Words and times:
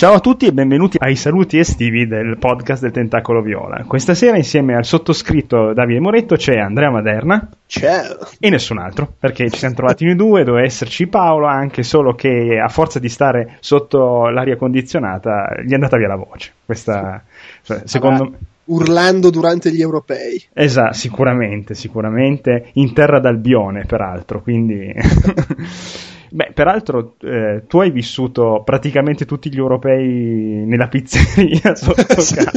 Ciao 0.00 0.14
a 0.14 0.20
tutti 0.20 0.46
e 0.46 0.52
benvenuti 0.54 0.96
ai 0.98 1.14
saluti 1.14 1.58
estivi 1.58 2.06
del 2.06 2.38
podcast 2.38 2.80
del 2.80 2.90
Tentacolo 2.90 3.42
Viola. 3.42 3.84
Questa 3.86 4.14
sera 4.14 4.38
insieme 4.38 4.74
al 4.74 4.86
sottoscritto 4.86 5.74
Davide 5.74 6.00
Moretto 6.00 6.36
c'è 6.36 6.56
Andrea 6.56 6.88
Maderna. 6.88 7.46
Ciao. 7.66 8.16
E 8.38 8.48
nessun 8.48 8.78
altro, 8.78 9.12
perché 9.18 9.50
ci 9.50 9.58
siamo 9.58 9.74
trovati 9.74 10.06
noi 10.06 10.16
due, 10.16 10.42
doveva 10.42 10.64
esserci 10.64 11.06
Paolo, 11.06 11.48
anche 11.48 11.82
solo 11.82 12.14
che 12.14 12.58
a 12.58 12.68
forza 12.68 12.98
di 12.98 13.10
stare 13.10 13.58
sotto 13.60 14.30
l'aria 14.30 14.56
condizionata 14.56 15.60
gli 15.62 15.72
è 15.72 15.74
andata 15.74 15.98
via 15.98 16.08
la 16.08 16.16
voce. 16.16 16.50
Questa, 16.64 17.22
cioè, 17.60 17.82
secondo 17.84 18.24
me... 18.24 18.38
Urlando 18.70 19.28
durante 19.28 19.70
gli 19.70 19.82
europei. 19.82 20.42
Esatto, 20.54 20.94
sicuramente, 20.94 21.74
sicuramente, 21.74 22.70
in 22.72 22.94
terra 22.94 23.20
d'Albione 23.20 23.84
peraltro, 23.84 24.40
quindi... 24.40 24.94
Beh, 26.32 26.52
peraltro 26.54 27.16
eh, 27.20 27.64
tu 27.66 27.80
hai 27.80 27.90
vissuto 27.90 28.62
praticamente 28.64 29.24
tutti 29.24 29.52
gli 29.52 29.56
europei 29.56 30.64
nella 30.64 30.88
pizzeria 30.88 31.74
sotto 31.76 32.04
casa. 32.04 32.50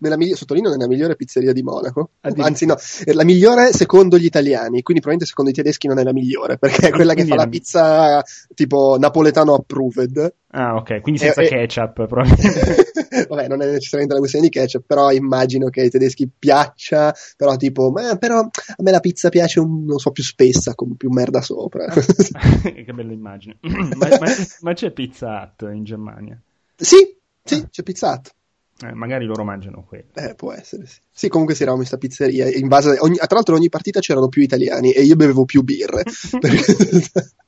nella 0.00 0.16
migli- 0.16 0.34
sottolineo 0.34 0.70
nella 0.70 0.88
migliore 0.88 1.14
pizzeria 1.14 1.52
di 1.52 1.62
Monaco. 1.62 2.10
Anzi, 2.20 2.66
no, 2.66 2.76
la 3.04 3.24
migliore 3.24 3.72
secondo 3.72 4.18
gli 4.18 4.24
italiani, 4.24 4.82
quindi 4.82 5.00
probabilmente 5.00 5.26
secondo 5.26 5.50
i 5.50 5.54
tedeschi 5.54 5.86
non 5.86 5.98
è 5.98 6.02
la 6.02 6.12
migliore, 6.12 6.58
perché 6.58 6.88
è 6.88 6.90
quella 6.90 7.14
che 7.14 7.24
fa 7.24 7.36
la 7.36 7.48
pizza 7.48 8.24
tipo 8.54 8.96
napoletano 8.98 9.54
approved. 9.54 10.34
Ah, 10.54 10.74
ok, 10.74 11.00
quindi 11.00 11.20
senza 11.20 11.40
e, 11.40 11.48
ketchup, 11.48 12.04
probabilmente. 12.06 13.26
Vabbè, 13.28 13.48
non 13.48 13.62
è 13.62 13.70
necessariamente 13.70 14.12
una 14.12 14.18
questione 14.18 14.46
di 14.46 14.50
ketchup, 14.50 14.84
però 14.86 15.10
immagino 15.10 15.68
che 15.70 15.80
ai 15.80 15.88
tedeschi 15.88 16.28
piaccia, 16.28 17.14
però 17.36 17.56
tipo, 17.56 17.90
ma 17.90 18.16
però 18.16 18.40
a 18.40 18.82
me 18.82 18.90
la 18.90 19.00
pizza 19.00 19.30
piace 19.30 19.60
un, 19.60 19.84
non 19.84 19.98
so, 19.98 20.10
più 20.10 20.22
spessa, 20.22 20.74
con 20.74 20.94
più 20.96 21.08
merda 21.10 21.40
sopra. 21.40 21.86
che 22.62 22.92
bella 22.92 23.12
immagine. 23.12 23.56
ma, 23.96 24.08
ma, 24.08 24.26
ma, 24.60 24.72
c'è 24.74 24.90
Pizza 24.90 25.40
Hut 25.40 25.68
in 25.72 25.84
Germania? 25.84 26.38
Sì, 26.76 27.16
sì, 27.42 27.66
c'è 27.70 27.82
Pizza 27.82 28.12
Hut. 28.12 28.34
Eh, 28.82 28.94
magari 28.94 29.24
loro 29.24 29.44
mangiano 29.44 29.84
quello. 29.86 30.06
Eh, 30.14 30.34
può 30.34 30.52
essere, 30.52 30.86
sì. 30.86 30.98
Sì, 31.14 31.28
comunque 31.28 31.54
si 31.54 31.62
eravamo 31.62 31.82
in 31.82 31.88
questa 31.88 32.06
pizzeria. 32.06 32.48
In 32.48 32.68
base 32.68 32.96
ogni, 32.98 33.16
tra 33.16 33.26
l'altro, 33.30 33.54
ogni 33.54 33.68
partita 33.68 34.00
c'erano 34.00 34.28
più 34.28 34.40
italiani 34.40 34.92
e 34.92 35.02
io 35.02 35.14
bevevo 35.14 35.44
più 35.44 35.62
birre. 35.62 36.04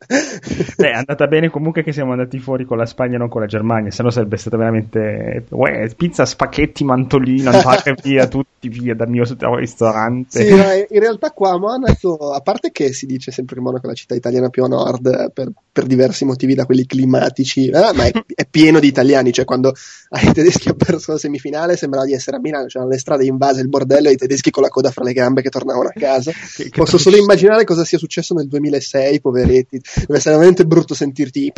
Beh, 0.06 0.90
è 0.90 0.92
andata 0.92 1.26
bene 1.26 1.48
comunque 1.48 1.82
che 1.82 1.90
siamo 1.90 2.12
andati 2.12 2.38
fuori 2.38 2.66
con 2.66 2.76
la 2.76 2.84
Spagna 2.84 3.16
non 3.16 3.30
con 3.30 3.40
la 3.40 3.46
Germania, 3.46 3.90
se 3.90 4.02
no 4.02 4.10
sarebbe 4.10 4.36
stata 4.36 4.58
veramente. 4.58 5.46
Uè, 5.48 5.90
pizza, 5.96 6.26
spacchetti, 6.26 6.84
mantolino, 6.84 7.48
andate 7.56 7.94
via 8.02 8.28
tutti 8.28 8.68
via 8.68 8.94
dal 8.94 9.08
mio 9.08 9.24
ristorante. 9.56 10.44
Sì, 10.44 10.94
in 10.94 11.00
realtà 11.00 11.30
qua 11.30 11.52
a 11.52 11.58
Monaco, 11.58 12.32
a 12.32 12.40
parte 12.40 12.70
che 12.70 12.92
si 12.92 13.06
dice 13.06 13.30
sempre 13.30 13.56
che 13.56 13.62
Monaco 13.62 13.86
è 13.86 13.88
la 13.88 13.94
città 13.94 14.14
italiana 14.14 14.50
più 14.50 14.64
a 14.64 14.68
nord 14.68 15.32
per, 15.32 15.50
per 15.72 15.86
diversi 15.86 16.26
motivi, 16.26 16.54
da 16.54 16.66
quelli 16.66 16.84
climatici, 16.84 17.68
eh, 17.68 17.92
ma 17.94 18.04
è, 18.04 18.12
è, 18.34 18.46
pieno 18.48 18.78
di 18.78 18.88
italiani. 18.88 19.32
Cioè, 19.32 19.46
quando 19.46 19.72
ai 20.10 20.32
tedeschi 20.32 20.68
ha 20.68 20.74
perso 20.74 21.12
la 21.12 21.18
semifinale, 21.24 21.76
sembrava 21.76 22.06
di 22.06 22.12
essere 22.12 22.36
a 22.36 22.40
Milano, 22.40 22.66
c'erano 22.66 22.90
le 22.90 22.98
strade 22.98 23.24
invase 23.24 23.60
il 23.60 23.68
bordello 23.68 24.08
e 24.08 24.12
i 24.12 24.16
tedeschi 24.16 24.50
con 24.50 24.62
la 24.62 24.68
coda 24.68 24.90
fra 24.90 25.04
le 25.04 25.12
gambe 25.12 25.42
che 25.42 25.48
tornavano 25.48 25.88
a 25.88 25.92
casa. 25.98 26.32
che, 26.32 26.64
che 26.64 26.70
Posso 26.70 26.98
solo 26.98 27.16
immaginare 27.16 27.64
cosa 27.64 27.84
sia 27.84 27.98
successo 27.98 28.34
nel 28.34 28.48
2006, 28.48 29.20
poveretti. 29.20 29.80
Deve 30.00 30.16
essere 30.16 30.34
veramente 30.34 30.64
brutto 30.66 30.94
sentirti 30.94 31.52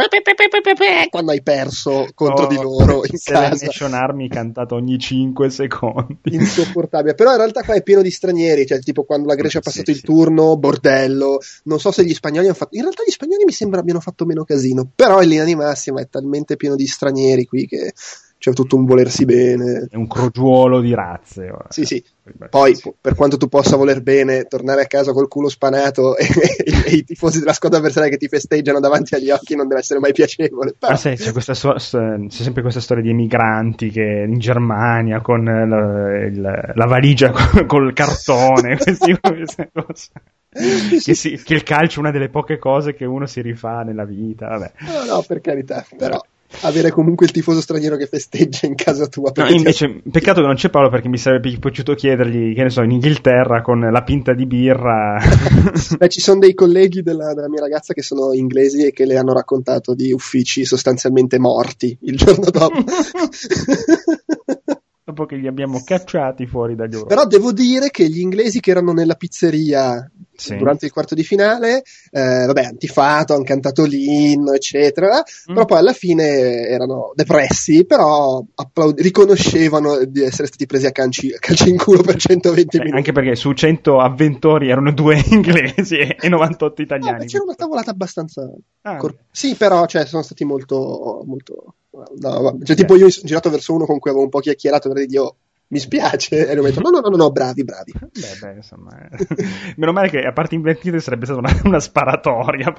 quando 1.11 1.31
hai 1.33 1.43
perso 1.43 2.09
contro 2.15 2.45
oh, 2.45 2.49
di 2.49 2.57
loro 2.57 3.03
in 3.05 3.19
casa. 3.23 3.67
Nation 3.67 3.95
Army 3.95 4.29
cantato 4.29 4.75
ogni 4.75 4.99
5 4.99 5.51
secondi. 5.51 6.17
Insopportabile. 6.25 7.15
Però 7.15 7.31
in 7.31 7.39
realtà 7.39 7.63
qua 7.63 7.75
è 7.75 7.83
pieno 7.83 8.03
di 8.03 8.11
stranieri, 8.11 8.67
cioè 8.67 8.79
tipo 8.81 9.05
quando 9.05 9.27
la 9.27 9.35
Grecia 9.35 9.59
ha 9.59 9.63
passato 9.63 9.91
sì, 9.91 9.99
il 9.99 10.03
turno, 10.03 10.57
bordello. 10.57 11.41
Non 11.65 11.81
so 11.81 11.91
se 11.91 12.05
gli 12.05 12.15
spagnoli 12.15 12.47
hanno 12.47 12.55
fatto... 12.55 12.77
In 12.77 12.83
realtà 12.83 13.03
gli 13.07 13.11
spagnoli 13.11 13.45
mi 13.45 13.53
sembra 13.53 13.81
abbiano 13.81 14.01
fatto 14.01 14.25
meno 14.25 14.45
casino, 14.45 14.91
però 14.95 15.23
in 15.23 15.29
linea 15.29 15.45
di 15.45 15.55
massima 15.55 16.01
è 16.01 16.09
talmente 16.09 16.57
pieno 16.57 16.77
di 16.77 16.87
stranieri 16.87 17.45
qui 17.47 17.67
che 17.67 17.93
c'è 18.47 18.53
tutto 18.53 18.77
un 18.77 18.85
volersi 18.85 19.25
bene. 19.25 19.89
È 19.91 19.97
un 19.97 20.07
crogiuolo 20.07 20.81
di 20.81 20.95
razze. 20.95 21.51
Ora. 21.51 21.67
Sì, 21.69 21.85
sì. 21.85 22.03
Poi, 22.49 22.79
per 23.01 23.17
quanto 23.17 23.37
tu 23.37 23.49
possa 23.49 23.77
voler 23.77 24.03
bene, 24.03 24.45
tornare 24.45 24.83
a 24.83 24.87
casa 24.87 25.13
col 25.13 25.27
culo 25.27 25.49
spanato 25.49 26.15
e, 26.17 26.27
e, 26.65 26.93
i 26.93 27.05
tifosi 27.05 27.41
della 27.41 27.53
squadra 27.53 27.79
avversaria 27.79 28.09
che 28.09 28.19
ti 28.19 28.29
festeggiano 28.29 28.79
davanti 28.79 29.17
agli 29.17 29.31
occhi 29.31 29.57
non 29.57 29.67
deve 29.67 29.81
essere 29.81 29.99
mai 29.99 30.13
piacevole. 30.13 30.77
Però... 30.79 30.93
Ah, 30.93 30.97
sì, 30.97 31.15
c'è, 31.15 31.55
so- 31.55 31.75
c'è, 31.75 32.29
sempre 32.29 32.63
questa 32.63 32.81
storia 32.81 33.03
di 33.03 33.11
emigranti 33.11 33.91
che 33.91 34.25
in 34.29 34.39
Germania 34.39 35.21
con 35.21 35.43
la, 35.45 36.25
il, 36.25 36.73
la 36.73 36.87
valigia 36.87 37.33
col 37.67 37.93
cartone, 37.93 38.77
questi, 38.79 39.19
queste 39.19 39.71
cose. 39.73 40.09
Che, 40.51 41.15
si, 41.15 41.37
che 41.43 41.55
il 41.55 41.65
calcio 41.65 41.97
è 41.97 42.01
una 42.01 42.13
delle 42.13 42.29
poche 42.29 42.59
cose 42.59 42.95
che 42.95 43.05
uno 43.05 43.27
si 43.27 43.41
rifà 43.41 43.83
nella 43.83 44.05
vita. 44.05 44.47
Vabbè. 44.49 44.73
No, 44.81 45.15
no, 45.15 45.25
per 45.27 45.41
carità, 45.41 45.85
però 45.97 46.21
avere 46.63 46.91
comunque 46.91 47.27
il 47.27 47.33
tifoso 47.33 47.61
straniero 47.61 47.97
che 47.97 48.07
festeggia 48.07 48.67
in 48.67 48.75
casa 48.75 49.07
tua. 49.07 49.33
No, 49.35 49.49
invece, 49.49 50.01
ti... 50.03 50.11
peccato 50.11 50.41
che 50.41 50.47
non 50.47 50.57
c'è 50.57 50.71
Paolo 50.71 50.89
perché 50.89 51.09
mi 51.09 51.19
sarebbe 51.19 51.57
piaciuto 51.59 51.95
chiedergli, 51.95 52.55
che 52.55 52.63
ne 52.63 52.71
so, 52.71 52.83
in 52.83 52.93
Inghilterra 52.93 53.63
con 53.63 53.81
la 53.81 54.03
pinta 54.03 54.33
di 54.35 54.47
birra. 54.47 55.19
Beh, 55.99 56.09
ci 56.09 56.21
sono 56.21 56.41
dei 56.41 56.55
colleghi 56.55 57.03
della, 57.03 57.35
della, 57.35 57.49
mia 57.49 57.61
ragazza 57.61 57.93
che 57.95 58.03
sono 58.03 58.33
inglesi 58.33 58.87
e 58.87 58.93
che 58.93 59.05
le 59.05 59.17
hanno 59.17 59.33
raccontato 59.33 59.95
di 59.95 60.13
uffici 60.13 60.65
sostanzialmente 60.65 61.39
morti 61.39 61.97
il 62.03 62.17
giorno 62.17 62.51
dopo. 62.51 62.85
dopo 65.07 65.25
che 65.25 65.37
li 65.37 65.47
abbiamo 65.47 65.83
cacciati 65.87 66.47
fuori 66.47 66.75
dagli 66.75 66.93
Europa. 66.93 67.15
Però 67.15 67.27
devo 67.27 67.53
dire 67.53 67.91
che 67.91 68.09
gli 68.09 68.21
inglesi 68.21 68.61
che 68.61 68.71
erano 68.71 68.93
nella 68.93 69.15
pizzeria 69.15 70.09
sì. 70.37 70.57
durante 70.57 70.87
il 70.87 70.93
quarto 70.93 71.15
di 71.15 71.23
finale, 71.23 71.83
eh, 72.11 72.47
vabbè, 72.47 72.65
antifato, 72.65 73.35
hanno 73.35 73.45
cantato 73.45 73.85
l'inno, 73.85 74.53
eccetera, 74.53 75.19
mm. 75.19 75.55
però 75.55 75.65
poi 75.65 75.79
alla 75.79 75.93
fine 75.93 76.67
erano 76.69 77.13
depressi, 77.15 77.85
però 77.85 78.43
applaud- 78.55 79.01
riconoscevano 79.01 80.05
di 80.05 80.23
essere 80.23 80.47
stati 80.47 80.67
presi 80.67 80.87
a 80.87 80.93
calci, 80.93 81.31
calci 81.39 81.71
in 81.71 81.77
culo 81.77 82.03
per 82.03 82.17
120 82.17 82.77
eh, 82.77 82.79
minuti. 82.81 82.97
Anche 82.97 83.13
perché 83.13 83.35
su 83.35 83.53
100 83.53 84.01
avventori 84.01 84.71
erano 84.71 84.93
due 84.93 85.23
inglesi 85.31 85.97
e 85.97 86.29
98 86.29 86.83
italiani. 86.83 87.19
No, 87.19 87.25
c'era 87.25 87.45
una 87.45 87.55
tavolata 87.55 87.91
abbastanza... 87.91 88.51
Ah, 88.83 88.97
cor- 88.97 89.17
sì, 89.31 89.55
però 89.55 89.87
cioè, 89.87 90.07
sono 90.07 90.23
stati 90.23 90.45
molto... 90.45 91.23
molto 91.25 91.75
no, 92.19 92.59
cioè, 92.63 92.77
tipo 92.77 92.95
io 92.95 93.07
mi 93.07 93.11
sono 93.11 93.27
girato 93.27 93.49
verso 93.51 93.73
uno 93.75 93.87
con 93.87 93.99
cui 93.99 94.11
avevo 94.11 94.25
un 94.25 94.31
po' 94.31 94.41
chiacchierato 94.41 94.91
per 94.91 95.07
dire, 95.07 95.21
oh, 95.21 95.37
mi 95.69 95.79
spiace. 95.79 96.49
E 96.49 96.55
lui 96.55 96.65
mi 96.65 96.71
ha 96.71 96.75
detto: 96.75 96.89
no, 96.89 96.91
no, 96.91 97.09
no, 97.09 97.17
no, 97.17 97.31
bravi, 97.31 97.65
bravi. 97.65 97.93
Beh, 97.93 98.37
beh, 98.41 98.53
insomma, 98.55 99.09
eh. 99.09 99.27
meno 99.77 99.93
male 99.93 100.09
che 100.09 100.21
a 100.21 100.33
parte 100.33 100.55
invertite 100.55 101.01
sarebbe 101.01 101.25
stata 101.25 101.41
una, 101.41 101.61
una 101.65 101.81
sparatoria. 101.81 102.73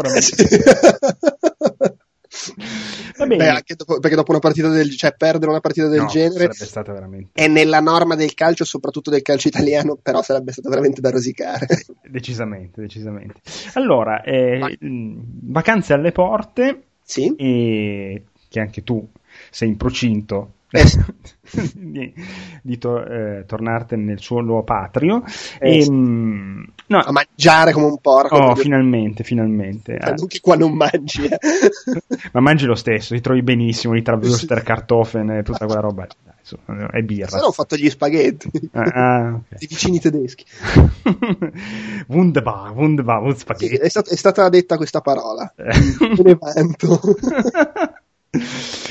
Beh, 3.25 3.49
anche 3.49 3.75
dopo, 3.75 3.99
perché 3.99 4.15
dopo 4.15 4.31
una 4.31 4.39
partita 4.39 4.69
del 4.69 4.95
cioè 4.95 5.13
perdere 5.15 5.49
una 5.49 5.59
partita 5.59 5.87
del 5.87 6.01
no, 6.01 6.07
genere 6.07 6.49
veramente... 6.93 7.29
è 7.33 7.47
nella 7.47 7.79
norma 7.79 8.15
del 8.15 8.33
calcio, 8.33 8.63
soprattutto 8.63 9.09
del 9.09 9.21
calcio 9.21 9.47
italiano, 9.47 9.97
però 10.01 10.21
sarebbe 10.21 10.51
stato 10.51 10.69
veramente 10.69 11.01
da 11.01 11.09
rosicare. 11.09 11.65
Decisamente, 12.07 12.81
decisamente. 12.81 13.41
Allora, 13.73 14.21
eh, 14.21 14.77
vacanze 14.79 15.93
alle 15.93 16.11
porte, 16.11 16.83
sì. 17.03 17.35
e 17.35 18.23
che 18.47 18.59
anche 18.59 18.83
tu 18.83 19.05
sei 19.49 19.69
in 19.69 19.77
procinto. 19.77 20.53
di, 21.73 22.13
di 22.61 22.77
to- 22.77 23.05
eh, 23.05 23.45
tornartene 23.45 24.03
nel 24.03 24.19
suo 24.19 24.41
nuovo 24.41 24.63
patrio. 24.63 25.23
Eh, 25.59 25.79
e, 25.79 25.89
mh, 25.89 26.65
no, 26.87 26.99
a 26.99 27.11
mangiare 27.11 27.71
come 27.71 27.85
un 27.85 27.99
porco 27.99 28.35
oh 28.35 28.55
finalmente 28.55 29.23
finalmente. 29.23 29.95
Eh. 29.95 30.27
che 30.27 30.39
qua 30.41 30.55
non 30.55 30.73
mangi 30.73 31.25
eh. 31.25 31.37
ma 32.33 32.41
mangi 32.41 32.65
lo 32.65 32.75
stesso 32.75 33.13
ti 33.13 33.21
trovi 33.21 33.41
benissimo 33.43 33.95
i 33.95 34.01
Trabwurster, 34.01 34.61
Kartoffeln 34.61 35.29
e 35.31 35.43
tutta 35.43 35.65
quella 35.65 35.81
roba 35.81 36.05
Dai, 36.05 36.33
su, 36.41 36.57
è 36.65 37.01
birra. 37.01 37.29
Se 37.29 37.37
no 37.37 37.45
ho 37.45 37.51
fatto 37.51 37.77
gli 37.77 37.89
spaghetti. 37.89 38.49
Ah, 38.73 38.81
ah, 38.81 39.27
okay. 39.35 39.57
i 39.59 39.67
vicini 39.67 39.99
tedeschi. 39.99 40.45
Wunderbar 42.07 42.71
wunderbar 42.73 43.37
spaghetti. 43.37 43.75
Sì, 43.75 43.81
è, 43.81 43.89
stat- 43.89 44.09
è, 44.09 44.15
stata 44.15 44.49
detta 44.49 44.75
questa 44.75 44.99
parola. 44.99 45.53
Un 45.57 46.27
evento. 46.27 46.99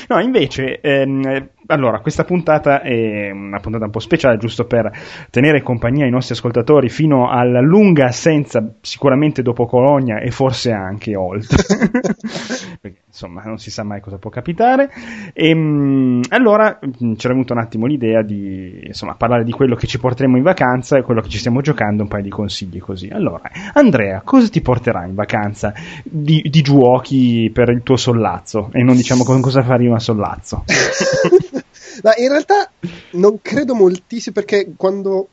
No, 0.07 0.19
invece, 0.19 0.79
ehm, 0.81 1.49
allora, 1.67 1.99
questa 1.99 2.23
puntata 2.23 2.81
è 2.81 3.31
una 3.31 3.59
puntata 3.59 3.85
un 3.85 3.91
po' 3.91 3.99
speciale, 3.99 4.37
giusto 4.37 4.65
per 4.65 4.91
tenere 5.29 5.61
compagnia 5.61 6.05
ai 6.05 6.11
nostri 6.11 6.33
ascoltatori 6.33 6.89
fino 6.89 7.29
alla 7.29 7.59
lunga 7.59 8.05
assenza, 8.05 8.75
sicuramente 8.81 9.41
dopo 9.41 9.65
Colonia 9.65 10.19
e 10.19 10.31
forse 10.31 10.71
anche 10.71 11.15
oltre. 11.15 11.57
Perché, 12.79 13.01
insomma, 13.07 13.41
non 13.43 13.57
si 13.57 13.71
sa 13.71 13.83
mai 13.83 13.99
cosa 13.99 14.17
può 14.17 14.29
capitare. 14.29 14.89
E, 15.33 15.49
ehm, 15.49 16.21
allora, 16.29 16.79
mm, 16.79 17.13
ci 17.15 17.25
era 17.25 17.33
venuto 17.33 17.53
un 17.53 17.59
attimo 17.59 17.85
l'idea 17.85 18.21
di 18.21 18.83
insomma, 18.85 19.15
parlare 19.15 19.43
di 19.43 19.51
quello 19.51 19.75
che 19.75 19.87
ci 19.87 19.99
porteremo 19.99 20.37
in 20.37 20.43
vacanza 20.43 20.97
e 20.97 21.01
quello 21.01 21.21
che 21.21 21.29
ci 21.29 21.37
stiamo 21.37 21.61
giocando, 21.61 22.03
un 22.03 22.09
paio 22.09 22.23
di 22.23 22.29
consigli 22.29 22.79
così. 22.79 23.09
Allora, 23.09 23.49
Andrea, 23.73 24.21
cosa 24.23 24.47
ti 24.47 24.61
porterà 24.61 25.05
in 25.05 25.15
vacanza 25.15 25.73
di, 26.03 26.41
di 26.49 26.61
giochi 26.61 27.49
per 27.53 27.69
il 27.69 27.83
tuo 27.83 27.97
sollazzo? 27.97 28.69
E 28.71 28.83
non 28.83 28.95
diciamo 28.95 29.23
con 29.23 29.41
cosa 29.41 29.61
fare 29.63 29.85
a 29.87 29.99
sollazzo. 29.99 30.63
Ma 32.03 32.13
in 32.17 32.29
realtà 32.29 32.71
non 33.11 33.39
credo 33.41 33.75
moltissimo 33.75 34.33
perché 34.33 34.73
quando 34.75 35.29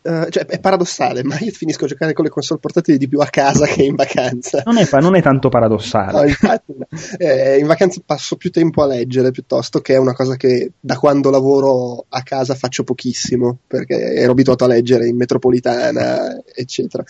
Uh, 0.00 0.28
cioè, 0.30 0.46
è 0.46 0.60
paradossale, 0.60 1.24
ma 1.24 1.36
io 1.40 1.50
finisco 1.50 1.84
a 1.84 1.88
giocare 1.88 2.12
con 2.12 2.24
le 2.24 2.30
console 2.30 2.60
portatili 2.60 2.98
di 2.98 3.08
più 3.08 3.18
a 3.18 3.26
casa 3.26 3.66
che 3.66 3.82
in 3.82 3.96
vacanza. 3.96 4.62
Non 4.64 4.78
è, 4.78 4.88
non 5.00 5.16
è 5.16 5.22
tanto 5.22 5.48
paradossale. 5.48 6.12
No, 6.12 6.22
infatti, 6.24 6.72
eh, 7.18 7.58
in 7.58 7.66
vacanza 7.66 8.00
passo 8.06 8.36
più 8.36 8.50
tempo 8.50 8.82
a 8.82 8.86
leggere 8.86 9.32
piuttosto 9.32 9.80
che 9.80 9.94
è 9.94 9.98
una 9.98 10.14
cosa 10.14 10.36
che 10.36 10.72
da 10.78 10.96
quando 10.96 11.30
lavoro 11.30 12.06
a 12.08 12.22
casa 12.22 12.54
faccio 12.54 12.84
pochissimo, 12.84 13.58
perché 13.66 14.14
ero 14.14 14.32
abituato 14.32 14.64
a 14.64 14.68
leggere 14.68 15.08
in 15.08 15.16
metropolitana, 15.16 16.40
eccetera. 16.54 17.02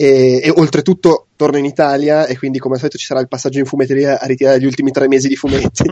E, 0.00 0.40
e 0.44 0.50
oltretutto 0.54 1.26
torno 1.34 1.56
in 1.56 1.64
Italia 1.64 2.26
e 2.26 2.38
quindi 2.38 2.60
come 2.60 2.74
al 2.74 2.78
solito 2.78 2.98
ci 2.98 3.06
sarà 3.06 3.18
il 3.18 3.26
passaggio 3.26 3.58
in 3.58 3.64
fumetteria 3.64 4.20
a 4.20 4.26
ritirare 4.26 4.60
gli 4.60 4.64
ultimi 4.64 4.92
tre 4.92 5.08
mesi 5.08 5.26
di 5.26 5.34
fumetti 5.34 5.82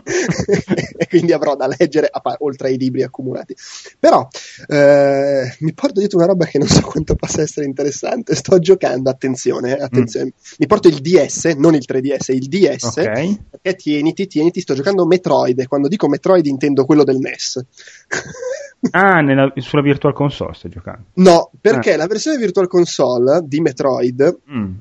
e 0.97 1.07
quindi 1.09 1.33
avrò 1.33 1.57
da 1.57 1.67
leggere 1.67 2.09
a, 2.11 2.21
oltre 2.39 2.69
ai 2.69 2.79
libri 2.79 3.03
accumulati. 3.03 3.57
Però 3.99 4.29
eh, 4.69 5.57
mi 5.59 5.73
porto 5.75 5.99
dietro 5.99 6.19
una 6.19 6.29
roba 6.29 6.47
che 6.47 6.59
non 6.59 6.69
so 6.69 6.83
quanto 6.83 7.17
possa 7.17 7.43
essere 7.43 7.67
interessante. 7.67 8.37
Sto 8.37 8.61
giocando, 8.61 9.11
attenzione, 9.11 9.77
eh, 9.77 9.83
attenzione. 9.83 10.27
Mm. 10.27 10.55
Mi 10.59 10.67
porto 10.67 10.87
il 10.87 11.01
DS, 11.01 11.45
non 11.57 11.75
il 11.75 11.85
3DS, 11.85 12.33
il 12.33 12.47
DS. 12.47 12.85
Okay. 12.85 13.41
Perché 13.51 13.75
tieniti, 13.75 14.29
tieniti, 14.29 14.61
sto 14.61 14.75
giocando 14.75 15.05
Metroid 15.05 15.59
e 15.59 15.67
quando 15.67 15.89
dico 15.89 16.09
Metroid 16.09 16.47
intendo 16.47 16.85
quello 16.85 17.03
del 17.03 17.19
NES. 17.19 17.65
Ah, 18.91 19.21
nella, 19.21 19.53
sulla 19.57 19.83
Virtual 19.83 20.13
Console 20.13 20.55
stai 20.55 20.71
giocando? 20.71 21.05
No, 21.15 21.51
perché 21.61 21.95
ah. 21.95 21.97
la 21.97 22.07
versione 22.07 22.39
Virtual 22.39 22.69
Console 22.69 23.43
di 23.45 23.61
Metroid 23.61 24.39
mm 24.51 24.75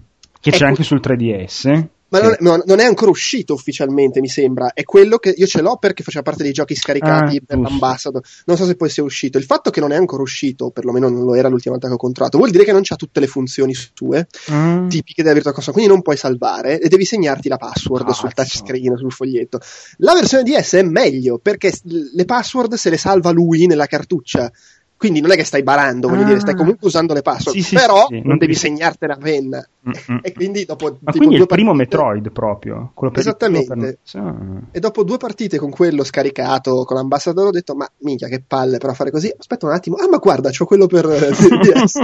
che 0.45 0.51
c'è 0.51 0.57
ecco. 0.57 0.65
anche 0.65 0.83
sul 0.83 1.01
3DS. 1.03 1.87
Ma 2.09 2.19
non, 2.21 2.35
no, 2.39 2.61
non, 2.65 2.79
è 2.79 2.85
ancora 2.85 3.09
uscito 3.09 3.53
ufficialmente, 3.53 4.19
mi 4.19 4.27
sembra. 4.27 4.73
È 4.73 4.83
quello 4.83 5.17
che 5.17 5.33
io 5.35 5.47
ce 5.47 5.61
l'ho 5.61 5.77
perché 5.77 6.03
faceva 6.03 6.23
parte 6.23 6.43
dei 6.43 6.51
giochi 6.51 6.75
scaricati 6.75 7.37
ah, 7.37 7.41
per 7.45 7.57
l'ambassador. 7.57 8.21
Non 8.45 8.57
so 8.57 8.65
se 8.65 8.75
poi 8.75 8.89
sia 8.89 9.03
uscito. 9.03 9.37
Il 9.37 9.43
fatto 9.43 9.71
che 9.71 9.79
non 9.79 9.91
è 9.91 9.95
ancora 9.95 10.21
uscito, 10.21 10.69
perlomeno 10.69 11.09
non 11.09 11.23
lo 11.23 11.33
era 11.33 11.47
l'ultima 11.47 11.73
volta 11.73 11.87
che 11.87 11.95
ho 11.95 11.97
controllato, 11.97 12.37
vuol 12.37 12.51
dire 12.51 12.63
che 12.63 12.71
non 12.71 12.81
c'ha 12.83 12.95
tutte 12.95 13.19
le 13.19 13.27
funzioni 13.27 13.73
sue, 13.73 14.27
mm. 14.51 14.87
tipiche 14.87 15.23
della 15.23 15.33
Virtual 15.33 15.55
Console. 15.55 15.75
Quindi 15.75 15.91
non 15.91 16.03
puoi 16.03 16.17
salvare 16.17 16.79
e 16.79 16.87
devi 16.87 17.05
segnarti 17.05 17.49
la 17.49 17.57
password 17.57 18.05
Cazzo. 18.05 18.19
sul 18.19 18.33
touchscreen, 18.33 18.97
sul 18.97 19.11
foglietto. 19.11 19.59
La 19.97 20.13
versione 20.13 20.43
DS 20.43 20.75
è 20.75 20.83
meglio 20.83 21.39
perché 21.39 21.73
le 21.83 22.25
password 22.25 22.75
se 22.75 22.89
le 22.91 22.97
salva 22.97 23.31
lui 23.31 23.65
nella 23.65 23.87
cartuccia. 23.87 24.51
Quindi 24.97 25.19
non 25.19 25.31
è 25.31 25.35
che 25.35 25.43
stai 25.43 25.61
barando, 25.61 26.07
voglio 26.07 26.21
ah. 26.21 26.25
dire, 26.25 26.39
stai 26.39 26.53
ah. 26.53 26.57
comunque 26.57 26.87
usando 26.87 27.13
le 27.13 27.21
password, 27.21 27.59
sì, 27.59 27.75
però 27.75 28.07
sì, 28.07 28.15
sì. 28.15 28.21
non 28.23 28.37
devi 28.37 28.45
devi 28.45 28.55
segnartene 28.55 29.13
a 29.13 29.17
penna. 29.17 29.67
Mm-hmm. 29.85 30.19
e 30.23 30.33
quindi 30.33 30.65
dopo 30.65 30.97
Ma 30.99 31.11
quindi 31.11 31.35
è 31.35 31.39
il 31.39 31.45
primo 31.45 31.75
partite... 31.75 31.97
Metroid 31.97 32.31
proprio, 32.31 32.91
quello 32.95 33.11
per 33.13 33.21
Esattamente. 33.21 33.75
Per... 34.11 34.19
Ah. 34.19 34.35
E 34.71 34.79
dopo 34.79 35.03
due 35.03 35.17
partite 35.17 35.59
con 35.59 35.69
quello 35.69 36.03
scaricato 36.03 36.85
con 36.85 36.97
l'ambassador 36.97 37.47
ho 37.47 37.51
detto 37.51 37.75
"Ma 37.75 37.87
minchia 37.99 38.27
che 38.27 38.41
palle 38.45 38.79
però 38.79 38.93
fare 38.93 39.11
così". 39.11 39.31
Aspetta 39.37 39.67
un 39.67 39.73
attimo. 39.73 39.97
Ah, 39.97 40.07
ma 40.07 40.17
guarda, 40.17 40.49
c'ho 40.49 40.65
quello 40.65 40.87
per 40.87 41.05
DS. 41.05 41.99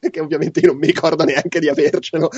che 0.10 0.20
ovviamente 0.20 0.60
io 0.60 0.68
non 0.68 0.78
mi 0.78 0.86
ricordo 0.86 1.24
neanche 1.24 1.60
di 1.60 1.68
avercelo. 1.68 2.30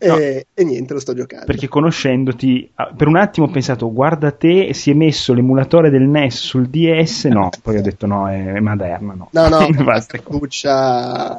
No. 0.00 0.16
E, 0.16 0.46
e, 0.54 0.64
niente, 0.64 0.94
lo 0.94 1.00
sto 1.00 1.14
giocando. 1.14 1.46
Perché 1.46 1.68
conoscendoti, 1.68 2.70
ah, 2.74 2.92
per 2.94 3.08
un 3.08 3.16
attimo 3.16 3.46
ho 3.46 3.50
pensato, 3.50 3.92
guarda 3.92 4.30
te, 4.30 4.72
si 4.74 4.90
è 4.90 4.94
messo 4.94 5.32
l'emulatore 5.34 5.90
del 5.90 6.02
NES 6.02 6.36
sul 6.36 6.68
DS, 6.68 7.24
no, 7.26 7.50
poi 7.62 7.76
ho 7.76 7.82
detto 7.82 8.06
no, 8.06 8.28
è, 8.28 8.52
è 8.54 8.60
moderna, 8.60 9.14
no. 9.14 9.28
No, 9.30 9.48
no, 9.48 9.68
la 9.84 10.04
cartuccia 10.06 11.36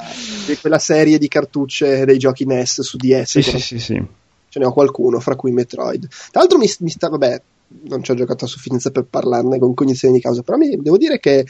quella 0.59 0.79
serie 0.79 1.17
di 1.17 1.27
cartucce 1.27 2.05
dei 2.05 2.17
giochi 2.17 2.45
NES 2.45 2.81
su 2.81 2.97
DS. 2.97 3.29
Sì, 3.29 3.41
sì, 3.41 3.59
sì, 3.59 3.79
sì, 3.79 4.03
Ce 4.49 4.59
ne 4.59 4.65
ho 4.65 4.73
qualcuno, 4.73 5.19
fra 5.19 5.35
cui 5.35 5.51
Metroid. 5.51 6.07
Tra 6.07 6.41
l'altro 6.41 6.57
mi, 6.57 6.69
mi 6.79 6.89
sta, 6.89 7.09
vabbè, 7.09 7.41
non 7.89 8.03
ci 8.03 8.11
ho 8.11 8.15
giocato 8.15 8.45
a 8.45 8.47
sufficienza 8.47 8.91
per 8.91 9.05
parlarne 9.09 9.57
con 9.57 9.73
cognizione 9.73 10.13
di 10.13 10.21
causa, 10.21 10.43
però 10.43 10.57
mi, 10.57 10.69
devo 10.79 10.97
dire 10.97 11.19
che 11.19 11.45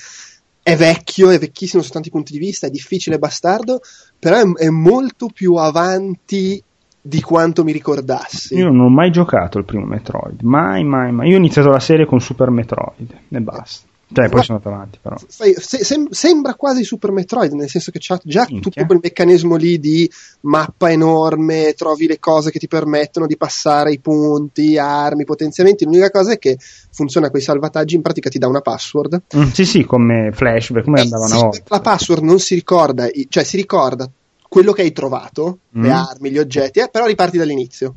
è 0.61 0.77
vecchio, 0.77 1.29
è 1.29 1.37
vecchissimo 1.37 1.83
su 1.83 1.91
tanti 1.91 2.09
punti 2.09 2.31
di 2.31 2.39
vista, 2.39 2.67
è 2.67 2.71
difficile 2.71 3.19
bastardo, 3.19 3.81
però 4.17 4.37
è, 4.37 4.65
è 4.65 4.69
molto 4.69 5.27
più 5.27 5.55
avanti 5.55 6.63
di 7.05 7.21
quanto 7.21 7.65
mi 7.65 7.73
ricordassi. 7.73 8.55
Io 8.55 8.65
non 8.65 8.79
ho 8.79 8.89
mai 8.89 9.11
giocato 9.11 9.57
il 9.57 9.65
primo 9.65 9.85
Metroid, 9.85 10.41
mai, 10.41 10.85
mai, 10.85 11.11
mai. 11.11 11.27
Io 11.27 11.35
ho 11.35 11.39
iniziato 11.39 11.69
la 11.69 11.81
serie 11.81 12.05
con 12.05 12.21
Super 12.21 12.49
Metroid 12.49 13.13
e 13.29 13.41
basta. 13.41 13.91
Cioè, 14.13 14.29
poi 14.29 14.43
sono 14.43 14.59
andato 14.59 14.75
avanti, 14.75 14.99
però. 15.01 15.15
Se, 15.27 15.55
se, 15.57 16.07
sembra 16.11 16.53
quasi 16.53 16.83
Super 16.83 17.11
Metroid, 17.11 17.51
nel 17.53 17.67
senso 17.67 17.89
che 17.89 17.97
c'ha 17.99 18.19
già 18.23 18.45
Minchia. 18.47 18.61
tutto 18.61 18.85
quel 18.85 18.99
meccanismo 19.01 19.55
lì 19.55 19.79
di 19.79 20.09
mappa 20.41 20.91
enorme, 20.91 21.73
trovi 21.75 22.05
le 22.05 22.19
cose 22.19 22.51
che 22.51 22.59
ti 22.59 22.67
permettono 22.67 23.25
di 23.25 23.35
passare 23.35 23.91
i 23.91 23.99
punti, 23.99 24.77
armi, 24.77 25.25
potenziamenti. 25.25 25.85
L'unica 25.85 26.11
cosa 26.11 26.33
è 26.33 26.37
che 26.37 26.57
funziona 26.91 27.31
con 27.31 27.39
i 27.39 27.43
salvataggi, 27.43 27.95
in 27.95 28.03
pratica 28.03 28.29
ti 28.29 28.37
dà 28.37 28.47
una 28.47 28.61
password. 28.61 29.23
Mm, 29.35 29.49
sì, 29.49 29.65
sì, 29.65 29.83
come 29.83 30.29
flashback, 30.31 30.85
come 30.85 30.99
eh, 30.99 31.03
andava 31.03 31.25
una 31.25 31.37
volta. 31.37 31.63
La 31.67 31.81
password 31.81 32.21
non 32.21 32.39
si 32.39 32.53
ricorda, 32.53 33.07
cioè 33.29 33.43
si 33.43 33.57
ricorda 33.57 34.07
quello 34.53 34.71
che 34.71 34.83
hai 34.83 34.91
trovato, 34.91 35.61
mm. 35.75 35.81
le 35.81 35.89
armi, 35.89 36.29
gli 36.29 36.37
oggetti, 36.37 36.79
eh, 36.79 36.87
però 36.87 37.07
riparti 37.07 37.39
dall'inizio. 37.39 37.91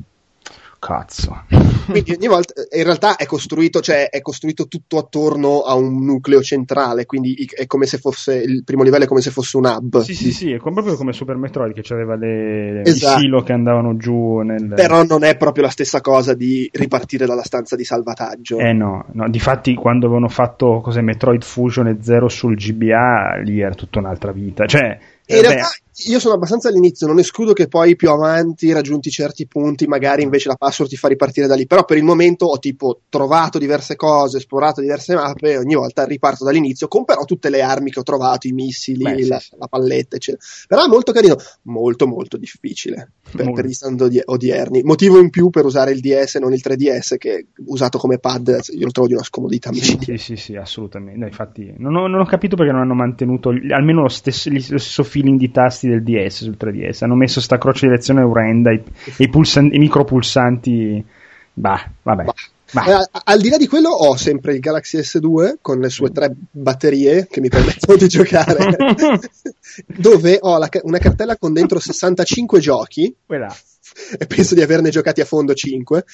Cazzo. 0.79 1.43
Quindi 1.85 2.13
ogni 2.13 2.25
volta, 2.27 2.53
in 2.75 2.83
realtà 2.83 3.15
è 3.15 3.27
costruito, 3.27 3.79
cioè 3.79 4.09
è 4.09 4.21
costruito 4.21 4.67
tutto 4.67 4.97
attorno 4.97 5.61
a 5.61 5.75
un 5.75 6.03
nucleo 6.03 6.41
centrale, 6.41 7.05
quindi 7.05 7.47
è 7.55 7.67
come 7.67 7.85
se 7.85 7.99
fosse, 7.99 8.37
il 8.37 8.63
primo 8.63 8.81
livello 8.81 9.03
è 9.03 9.07
come 9.07 9.21
se 9.21 9.29
fosse 9.29 9.57
un 9.57 9.65
hub. 9.65 9.99
Sì, 9.99 10.15
sì, 10.15 10.31
sì, 10.31 10.51
è 10.51 10.57
proprio 10.57 10.95
come 10.95 11.13
Super 11.13 11.35
Metroid 11.35 11.79
che 11.79 11.93
aveva 11.93 12.15
le, 12.15 12.81
esatto. 12.81 13.19
i 13.19 13.21
silo 13.21 13.43
che 13.43 13.53
andavano 13.53 13.95
giù 13.95 14.39
nel... 14.39 14.73
Però 14.75 15.03
non 15.03 15.23
è 15.23 15.37
proprio 15.37 15.65
la 15.65 15.69
stessa 15.69 16.01
cosa 16.01 16.33
di 16.33 16.67
ripartire 16.73 17.27
dalla 17.27 17.43
stanza 17.43 17.75
di 17.75 17.83
salvataggio. 17.83 18.57
Eh 18.57 18.73
no, 18.73 19.05
no. 19.11 19.29
difatti 19.29 19.75
quando 19.75 20.07
avevano 20.07 20.27
fatto 20.27 20.79
cos'è, 20.81 21.01
Metroid 21.01 21.43
Fusion 21.43 21.85
e 21.85 21.97
Zero 22.01 22.29
sul 22.29 22.55
GBA, 22.55 23.41
lì 23.43 23.61
era 23.61 23.75
tutta 23.75 23.99
un'altra 23.99 24.31
vita, 24.31 24.65
cioè 24.65 24.97
in 25.27 25.41
realtà 25.41 25.67
io 26.05 26.19
sono 26.19 26.35
abbastanza 26.35 26.69
all'inizio, 26.69 27.07
non 27.07 27.17
escludo 27.17 27.53
che 27.53 27.67
poi 27.67 27.95
più 27.95 28.11
avanti, 28.11 28.71
raggiunti 28.71 29.09
certi 29.09 29.47
punti, 29.47 29.87
magari 29.87 30.21
invece 30.21 30.47
la 30.47 30.55
password 30.55 30.91
ti 30.91 30.95
fa 30.95 31.07
ripartire 31.07 31.47
da 31.47 31.55
lì. 31.55 31.65
Però 31.65 31.85
per 31.85 31.97
il 31.97 32.03
momento 32.03 32.45
ho 32.45 32.59
tipo 32.59 33.01
trovato 33.09 33.57
diverse 33.57 33.95
cose, 33.95 34.37
esplorato 34.37 34.79
diverse 34.79 35.15
mappe 35.15 35.53
e 35.53 35.57
ogni 35.57 35.73
volta 35.73 36.05
riparto 36.05 36.43
dall'inizio 36.43 36.87
con 36.87 37.03
però 37.03 37.25
tutte 37.25 37.49
le 37.49 37.61
armi 37.61 37.89
che 37.89 37.99
ho 37.99 38.03
trovato, 38.03 38.47
i 38.47 38.51
missili, 38.51 39.03
Beh, 39.03 39.27
la, 39.27 39.39
sì. 39.39 39.55
la, 39.57 39.67
palletta, 39.67 40.17
eccetera. 40.17 40.43
Però 40.67 40.85
è 40.85 40.87
molto 40.87 41.11
carino, 41.11 41.35
molto 41.63 42.05
molto 42.05 42.37
difficile 42.37 43.13
per, 43.31 43.51
per 43.51 43.65
gli 43.65 43.73
stand 43.73 44.21
odierni. 44.25 44.83
Motivo 44.83 45.19
in 45.19 45.31
più 45.31 45.49
per 45.49 45.65
usare 45.65 45.91
il 45.91 45.99
DS 45.99 46.35
e 46.35 46.39
non 46.39 46.53
il 46.53 46.61
3DS 46.63 47.17
che 47.17 47.47
usato 47.65 47.97
come 47.97 48.19
pad 48.19 48.59
io 48.69 48.85
lo 48.85 48.91
trovo 48.91 49.07
di 49.07 49.15
una 49.15 49.23
scomodità. 49.23 49.71
Sì, 49.73 49.97
sì, 49.99 50.17
sì, 50.17 50.35
sì, 50.35 50.55
assolutamente. 50.55 51.19
No, 51.19 51.25
infatti 51.25 51.73
non 51.77 51.95
ho, 51.95 52.07
non 52.07 52.19
ho, 52.19 52.25
capito 52.25 52.55
perché 52.55 52.71
non 52.71 52.81
hanno 52.81 52.93
mantenuto 52.93 53.49
almeno 53.49 54.01
lo 54.01 54.09
stesso, 54.09 54.49
lo 54.51 54.59
stesso 54.59 55.03
feeling 55.03 55.39
di 55.39 55.49
tasti 55.49 55.86
del 55.87 56.03
DS 56.03 56.43
sul 56.43 56.57
3DS. 56.59 57.03
Hanno 57.03 57.15
messo 57.15 57.41
sta 57.41 57.57
croce 57.57 57.81
di 57.85 57.91
direzione 57.91 58.21
orrenda, 58.21 58.71
i, 58.71 58.81
i, 59.17 59.29
pulsan- 59.29 59.73
i 59.73 59.77
micropulsanti. 59.77 61.03
Bah, 61.53 61.89
vabbè. 62.03 62.23
Bah. 62.23 62.33
Bah. 62.69 62.83
Eh, 62.85 63.09
al 63.23 63.39
di 63.39 63.49
là 63.49 63.57
di 63.57 63.65
quello 63.65 63.89
ho 63.89 64.17
sempre 64.17 64.53
il 64.53 64.59
Galaxy 64.59 64.99
S2 64.99 65.55
con 65.61 65.79
le 65.79 65.89
sue 65.89 66.11
tre 66.11 66.33
batterie 66.51 67.25
che 67.29 67.39
mi 67.39 67.47
permettono 67.47 67.97
di 67.97 68.09
giocare 68.09 68.75
dove 69.87 70.37
ho 70.41 70.57
la, 70.57 70.67
una 70.83 70.97
cartella 70.97 71.37
con 71.37 71.53
dentro 71.53 71.79
65 71.79 72.59
giochi 72.59 73.15
Quella 73.25 73.55
e 74.17 74.25
penso 74.27 74.53
di 74.53 74.61
averne 74.61 74.89
giocati 74.89 75.21
a 75.21 75.25
fondo 75.25 75.53
5. 75.53 76.05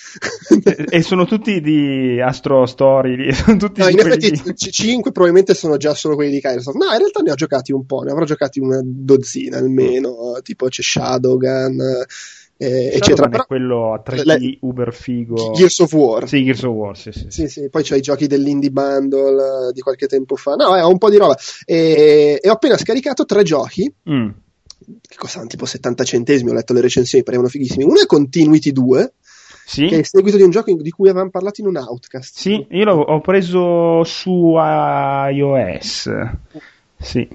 e 0.89 1.01
sono 1.01 1.25
tutti 1.25 1.61
di 1.61 2.19
Astro 2.21 2.65
Story? 2.65 3.33
Sono 3.43 3.57
tutti 3.57 3.81
no, 3.81 3.89
in 3.89 3.99
effetti 3.99 4.31
di... 4.31 4.55
5 4.55 5.11
probabilmente 5.11 5.53
sono 5.53 5.77
già 5.77 5.93
solo 5.93 6.15
quelli 6.15 6.31
di 6.31 6.39
Kairosoft. 6.39 6.77
No, 6.77 6.91
in 6.91 6.97
realtà 6.97 7.21
ne 7.21 7.31
ho 7.31 7.35
giocati 7.35 7.71
un 7.71 7.85
po', 7.85 8.01
ne 8.01 8.11
avrò 8.11 8.25
giocati 8.25 8.59
una 8.59 8.79
dozzina 8.83 9.57
almeno, 9.57 10.39
tipo 10.41 10.67
c'è 10.67 10.81
Shadowgun. 10.81 11.81
Eh, 12.55 12.91
eccetera. 12.93 13.27
Però, 13.27 13.45
quello 13.45 13.93
a 13.93 14.03
3D 14.05 14.39
le, 14.39 14.57
uber 14.61 14.93
figo 14.93 15.51
Gears 15.53 15.79
of 15.79 15.91
War 15.91 16.27
sì 16.27 16.43
Gears 16.43 16.61
of 16.61 16.75
War 16.75 16.95
sì, 16.95 17.11
sì. 17.11 17.25
sì, 17.27 17.47
sì. 17.47 17.69
poi 17.69 17.81
c'è 17.81 17.97
i 17.97 18.01
giochi 18.01 18.27
dell'indie 18.27 18.69
bundle 18.69 19.71
di 19.73 19.81
qualche 19.81 20.05
tempo 20.05 20.35
fa 20.35 20.53
no 20.53 20.75
è 20.75 20.83
un 20.83 20.99
po' 20.99 21.09
di 21.09 21.17
roba 21.17 21.35
e, 21.65 22.39
e 22.41 22.49
ho 22.49 22.53
appena 22.53 22.77
scaricato 22.77 23.25
tre 23.25 23.41
giochi 23.41 23.91
mm 24.07 24.29
che 24.83 25.15
costano 25.17 25.47
tipo 25.47 25.65
70 25.65 26.03
centesimi, 26.03 26.49
ho 26.49 26.53
letto 26.53 26.73
le 26.73 26.81
recensioni, 26.81 27.23
parevano 27.23 27.49
fighissimi. 27.49 27.83
Uno 27.83 28.01
è 28.01 28.05
Continuity 28.05 28.71
2, 28.71 29.13
sì. 29.65 29.87
che 29.87 29.95
è 29.95 29.99
il 29.99 30.07
seguito 30.07 30.37
di 30.37 30.43
un 30.43 30.49
gioco 30.49 30.73
di 30.73 30.89
cui 30.91 31.09
avevamo 31.09 31.29
parlato 31.29 31.61
in 31.61 31.67
un 31.67 31.77
Outcast. 31.77 32.37
Sì, 32.37 32.65
io 32.69 32.85
l'ho 32.85 33.21
preso 33.21 34.03
su 34.03 34.55
iOS. 34.57 36.09
Sì. 36.99 37.27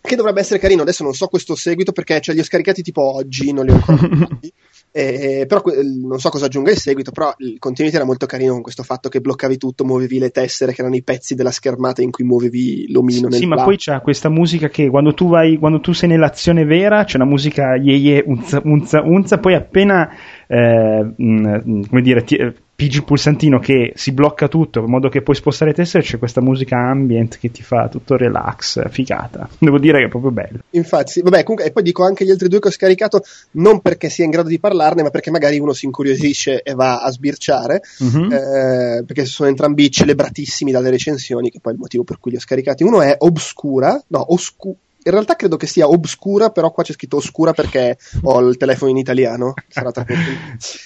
Che 0.00 0.16
dovrebbe 0.16 0.40
essere 0.40 0.58
carino, 0.58 0.82
adesso 0.82 1.02
non 1.02 1.12
so 1.12 1.26
questo 1.26 1.54
seguito 1.54 1.92
perché 1.92 2.20
cioè, 2.20 2.34
li 2.34 2.40
ho 2.40 2.44
scaricati 2.44 2.82
tipo 2.82 3.02
oggi, 3.02 3.52
non 3.52 3.66
li 3.66 3.72
ho 3.72 3.74
ancora 3.74 4.28
Eh, 4.90 5.44
però 5.46 5.62
non 6.02 6.18
so 6.18 6.30
cosa 6.30 6.46
aggiunga 6.46 6.70
il 6.70 6.78
seguito, 6.78 7.10
però 7.12 7.32
il 7.38 7.58
continuity 7.58 7.96
era 7.96 8.06
molto 8.06 8.26
carino 8.26 8.52
con 8.52 8.62
questo 8.62 8.82
fatto 8.82 9.08
che 9.08 9.20
bloccavi 9.20 9.56
tutto, 9.56 9.84
muovevi 9.84 10.18
le 10.18 10.30
tessere 10.30 10.72
che 10.72 10.80
erano 10.80 10.96
i 10.96 11.02
pezzi 11.02 11.34
della 11.34 11.50
schermata 11.50 12.02
in 12.02 12.10
cui 12.10 12.24
muovevi 12.24 12.90
l'omino. 12.90 13.30
Sì, 13.30 13.38
sì 13.38 13.46
ma 13.46 13.62
poi 13.62 13.76
c'è 13.76 14.00
questa 14.00 14.28
musica 14.28 14.68
che 14.68 14.88
quando 14.88 15.14
tu, 15.14 15.28
vai, 15.28 15.58
quando 15.58 15.80
tu 15.80 15.92
sei 15.92 16.08
nell'azione 16.08 16.64
vera 16.64 17.04
c'è 17.04 17.16
una 17.16 17.26
musica 17.26 17.74
ye 17.76 17.94
ye, 17.94 18.22
unza, 18.26 18.60
unza, 18.64 19.02
unza, 19.02 19.38
poi 19.38 19.54
appena 19.54 20.08
eh, 20.46 21.12
mh, 21.16 21.88
come 21.88 22.02
dire, 22.02 22.24
ti, 22.24 22.36
pigi 22.78 22.98
il 22.98 23.04
pulsantino 23.04 23.58
che 23.58 23.92
si 23.96 24.12
blocca 24.12 24.46
tutto 24.46 24.78
in 24.78 24.88
modo 24.88 25.08
che 25.08 25.20
puoi 25.20 25.34
spostare 25.34 25.74
testa 25.74 25.98
e 25.98 26.02
c'è 26.02 26.16
questa 26.16 26.40
musica 26.40 26.76
ambient 26.76 27.36
che 27.40 27.50
ti 27.50 27.64
fa 27.64 27.88
tutto 27.88 28.16
relax, 28.16 28.88
figata. 28.88 29.48
Devo 29.58 29.80
dire 29.80 29.98
che 29.98 30.04
è 30.04 30.08
proprio 30.08 30.30
bello. 30.30 30.60
Infatti, 30.70 31.20
vabbè, 31.20 31.42
comunque, 31.42 31.68
e 31.68 31.72
poi 31.72 31.82
dico 31.82 32.04
anche 32.04 32.24
gli 32.24 32.30
altri 32.30 32.46
due 32.46 32.60
che 32.60 32.68
ho 32.68 32.70
scaricato, 32.70 33.24
non 33.54 33.80
perché 33.80 34.08
sia 34.08 34.24
in 34.24 34.30
grado 34.30 34.48
di 34.48 34.60
parlarne, 34.60 35.02
ma 35.02 35.10
perché 35.10 35.32
magari 35.32 35.58
uno 35.58 35.72
si 35.72 35.86
incuriosisce 35.86 36.62
e 36.62 36.74
va 36.74 37.00
a 37.02 37.10
sbirciare, 37.10 37.82
mm-hmm. 38.04 38.30
eh, 38.30 39.02
perché 39.04 39.24
sono 39.24 39.48
entrambi 39.48 39.90
celebratissimi 39.90 40.70
dalle 40.70 40.90
recensioni, 40.90 41.50
che 41.50 41.58
poi 41.58 41.72
è 41.72 41.74
il 41.74 41.80
motivo 41.80 42.04
per 42.04 42.20
cui 42.20 42.30
li 42.30 42.36
ho 42.36 42.40
scaricati. 42.40 42.84
Uno 42.84 43.02
è 43.02 43.12
Obscura, 43.18 44.00
no, 44.06 44.32
Oscura 44.32 44.76
in 45.08 45.14
realtà 45.14 45.36
credo 45.36 45.56
che 45.56 45.66
sia 45.66 45.88
obscura, 45.88 46.50
però 46.50 46.70
qua 46.70 46.82
c'è 46.82 46.92
scritto 46.92 47.16
oscura 47.16 47.52
perché 47.52 47.96
ho 48.22 48.40
il 48.40 48.56
telefono 48.56 48.90
in 48.90 48.98
italiano. 48.98 49.54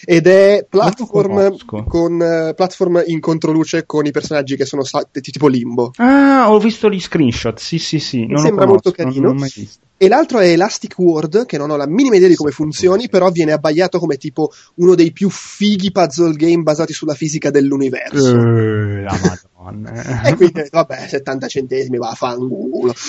Ed 0.04 0.26
è 0.26 0.64
platform, 0.68 1.56
con, 1.84 2.12
uh, 2.14 2.54
platform 2.54 3.02
in 3.06 3.20
controluce 3.20 3.84
con 3.84 4.06
i 4.06 4.12
personaggi 4.12 4.56
che 4.56 4.64
sono 4.64 4.84
sa- 4.84 5.06
tipo 5.10 5.48
limbo. 5.48 5.90
Ah, 5.96 6.50
ho 6.50 6.58
visto 6.58 6.88
gli 6.88 7.00
screenshot. 7.00 7.58
Sì, 7.58 7.78
sì, 7.78 7.98
sì. 7.98 8.26
Non 8.26 8.38
sembra 8.38 8.66
molto 8.66 8.92
carino. 8.92 9.34
E 9.96 10.08
l'altro 10.08 10.40
è 10.40 10.48
Elastic 10.48 10.98
World, 10.98 11.46
che 11.46 11.58
non 11.58 11.70
ho 11.70 11.76
la 11.76 11.86
minima 11.86 12.16
idea 12.16 12.26
di 12.26 12.34
come 12.34 12.50
funzioni, 12.50 13.08
però 13.08 13.30
viene 13.30 13.52
abbaiato 13.52 14.00
come 14.00 14.16
tipo 14.16 14.50
uno 14.76 14.96
dei 14.96 15.12
più 15.12 15.30
fighi 15.30 15.92
puzzle 15.92 16.34
game 16.34 16.62
basati 16.62 16.92
sulla 16.92 17.14
fisica 17.14 17.50
dell'universo. 17.50 18.34
Uh, 18.34 19.02
la 19.02 19.12
madonna. 19.12 19.51
E 20.24 20.34
quindi, 20.34 20.62
vabbè, 20.70 21.06
70 21.08 21.46
centesimi, 21.46 21.98
va 21.98 22.10
a 22.10 22.14
fangulo. 22.14 22.92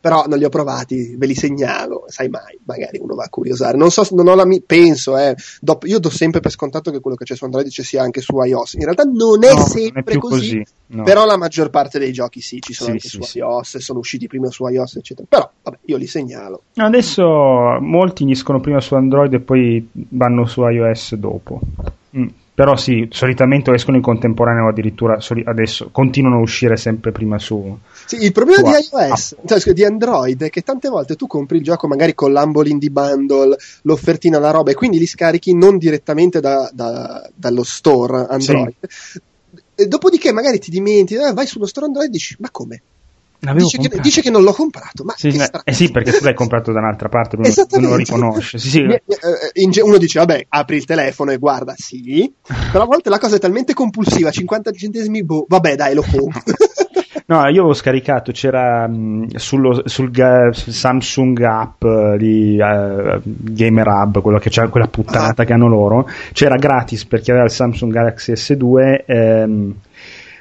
però 0.00 0.24
non 0.26 0.38
li 0.38 0.44
ho 0.44 0.48
provati, 0.48 1.16
ve 1.16 1.26
li 1.26 1.34
segnalo, 1.34 2.04
sai 2.08 2.28
mai, 2.28 2.58
magari 2.64 2.98
uno 2.98 3.14
va 3.14 3.24
a 3.24 3.28
curiosare. 3.28 3.76
Non 3.76 3.90
so, 3.90 4.06
non 4.10 4.28
ho 4.28 4.34
la 4.34 4.44
mia, 4.44 4.60
penso, 4.64 5.16
eh, 5.16 5.34
dopo, 5.60 5.86
io 5.86 5.98
do 5.98 6.10
sempre 6.10 6.40
per 6.40 6.50
scontato 6.50 6.90
che 6.90 7.00
quello 7.00 7.16
che 7.16 7.24
c'è 7.24 7.34
su 7.34 7.44
Android 7.44 7.68
ci 7.68 7.82
sia 7.82 8.02
anche 8.02 8.20
su 8.20 8.38
iOS. 8.38 8.74
In 8.74 8.84
realtà 8.84 9.04
non 9.04 9.42
è 9.44 9.52
no, 9.52 9.66
sempre 9.66 10.02
non 10.04 10.16
è 10.16 10.18
così, 10.18 10.58
così 10.58 10.66
no. 10.88 11.02
però 11.02 11.24
la 11.24 11.36
maggior 11.36 11.70
parte 11.70 11.98
dei 11.98 12.12
giochi 12.12 12.40
sì, 12.40 12.60
ci 12.60 12.72
sono 12.72 12.90
sì, 12.90 12.94
anche 12.94 13.08
sì, 13.08 13.16
su 13.16 13.22
sì. 13.22 13.38
iOS, 13.38 13.78
sono 13.78 13.98
usciti 13.98 14.26
prima 14.26 14.50
su 14.50 14.66
iOS, 14.66 14.96
eccetera 14.96 15.26
però 15.28 15.50
vabbè, 15.62 15.78
io 15.86 15.96
li 15.96 16.06
segnalo. 16.06 16.62
Adesso 16.74 17.24
molti 17.80 18.22
iniscono 18.22 18.60
prima 18.60 18.80
su 18.80 18.94
Android 18.94 19.32
e 19.32 19.40
poi 19.40 19.88
vanno 19.92 20.46
su 20.46 20.62
iOS 20.66 21.14
dopo. 21.14 21.60
Mm. 22.16 22.28
Però 22.54 22.76
sì, 22.76 23.08
solitamente 23.10 23.72
escono 23.72 23.96
in 23.96 24.02
contemporanea 24.02 24.62
o 24.62 24.68
addirittura 24.68 25.18
adesso 25.44 25.88
continuano 25.90 26.36
a 26.36 26.40
uscire 26.40 26.76
sempre 26.76 27.10
prima 27.10 27.36
su. 27.36 27.76
Sì, 28.06 28.22
il 28.22 28.30
problema 28.30 28.62
di 28.62 28.68
iOS, 28.68 29.36
ah. 29.44 29.58
cioè, 29.58 29.72
di 29.72 29.84
Android, 29.84 30.40
è 30.40 30.50
che 30.50 30.62
tante 30.62 30.88
volte 30.88 31.16
tu 31.16 31.26
compri 31.26 31.56
il 31.56 31.64
gioco 31.64 31.88
magari 31.88 32.14
con 32.14 32.30
l'Humble 32.30 32.68
Indie 32.68 32.90
Bundle, 32.90 33.56
l'offertina, 33.82 34.38
la 34.38 34.52
roba, 34.52 34.70
e 34.70 34.74
quindi 34.74 35.00
li 35.00 35.06
scarichi 35.06 35.52
non 35.52 35.78
direttamente 35.78 36.38
da, 36.38 36.70
da, 36.72 37.28
dallo 37.34 37.64
store 37.64 38.26
Android. 38.28 38.74
Sì. 38.88 39.20
E 39.74 39.86
dopodiché 39.86 40.32
magari 40.32 40.60
ti 40.60 40.70
dimentichi, 40.70 41.20
eh, 41.20 41.32
vai 41.32 41.46
sullo 41.46 41.66
store 41.66 41.86
Android 41.86 42.06
e 42.06 42.12
dici, 42.12 42.36
ma 42.38 42.50
come? 42.52 42.82
Dice 43.52 43.78
che, 43.78 44.00
dice 44.00 44.20
che, 44.22 44.30
non 44.30 44.42
l'ho 44.42 44.52
comprato, 44.52 45.04
ma 45.04 45.14
sì, 45.16 45.28
eh 45.64 45.72
sì, 45.72 45.90
perché 45.90 46.12
tu 46.12 46.24
l'hai 46.24 46.34
comprato 46.34 46.72
da 46.72 46.78
un'altra 46.80 47.08
parte, 47.08 47.36
lui 47.36 47.52
non 47.80 47.90
lo 47.90 47.96
riconosce. 47.96 48.58
Sì, 48.58 48.68
sì. 48.68 48.80
Eh, 48.80 49.82
uno 49.82 49.98
dice, 49.98 50.18
vabbè, 50.20 50.46
apri 50.48 50.76
il 50.76 50.84
telefono 50.84 51.32
e 51.32 51.38
guarda, 51.38 51.74
sì, 51.76 52.32
però 52.72 52.84
a 52.84 52.86
volte 52.86 53.10
la 53.10 53.18
cosa 53.18 53.36
è 53.36 53.38
talmente 53.38 53.74
compulsiva, 53.74 54.30
50 54.30 54.70
centesimi, 54.72 55.24
boh, 55.24 55.44
vabbè, 55.48 55.74
dai, 55.76 55.94
lo 55.94 56.04
compro. 56.08 56.40
No, 57.26 57.38
io 57.48 57.60
avevo 57.60 57.72
scaricato, 57.72 58.32
c'era 58.32 58.86
mh, 58.86 59.36
sullo, 59.36 59.88
sul 59.88 60.10
ga- 60.10 60.52
Samsung 60.52 61.40
app 61.40 61.82
di 62.18 62.58
uh, 62.60 63.18
Gamer 63.24 63.86
Hub, 63.88 64.20
quello 64.20 64.38
che 64.38 64.50
c'è, 64.50 64.68
quella 64.68 64.88
puttanata 64.88 65.40
ah. 65.40 65.44
che 65.46 65.54
hanno 65.54 65.68
loro, 65.68 66.06
c'era 66.34 66.56
gratis 66.56 67.06
per 67.06 67.22
chi 67.22 67.30
aveva 67.30 67.46
il 67.46 67.50
Samsung 67.50 67.90
Galaxy 67.90 68.32
S2. 68.32 69.04
Ehm, 69.06 69.74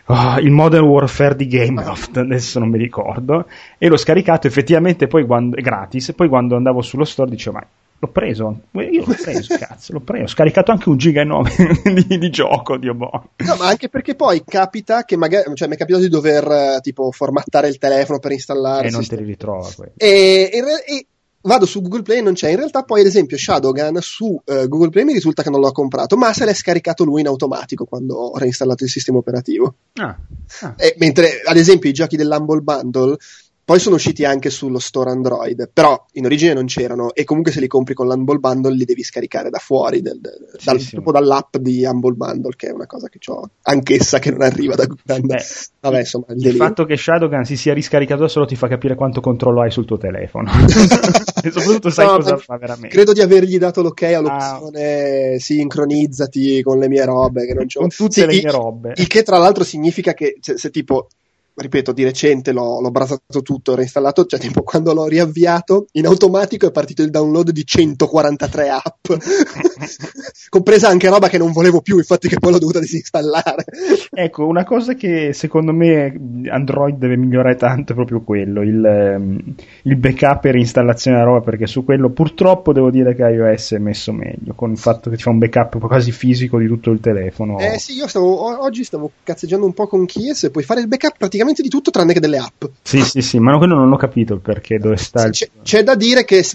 oh, 0.06 0.40
il 0.40 0.52
Modern 0.52 0.86
Warfare 0.86 1.36
di 1.36 1.48
Gameloft, 1.48 2.18
adesso 2.18 2.60
non 2.60 2.70
mi 2.70 2.78
ricordo, 2.78 3.48
e 3.78 3.88
l'ho 3.88 3.98
scaricato 3.98 4.48
effettivamente 4.48 5.08
poi 5.08 5.26
quando, 5.26 5.56
gratis, 5.60 6.14
poi 6.14 6.28
quando 6.28 6.56
andavo 6.56 6.82
sullo 6.82 7.06
store 7.06 7.30
dicevo, 7.30 7.58
ma 7.58 7.68
l'ho 8.04 8.08
preso, 8.10 8.60
io 8.72 9.06
l'ho 9.06 9.16
preso, 9.22 9.56
cazzo, 9.58 9.94
l'ho 9.94 10.02
preso, 10.02 10.24
ho 10.26 10.28
scaricato 10.28 10.72
anche 10.72 10.90
un 10.90 10.98
giga 10.98 11.22
e 11.22 11.24
9 11.24 11.52
di, 12.08 12.18
di, 12.18 12.30
gioco, 12.30 12.78
Dio 12.78 12.94
boh. 12.94 13.30
No, 13.38 13.56
ma 13.56 13.68
anche 13.68 13.88
perché 13.88 14.16
poi 14.16 14.44
capita 14.46 15.06
che 15.06 15.16
magari, 15.16 15.50
cioè 15.56 15.70
mi 15.70 15.76
è 15.76 15.78
capitato 15.78 16.04
di 16.04 16.10
dover 16.10 16.82
tipo 16.82 17.12
formattare 17.12 17.70
il 17.70 17.78
telefono 17.78 18.20
per 18.20 18.34
installare. 18.34 18.88
E 18.88 18.92
non 18.92 19.08
te 19.08 19.16
li 19.16 19.24
ritrova. 19.24 19.70
E, 19.96 20.50
e, 20.52 20.62
e, 20.86 21.06
vado 21.44 21.66
su 21.66 21.82
Google 21.82 22.02
Play 22.02 22.20
e 22.20 22.22
non 22.22 22.34
c'è. 22.34 22.50
In 22.50 22.58
realtà, 22.58 22.84
poi, 22.84 23.02
ad 23.02 23.06
esempio, 23.06 23.38
Shadowgun 23.38 23.98
su 24.02 24.42
uh, 24.44 24.68
Google 24.68 24.90
Play 24.90 25.04
mi 25.04 25.14
risulta 25.14 25.44
che 25.44 25.50
non 25.50 25.60
l'ho 25.60 25.72
comprato, 25.72 26.18
ma 26.18 26.34
se 26.34 26.46
l'è 26.46 26.54
scaricato 26.54 27.04
lui 27.04 27.22
in 27.22 27.28
automatico 27.28 27.86
quando 27.86 28.16
ho 28.16 28.38
reinstallato 28.38 28.84
il 28.84 28.90
sistema 28.90 29.18
operativo. 29.18 29.76
Ah, 29.96 30.18
ah. 30.62 30.74
E, 30.78 30.96
mentre, 30.98 31.42
ad 31.46 31.58
esempio, 31.58 31.90
i 31.90 31.94
giochi 31.94 32.16
dell'Humble 32.16 32.62
Bundle 32.62 33.18
poi 33.66 33.80
sono 33.80 33.96
usciti 33.96 34.26
anche 34.26 34.50
sullo 34.50 34.80
store 34.80 35.12
Android, 35.12 35.70
però 35.72 36.06
in 36.14 36.26
origine 36.26 36.54
non 36.54 36.66
c'erano 36.66 37.14
e 37.14 37.24
comunque 37.24 37.52
se 37.52 37.62
li 37.62 37.68
compri 37.68 37.94
con 37.94 38.08
l'Humble 38.08 38.40
Bundle 38.40 38.76
li 38.76 38.84
devi 38.84 39.04
scaricare 39.04 39.50
da 39.50 39.60
fuori, 39.60 40.02
del, 40.02 40.20
sì, 40.58 40.66
dal, 40.66 40.80
sì. 40.80 40.92
proprio 40.92 41.14
dall'app 41.14 41.56
di 41.58 41.86
Humble 41.86 42.14
Bundle, 42.14 42.54
che 42.58 42.68
è 42.68 42.72
una 42.72 42.86
cosa 42.86 43.08
che 43.08 43.20
ho 43.32 43.50
anch'essa 43.62 44.20
che 44.20 44.32
non 44.32 44.42
arriva 44.42 44.76
da 44.76 44.86
Google. 44.86 45.42
Vabbè, 45.80 46.00
insomma, 46.00 46.26
il, 46.30 46.46
il 46.46 46.56
fatto 46.56 46.86
che 46.86 46.98
Shadowgun 46.98 47.44
si 47.46 47.56
sia 47.56 47.74
riscaricato 47.74 48.22
da 48.22 48.28
solo 48.28 48.46
ti 48.46 48.56
fa 48.56 48.68
capire 48.68 48.96
quanto 48.96 49.22
controllo 49.22 49.62
hai 49.62 49.72
sul 49.72 49.86
tuo 49.86 49.98
telefono. 49.98 50.52
e 51.44 51.52
soprattutto 51.52 51.90
sai 51.90 52.06
no, 52.06 52.18
cosa 52.18 52.38
fa 52.38 52.58
veramente. 52.58 52.90
Credo 52.90 53.14
di 53.14 53.22
avergli 53.22 53.58
dato 53.58 53.82
l'ok 53.82 54.04
all'opzione 54.04 55.34
ah. 55.36 55.40
sincronizzati 55.40 56.62
con 56.62 56.80
le 56.80 56.90
mie 56.90 57.06
robe. 57.06 57.46
Che 57.46 57.54
non 57.54 57.66
con 57.72 57.90
tutte 57.90 58.22
sì, 58.22 58.26
le 58.26 58.42
mie 58.42 58.52
robe. 58.52 58.94
Il 58.96 59.08
che 59.08 59.24
tra 59.24 59.38
l'altro 59.38 59.64
significa 59.64 60.14
che 60.14 60.38
se, 60.42 60.58
se 60.58 60.70
tipo 60.70 61.08
ripeto, 61.56 61.92
di 61.92 62.04
recente 62.04 62.52
l'ho, 62.52 62.82
l'ho 62.82 62.92
brasato 62.92 63.42
tutto, 63.42 63.76
reinstallato, 63.76 64.26
cioè 64.26 64.40
tipo 64.40 64.64
quando 64.64 64.94
l'ho 64.94 65.08
riavviato, 65.08 65.88
in 65.94 66.06
automatico 66.06 66.68
è 66.68 66.72
partito 66.72 67.04
il 67.04 67.10
download 67.10 67.52
di 67.52 67.66
143 67.66 68.70
app, 68.70 69.06
compresa 70.50 70.90
anche 70.90 71.10
roba 71.10 71.30
che 71.30 71.38
non 71.38 71.52
volevo 71.52 71.82
più, 71.82 71.98
infatti 71.98 72.28
che 72.28 72.40
poi 72.40 72.52
l'ho 72.52 72.60
dovuta 72.60 72.80
disinstallare. 72.80 73.66
ecco, 74.12 74.46
una 74.46 74.64
cosa 74.64 74.94
che 74.94 75.34
secondo 75.34 75.74
me 75.74 76.14
Android 76.50 76.98
deve 76.98 77.18
migliorare 77.18 77.56
tanto 77.56 77.94
è 77.94 77.96
proprio 77.96 78.22
quello, 78.22 78.62
il, 78.62 78.84
ehm, 78.84 79.56
il 79.84 79.96
backup 79.96 80.46
e 80.46 80.52
reinstallazione 80.52 81.18
della 81.18 81.30
roba, 81.30 81.42
perché 81.42 81.68
su 81.68 81.84
quello 81.84 82.10
purtroppo 82.10 82.74
devo 82.74 82.90
dire 82.90 83.16
che 83.16 83.24
iOS 83.24 83.74
è 83.74 83.78
messo 83.78 84.12
meglio, 84.12 84.54
con 84.56 84.72
il 84.72 84.78
fatto 84.78 85.10
che 85.10 85.18
ti 85.18 85.24
fa 85.24 85.30
un 85.30 85.38
backup 85.38 85.80
quasi 85.80 86.12
fisico 86.12 86.58
di 86.58 86.68
tutto 86.68 86.92
il 86.92 87.00
telefono. 87.00 87.60
Eh 87.60 87.78
sì, 87.80 87.94
io 87.94 88.08
stavo, 88.08 88.64
oggi 88.64 88.84
stavo 88.84 89.12
cazzeggiando 89.24 89.66
un 89.66 89.74
po' 89.74 89.88
con 89.88 90.06
Kies 90.06 90.50
puoi 90.52 90.64
fare 90.64 90.82
il 90.82 90.88
backup 90.88 91.18
praticamente 91.18 91.43
praticamente 91.44 91.62
di 91.62 91.70
tutto 91.70 91.92
tranne 91.92 92.14
che 92.14 92.20
delle 92.20 92.38
app. 92.38 92.64
Sì, 92.82 93.02
sì, 93.02 93.22
sì, 93.22 93.40
ma 93.40 93.58
quello 93.58 93.76
non 93.76 93.92
ho 93.92 93.98
capito 93.98 94.34
il 94.34 94.40
perché 94.40 94.78
dove 94.78 94.98
sta. 94.98 95.22
Sì, 95.22 95.28
il... 95.28 95.34
c'è, 95.34 95.50
c'è, 95.62 95.84
da 95.84 95.96
dire 95.96 96.26
che, 96.26 96.46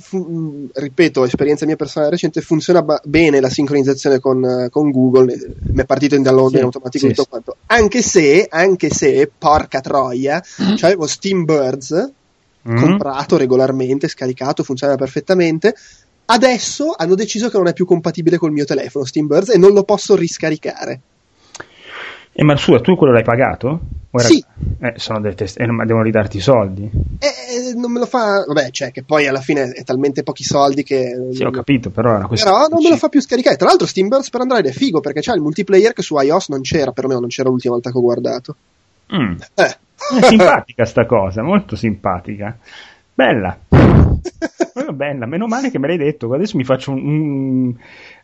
ripeto, 0.72 1.24
esperienza 1.24 1.66
mia 1.66 1.76
personale 1.76 2.10
recente, 2.10 2.40
funziona 2.40 2.82
ba- 2.82 3.00
bene 3.04 3.40
la 3.40 3.50
sincronizzazione 3.50 4.18
con, 4.18 4.68
con 4.70 4.90
Google, 4.90 5.56
mi 5.60 5.82
è 5.82 5.84
partito 5.84 6.14
in 6.14 6.22
download 6.22 6.50
sì, 6.50 6.56
in 6.56 6.62
automatico 6.64 7.06
sì, 7.06 7.12
tutto 7.12 7.28
quanto. 7.28 7.56
Anche 7.66 8.02
se, 8.02 8.46
anche 8.50 8.90
se, 8.90 9.30
porca 9.36 9.80
troia, 9.80 10.42
mm. 10.62 10.74
avevo 10.80 11.06
Steam 11.06 11.44
Birds 11.44 12.10
mm. 12.68 12.76
comprato 12.76 13.36
regolarmente, 13.36 14.08
scaricato, 14.08 14.62
funziona 14.64 14.96
perfettamente. 14.96 15.74
Adesso 16.30 16.94
hanno 16.94 17.14
deciso 17.14 17.48
che 17.48 17.56
non 17.56 17.68
è 17.68 17.72
più 17.72 17.86
compatibile 17.86 18.36
col 18.36 18.52
mio 18.52 18.66
telefono 18.66 19.06
Steambirds 19.06 19.48
e 19.48 19.56
non 19.56 19.72
lo 19.72 19.82
posso 19.84 20.14
riscaricare. 20.14 21.00
E 22.40 22.44
ma 22.44 22.56
scusa, 22.56 22.80
tu 22.80 22.94
quello 22.94 23.12
l'hai 23.12 23.24
pagato? 23.24 23.80
Era... 24.12 24.22
Sì. 24.22 24.44
Eh, 24.78 24.92
sono 24.94 25.20
delle 25.20 25.34
test- 25.34 25.58
eh, 25.58 25.66
ma 25.66 25.84
devono 25.84 26.04
ridarti 26.04 26.36
i 26.36 26.40
soldi? 26.40 26.88
Eh, 27.18 27.74
non 27.74 27.90
me 27.90 27.98
lo 27.98 28.06
fa. 28.06 28.44
Vabbè, 28.46 28.70
cioè, 28.70 28.92
che 28.92 29.02
poi 29.02 29.26
alla 29.26 29.40
fine 29.40 29.72
è 29.72 29.82
talmente 29.82 30.22
pochi 30.22 30.44
soldi 30.44 30.84
che. 30.84 31.30
Sì, 31.32 31.42
ho 31.42 31.50
capito, 31.50 31.90
però 31.90 32.12
è 32.12 32.16
una 32.18 32.28
questione. 32.28 32.56
Però 32.56 32.68
non 32.68 32.80
me 32.80 32.90
lo 32.90 32.96
fa 32.96 33.08
più 33.08 33.20
scaricare. 33.20 33.56
Tra 33.56 33.66
l'altro, 33.66 33.88
Steamburst 33.88 34.30
per 34.30 34.42
Android 34.42 34.64
è 34.66 34.70
figo 34.70 35.00
perché 35.00 35.18
c'è 35.18 35.34
il 35.34 35.40
multiplayer 35.40 35.92
che 35.92 36.02
su 36.02 36.16
iOS 36.16 36.50
non 36.50 36.60
c'era, 36.60 36.92
perlomeno 36.92 37.18
non 37.18 37.28
c'era 37.28 37.48
l'ultima 37.48 37.74
volta 37.74 37.90
che 37.90 37.98
ho 37.98 38.02
guardato. 38.02 38.56
Mm. 39.12 39.32
Eh. 39.54 39.76
È 40.20 40.22
simpatica 40.22 40.84
sta 40.84 41.06
cosa, 41.06 41.42
molto 41.42 41.74
simpatica. 41.74 42.56
Bella. 43.14 43.58
Bella, 44.94 45.26
meno 45.26 45.48
male 45.48 45.72
che 45.72 45.80
me 45.80 45.88
l'hai 45.88 45.96
detto. 45.96 46.32
Adesso 46.32 46.56
mi 46.56 46.62
faccio 46.62 46.92
un, 46.92 47.00
un 47.00 47.74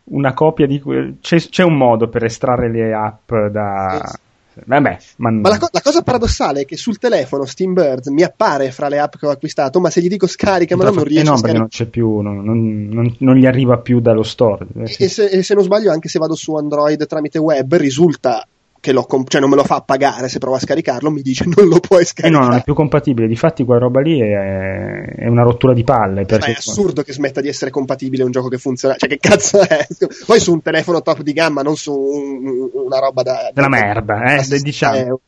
una 0.04 0.34
copia 0.34 0.66
di 0.66 0.82
c'è, 1.20 1.38
c'è 1.38 1.62
un 1.62 1.76
modo 1.76 2.08
per 2.08 2.24
estrarre 2.24 2.70
le 2.70 2.92
app 2.92 3.32
da 3.50 4.18
Vabbè, 4.66 4.98
ma, 5.16 5.30
ma 5.30 5.48
la, 5.48 5.58
co- 5.58 5.68
la, 5.72 5.80
cosa 5.82 6.02
paradossale 6.02 6.60
è 6.60 6.64
che 6.64 6.76
sul 6.76 6.98
telefono 6.98 7.44
Steambird 7.44 8.06
mi 8.08 8.22
appare 8.22 8.70
fra 8.70 8.88
le 8.88 9.00
app 9.00 9.16
che 9.16 9.26
ho 9.26 9.30
acquistato, 9.30 9.80
ma 9.80 9.90
se 9.90 10.00
gli 10.00 10.08
dico 10.08 10.28
scarica, 10.28 10.76
ma 10.76 10.84
non 10.84 11.02
riesce 11.02 11.26
eh 11.26 11.30
no, 11.30 11.34
a 11.34 11.40
perché 11.40 11.58
non 11.58 11.68
c'è 11.68 11.86
più, 11.86 12.20
non, 12.20 12.44
non, 12.44 12.88
non, 12.88 13.16
non, 13.18 13.34
gli 13.34 13.46
arriva 13.46 13.78
più 13.78 13.98
dallo 13.98 14.22
store. 14.22 14.66
Eh, 14.76 14.94
e, 14.96 15.08
se, 15.08 15.24
e, 15.24 15.42
se, 15.42 15.54
non 15.54 15.64
sbaglio, 15.64 15.90
anche 15.90 16.08
se 16.08 16.20
vado 16.20 16.36
su 16.36 16.54
Android 16.54 17.04
tramite 17.06 17.38
web, 17.38 17.74
risulta 17.74 18.46
che 18.84 18.92
lo 18.92 19.04
comp- 19.04 19.30
cioè 19.30 19.40
non 19.40 19.48
me 19.48 19.56
lo 19.56 19.64
fa 19.64 19.80
pagare 19.80 20.28
se 20.28 20.38
provo 20.38 20.56
a 20.56 20.58
scaricarlo, 20.58 21.10
mi 21.10 21.22
dice 21.22 21.46
non 21.56 21.68
lo 21.68 21.80
puoi 21.80 22.02
Eh 22.02 22.04
scaricare. 22.04 22.44
no, 22.44 22.50
non 22.50 22.58
è 22.58 22.62
più 22.62 22.74
compatibile. 22.74 23.26
Difatti, 23.26 23.64
quella 23.64 23.80
roba 23.80 24.02
lì 24.02 24.20
è, 24.20 25.14
è 25.16 25.26
una 25.26 25.42
rottura 25.42 25.72
di 25.72 25.84
palle. 25.84 26.20
Ma 26.20 26.26
Perché 26.26 26.50
è 26.50 26.54
assurdo 26.58 27.02
che 27.02 27.14
smetta 27.14 27.40
di 27.40 27.48
essere 27.48 27.70
compatibile 27.70 28.24
un 28.24 28.30
gioco 28.30 28.48
che 28.48 28.58
funziona. 28.58 28.96
Cioè, 28.96 29.08
che 29.08 29.16
cazzo 29.18 29.60
è? 29.60 29.86
Poi 30.26 30.38
su 30.38 30.52
un 30.52 30.60
telefono 30.60 31.00
top 31.00 31.22
di 31.22 31.32
gamma, 31.32 31.62
non 31.62 31.76
su 31.76 31.94
un- 31.94 32.68
una 32.74 32.98
roba 32.98 33.22
da. 33.22 33.50
della 33.54 33.68
da- 33.68 33.74
merda, 33.74 34.34
eh, 34.36 34.46
da- 34.46 34.58
diciamo. 34.58 35.20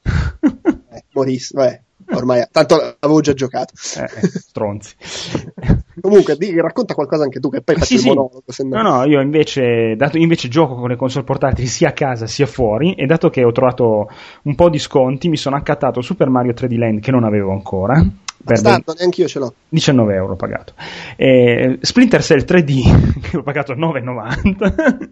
Eh, 0.92 1.04
Morisse, 1.14 1.54
vabbè, 1.56 1.80
ormai. 2.12 2.46
Tanto 2.52 2.96
avevo 3.00 3.20
già 3.22 3.32
giocato. 3.32 3.72
Eh, 3.96 4.02
eh, 4.02 4.28
stronzi. 4.28 4.94
Comunque, 6.00 6.36
di- 6.36 6.60
racconta 6.60 6.94
qualcosa 6.94 7.24
anche 7.24 7.40
tu, 7.40 7.48
che 7.48 7.62
poi 7.62 7.74
faccio 7.76 7.86
Sì, 7.86 7.94
il 7.94 8.00
sì. 8.00 8.08
monologo. 8.08 8.42
No. 8.64 8.82
No, 8.82 9.04
io 9.04 9.20
invece, 9.20 9.94
dato, 9.96 10.18
invece 10.18 10.48
gioco 10.48 10.74
con 10.74 10.88
le 10.88 10.96
console 10.96 11.24
portatili 11.24 11.66
sia 11.66 11.88
a 11.88 11.92
casa 11.92 12.26
sia 12.26 12.46
fuori 12.46 12.94
e 12.94 13.06
dato 13.06 13.30
che 13.30 13.44
ho 13.44 13.52
trovato 13.52 14.08
un 14.42 14.54
po' 14.54 14.68
di 14.68 14.78
sconti 14.78 15.28
mi 15.28 15.36
sono 15.36 15.56
accattato 15.56 16.00
Super 16.02 16.28
Mario 16.28 16.52
3D 16.52 16.76
Land 16.76 17.00
che 17.00 17.10
non 17.10 17.24
avevo 17.24 17.52
ancora. 17.52 18.04
Bastardo, 18.38 18.94
neanche 18.96 19.22
io 19.22 19.26
ce 19.28 19.38
l'ho. 19.40 19.54
19 19.70 20.14
euro 20.14 20.36
pagato. 20.36 20.74
E 21.16 21.78
Splinter 21.80 22.22
Cell 22.22 22.44
3D 22.46 23.20
che 23.30 23.36
ho 23.38 23.42
pagato 23.42 23.72
9,90 23.74 25.08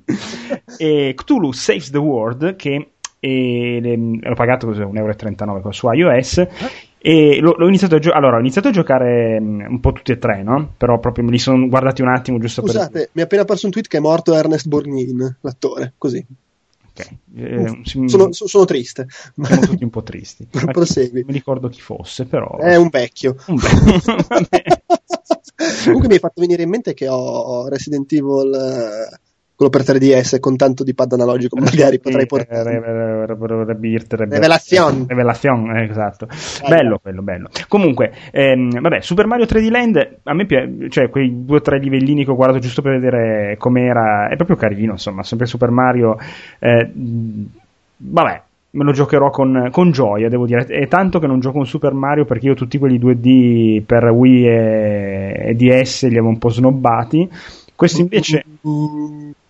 e 0.79 1.15
Cthulhu 1.17 1.51
Saves 1.53 1.91
the 1.91 1.99
World 1.99 2.55
che 2.57 2.91
eh, 3.19 3.79
le- 3.81 4.19
l'ho 4.21 4.35
pagato 4.35 4.67
cos'è, 4.67 4.85
1,39 4.85 5.49
euro 5.57 5.73
su 5.73 5.91
iOS 5.91 6.47
e 7.07 7.39
l'ho, 7.39 7.55
l'ho 7.59 7.69
iniziato 7.69 7.97
a 7.97 7.99
giocare 7.99 8.19
allora 8.19 8.37
ho 8.39 8.41
iniziato 8.41 8.69
a 8.69 8.71
giocare 8.71 9.39
mm, 9.39 9.61
un 9.69 9.81
po' 9.81 9.93
tutti 9.93 10.13
e 10.13 10.17
tre 10.19 10.43
no? 10.43 10.73
però 10.75 10.99
proprio 10.99 11.23
me 11.23 11.33
li 11.33 11.39
sono 11.39 11.69
guardati 11.69 12.01
un 12.01 12.09
attimo 12.09 12.39
giusto 12.39 12.63
Scusate, 12.63 13.11
mi 13.13 13.21
è 13.21 13.25
appena 13.25 13.45
perso 13.45 13.67
un 13.67 13.73
tweet 13.73 13.89
che 13.89 13.99
è 13.99 14.01
morto 14.01 14.35
Ernest 14.35 14.69
Borgnine, 14.69 15.37
l'attore. 15.43 15.93
Così. 15.99 16.25
per 16.95 17.07
ok. 17.07 17.11
Eh, 17.37 17.81
Sono, 18.07 18.33
so- 18.33 18.47
sono 18.47 18.65
triste. 18.65 19.07
siamo 19.35 19.61
tutti 19.67 19.85
un 19.85 19.91
po' 19.91 20.03
tristi 20.03 20.47
Prosegui. 20.49 21.19
non 21.19 21.25
mi 21.27 21.33
ricordo 21.35 21.69
chi 21.69 21.83
fosse 21.83 22.25
però 22.25 22.57
È 22.57 22.77
un 22.77 22.89
vecchio. 22.89 23.37
Un 23.49 23.57
vabbè. 23.57 24.63
Comunque 25.85 26.09
mi 26.09 26.15
hai 26.15 26.21
fatto 26.21 26.41
venire 26.41 26.63
in 26.63 26.71
mente 26.71 26.95
che 26.95 27.07
ho, 27.09 27.17
ho 27.17 27.69
Resident 27.69 28.11
Evil, 28.13 28.53
eh, 28.55 29.21
quello 29.57 29.71
per 29.71 29.83
3DS, 29.83 30.41
con 30.41 30.57
tanto 30.57 30.83
di 30.83 30.95
pad 30.95 31.13
analogico, 31.13 31.57
magari 31.57 32.01
potrei 32.01 32.25
Eh, 32.25 32.27
portare. 32.27 32.73
Revelazione. 34.35 35.05
Revelazione, 35.07 35.81
eh, 35.83 35.91
esatto. 35.91 36.27
Bello 36.69 36.99
quello, 37.01 37.23
bello. 37.23 37.49
Comunque, 37.69 38.13
ehm, 38.33 38.81
vabbè, 38.81 39.01
Super 39.01 39.27
Mario 39.27 39.47
3D 39.47 39.71
Land, 39.71 40.17
a 40.25 40.35
me 40.35 40.47
piace, 40.47 40.89
cioè 40.91 41.09
quei 41.09 41.45
due 41.45 41.59
o 41.59 41.61
tre 41.61 41.79
livellini 41.79 42.25
che 42.25 42.31
ho 42.31 42.37
guardato 42.37 42.61
giusto 42.61 42.83
per 42.83 42.99
vedere 42.99 43.57
com'era, 43.59 44.29
è 44.29 44.37
proprio 44.37 44.57
carino, 44.57 44.93
insomma, 44.93 45.23
sempre 45.23 45.47
Super 45.47 45.71
Mario. 45.71 46.17
eh, 46.59 46.91
vabbè, 47.97 48.43
me 48.71 48.83
lo 48.85 48.91
giocherò 48.93 49.31
con, 49.31 49.69
con 49.71 49.93
gioia, 49.93 50.29
devo 50.29 50.47
dire. 50.47 50.65
È 50.67 50.89
tanto 50.89 51.21
che 51.21 51.29
non 51.29 51.39
gioco 51.39 51.59
un 51.59 51.67
Super 51.67 51.93
Mario 51.93 52.25
perché 52.25 52.47
io 52.47 52.55
tutti 52.55 52.77
quelli 52.79 52.99
2D 52.99 53.85
per 53.87 54.05
Wii 54.07 54.47
e, 54.49 55.43
e 55.51 55.55
DS 55.55 56.03
li 56.03 56.09
avevo 56.17 56.29
un 56.29 56.39
po' 56.39 56.49
snobbati. 56.51 57.29
Questo 57.77 58.01
invece... 58.01 58.45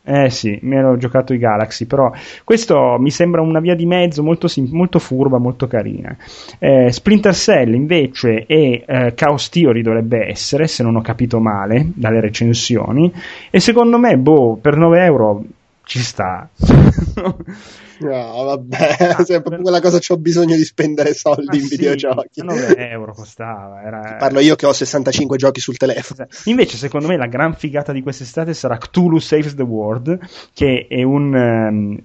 Eh 0.07 0.29
sì, 0.29 0.59
mi 0.61 0.77
ero 0.77 0.99
giocato 0.99 1.33
i 1.33 1.39
Galaxy, 1.39 1.87
però 1.87 2.13
questo 2.45 2.99
mi 2.99 3.11
sembra 3.11 3.41
una 3.41 3.59
via 3.59 3.75
di 3.75 3.87
mezzo 3.87 4.23
molto, 4.23 4.49
molto 4.71 4.99
furba, 4.99 5.39
molto 5.39 5.67
carina. 5.67 6.15
Eh, 6.59 6.93
Splinter 6.93 7.35
Cell 7.35 7.73
invece 7.73 8.45
e 8.45 8.85
eh, 8.87 9.15
Chaos 9.15 9.49
Theory 9.49 9.81
dovrebbe 9.81 10.29
essere, 10.29 10.67
se 10.67 10.83
non 10.83 10.97
ho 10.97 11.01
capito 11.01 11.41
male, 11.41 11.91
dalle 11.95 12.21
recensioni, 12.21 13.11
e 13.51 13.61
secondo 13.61 13.99
me, 13.99 14.19
boh, 14.19 14.59
per 14.61 14.77
9 14.77 15.03
euro 15.05 15.43
ci 15.85 16.01
sta. 16.01 16.51
No, 18.01 18.45
vabbè, 18.45 18.97
è 19.27 19.41
proprio 19.41 19.63
quella 19.63 19.81
cosa 19.81 19.99
c'ho 19.99 20.17
bisogno 20.17 20.57
di 20.57 20.65
spendere 20.65 21.15
soldi 21.15 21.47
Ma 21.47 21.55
in 21.57 21.63
sì, 21.63 21.77
videogiochi. 21.77 22.43
9 22.43 22.91
euro 22.91 23.13
costava. 23.13 23.83
Era... 23.83 24.17
Parlo 24.19 24.41
io 24.41 24.57
che 24.57 24.67
ho 24.67 24.73
65 24.73 25.37
giochi 25.37 25.61
sul 25.61 25.77
telefono. 25.77 26.27
Invece, 26.45 26.77
secondo 26.77 27.07
me, 27.07 27.17
la 27.17 27.27
gran 27.27 27.55
figata 27.55 27.93
di 27.93 28.03
quest'estate 28.03 28.55
sarà 28.55 28.77
Cthulhu 28.79 29.19
Saves 29.19 29.55
the 29.55 29.63
World, 29.63 30.19
che 30.53 30.87
è 30.89 31.03
un 31.03 31.35
ehm, 31.35 32.03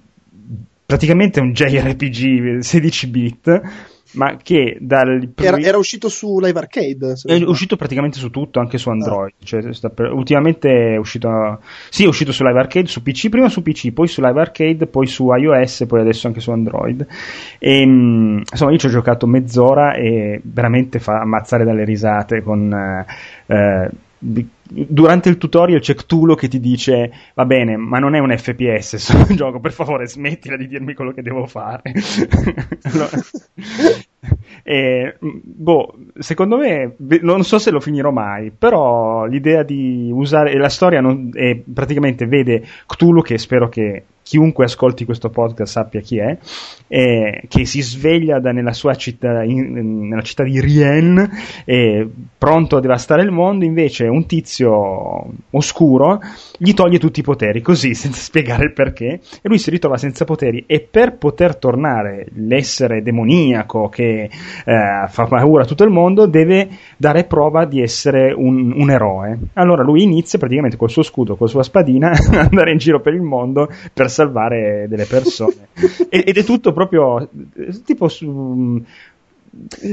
praticamente 0.90 1.38
un 1.40 1.52
JRPG 1.52 2.58
16 2.58 3.06
bit, 3.06 3.60
ma 4.12 4.36
che 4.42 4.76
dal 4.80 5.30
Era, 5.36 5.58
era 5.58 5.78
uscito 5.78 6.08
su 6.08 6.38
Live 6.40 6.58
Arcade. 6.58 7.14
è 7.24 7.34
uscito 7.44 7.76
praticamente 7.76 8.18
su 8.18 8.30
tutto, 8.30 8.58
anche 8.60 8.78
su 8.78 8.88
Android. 8.90 9.32
Cioè, 9.42 9.72
sta 9.72 9.90
per- 9.90 10.12
ultimamente 10.12 10.94
è 10.94 10.96
uscito. 10.96 11.60
Sì, 11.88 12.04
è 12.04 12.06
uscito 12.08 12.32
su 12.32 12.44
Live 12.44 12.58
Arcade, 12.58 12.86
su 12.86 13.02
PC, 13.02 13.28
prima 13.28 13.48
su 13.48 13.62
PC, 13.62 13.92
poi 13.92 14.08
su 14.08 14.20
Live 14.20 14.40
Arcade, 14.40 14.86
poi 14.86 15.06
su 15.06 15.32
iOS, 15.32 15.84
poi 15.86 16.00
adesso 16.00 16.26
anche 16.26 16.40
su 16.40 16.50
Android. 16.50 17.06
E, 17.58 17.86
mh, 17.86 18.42
insomma, 18.50 18.72
io 18.72 18.78
ci 18.78 18.86
ho 18.86 18.90
giocato 18.90 19.26
mezz'ora 19.26 19.94
e 19.94 20.40
veramente 20.42 20.98
fa 20.98 21.20
ammazzare 21.20 21.64
dalle 21.64 21.84
risate 21.84 22.42
con. 22.42 22.72
eh, 22.72 23.06
eh, 23.54 23.90
di- 24.18 24.48
durante 24.72 25.28
il 25.28 25.36
tutorial 25.38 25.80
c'è 25.80 25.94
Cthulhu 25.94 26.34
che 26.34 26.48
ti 26.48 26.60
dice 26.60 27.10
va 27.34 27.44
bene 27.44 27.76
ma 27.76 27.98
non 27.98 28.14
è 28.14 28.18
un 28.18 28.36
FPS 28.36 28.96
solo 28.96 29.26
un 29.28 29.36
gioco 29.36 29.60
per 29.60 29.72
favore 29.72 30.06
smettila 30.06 30.56
di 30.56 30.68
dirmi 30.68 30.94
quello 30.94 31.12
che 31.12 31.22
devo 31.22 31.46
fare. 31.46 31.82
Allora- 32.82 33.10
e, 34.62 35.16
mh, 35.18 35.28
boh, 35.42 35.94
secondo 36.18 36.56
me 36.58 36.94
non 37.22 37.42
so 37.42 37.58
se 37.58 37.70
lo 37.70 37.80
finirò 37.80 38.10
mai 38.10 38.50
però 38.56 39.24
l'idea 39.24 39.62
di 39.62 40.10
usare 40.12 40.56
la 40.56 40.68
storia 40.68 41.00
non- 41.00 41.30
è, 41.32 41.56
praticamente 41.56 42.26
vede 42.26 42.62
Cthulhu 42.86 43.22
che 43.22 43.38
spero 43.38 43.68
che 43.68 44.04
chiunque 44.22 44.66
ascolti 44.66 45.04
questo 45.04 45.28
podcast 45.30 45.72
sappia 45.72 46.00
chi 46.00 46.18
è, 46.18 46.38
eh, 46.86 47.42
che 47.48 47.64
si 47.64 47.80
sveglia 47.82 48.38
da- 48.38 48.52
nella 48.52 48.72
sua 48.72 48.94
città, 48.94 49.42
in- 49.42 50.06
nella 50.08 50.22
città 50.22 50.44
di 50.44 50.60
Rien, 50.60 51.28
eh, 51.64 52.08
pronto 52.38 52.76
a 52.76 52.80
devastare 52.80 53.22
il 53.22 53.32
mondo, 53.32 53.64
invece 53.64 54.04
un 54.06 54.26
tizio 54.26 54.59
oscuro 54.68 56.20
gli 56.58 56.74
toglie 56.74 56.98
tutti 56.98 57.20
i 57.20 57.22
poteri, 57.22 57.60
così, 57.60 57.94
senza 57.94 58.20
spiegare 58.20 58.64
il 58.64 58.72
perché, 58.72 59.20
e 59.42 59.48
lui 59.48 59.58
si 59.58 59.70
ritrova 59.70 59.96
senza 59.96 60.24
poteri, 60.24 60.64
e 60.66 60.80
per 60.80 61.16
poter 61.16 61.56
tornare 61.56 62.26
l'essere 62.34 63.02
demoniaco 63.02 63.88
che 63.88 64.30
eh, 64.64 65.04
fa 65.08 65.26
paura 65.26 65.62
a 65.62 65.66
tutto 65.66 65.84
il 65.84 65.90
mondo, 65.90 66.26
deve 66.26 66.68
dare 66.96 67.24
prova 67.24 67.64
di 67.64 67.80
essere 67.80 68.32
un, 68.32 68.72
un 68.76 68.90
eroe. 68.90 69.38
Allora 69.54 69.82
lui 69.82 70.02
inizia 70.02 70.38
praticamente 70.38 70.76
col 70.76 70.90
suo 70.90 71.02
scudo, 71.02 71.36
con 71.36 71.46
la 71.46 71.52
sua 71.52 71.62
spadina, 71.62 72.10
ad 72.12 72.34
andare 72.34 72.72
in 72.72 72.78
giro 72.78 73.00
per 73.00 73.14
il 73.14 73.22
mondo 73.22 73.68
per 73.92 74.10
salvare 74.10 74.86
delle 74.88 75.06
persone. 75.06 75.68
Ed 76.08 76.36
è 76.36 76.44
tutto 76.44 76.72
proprio 76.72 77.20
eh, 77.20 77.82
tipo 77.84 78.08
su. 78.08 78.82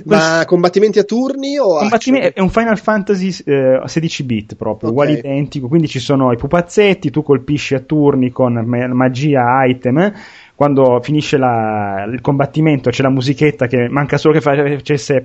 Ma 0.05 0.43
combattimenti 0.45 0.99
a 0.99 1.03
turni 1.03 1.57
o 1.57 1.79
Combattimenti- 1.79 2.27
action? 2.27 2.31
è 2.35 2.39
un 2.41 2.49
Final 2.51 2.77
Fantasy 2.77 3.43
eh, 3.45 3.81
16 3.85 4.23
bit 4.23 4.55
proprio, 4.55 4.89
Ok. 4.89 4.93
uguale 4.95 5.17
identico, 5.17 5.67
quindi 5.67 5.87
ci 5.87 5.99
sono 5.99 6.31
i 6.31 6.37
pupazzetti, 6.37 7.09
tu 7.09 7.23
colpisci 7.23 7.73
a 7.73 7.79
turni 7.79 8.29
con 8.31 8.53
ma- 8.53 8.87
magia, 8.93 9.65
item, 9.65 10.13
quando 10.57 10.99
finisce 11.03 11.37
la- 11.37 12.03
il 12.11 12.19
combattimento 12.19 12.89
c'è 12.89 13.03
la 13.03 13.11
musichetta 13.11 13.67
che 13.67 13.87
manca 13.89 14.17
solo 14.17 14.33
che 14.33 14.41
facesse 14.41 15.21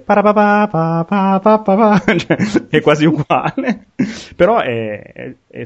cioè, 2.05 2.37
è 2.69 2.81
quasi 2.83 3.07
uguale, 3.07 3.87
però 4.37 4.59
è, 4.61 5.01
è- 5.01 5.35
è- 5.49 5.65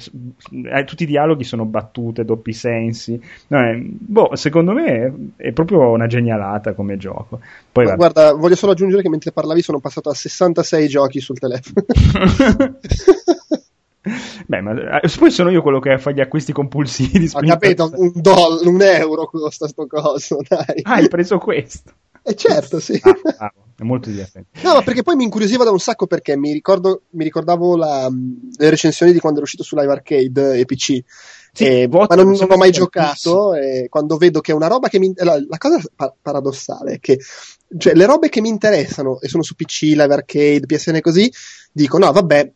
è- 0.70 0.85
tutti 0.85 1.02
i 1.02 1.07
dialoghi 1.07 1.42
sono 1.42 1.64
battute, 1.64 2.24
doppi 2.24 2.52
sensi, 2.52 3.20
No, 3.48 3.59
boh, 3.83 4.37
secondo 4.37 4.72
me 4.72 5.33
è, 5.35 5.50
proprio 5.50 5.90
una 5.90 6.07
genialata 6.07 6.72
come 6.72 6.96
gioco. 6.96 7.40
Poi. 7.72 7.92
Guarda, 7.92 8.35
voglio 8.35 8.55
solo 8.55 8.70
aggiungere 8.70 9.02
che 9.02 9.09
mentre 9.09 9.33
parlavi 9.33 9.62
sono 9.62 9.81
passato 9.81 10.11
a 10.11 10.14
66 10.14 10.87
giochi 10.87 11.18
sul 11.18 11.40
telefono. 11.40 11.85
Beh, 14.47 14.61
ma 14.61 15.01
eh, 15.01 15.09
poi 15.19 15.31
sono 15.31 15.51
io 15.51 15.62
quello 15.62 15.81
che 15.81 15.99
fa 15.99 16.12
gli 16.12 16.21
acquisti 16.21 16.53
compulsivi 16.53 17.31
Ho 17.35 17.40
capito, 17.40 17.90
un, 17.95 18.12
doll- 18.14 18.64
un 18.66 18.81
euro 18.81 19.27
costa 19.27 19.66
sto 19.66 19.87
coso, 19.87 20.38
dai. 20.47 20.81
Ah, 20.83 20.95
hai 20.95 21.09
preso 21.09 21.38
questo? 21.38 21.92
Eh 22.23 22.35
certo, 22.35 22.81
sì. 22.81 23.01
Ah, 23.03 23.12
bravo, 23.23 23.66
è 23.77 23.83
molto 23.85 24.11
divertente. 24.11 24.61
No, 24.62 24.75
ma 24.75 24.83
perché 24.83 25.03
poi 25.03 25.14
mi 25.16 25.25
incuriosiva 25.25 25.62
da 25.64 25.71
un 25.71 25.79
sacco 25.79 26.07
perché 26.07 26.37
mi, 26.37 26.53
ricordo, 26.53 27.03
mi 27.11 27.25
ricordavo 27.25 27.77
la- 27.77 28.09
le 28.09 28.71
recensioni 28.71 29.12
di 29.12 29.21
quando 29.21 29.38
era 29.38 29.47
uscito 29.47 29.62
su 29.62 29.77
Live 29.77 29.92
Arcade 29.92 30.59
e 30.59 30.64
PC. 30.64 30.99
Sì, 31.53 31.64
E- 31.64 31.87
voto, 31.88 32.14
ma 32.14 32.23
non, 32.23 32.33
non 32.33 32.51
ho 32.51 32.57
mai 32.57 32.71
giocato 32.71 33.55
e 33.55 33.87
quando 33.88 34.16
vedo 34.19 34.40
che 34.40 34.53
è 34.53 34.55
una 34.55 34.66
roba 34.66 34.88
che 34.88 34.99
mi 34.99 35.12
la, 35.16 35.42
la 35.49 35.57
cosa 35.57 35.81
pa- 35.95 36.14
paradossale 36.21 36.95
è 36.95 37.01
che 37.01 37.19
cioè, 37.79 37.95
le 37.95 38.05
robe 38.05 38.29
che 38.29 38.40
mi 38.42 38.51
interessano 38.51 39.21
e 39.21 39.29
sono 39.29 39.42
su 39.42 39.55
PC, 39.55 39.83
Live 39.83 40.12
Arcade, 40.12 40.66
PSN 40.66 40.97
e 40.97 41.01
così 41.01 41.33
dico 41.73 41.97
no 41.97 42.12
vabbè 42.12 42.53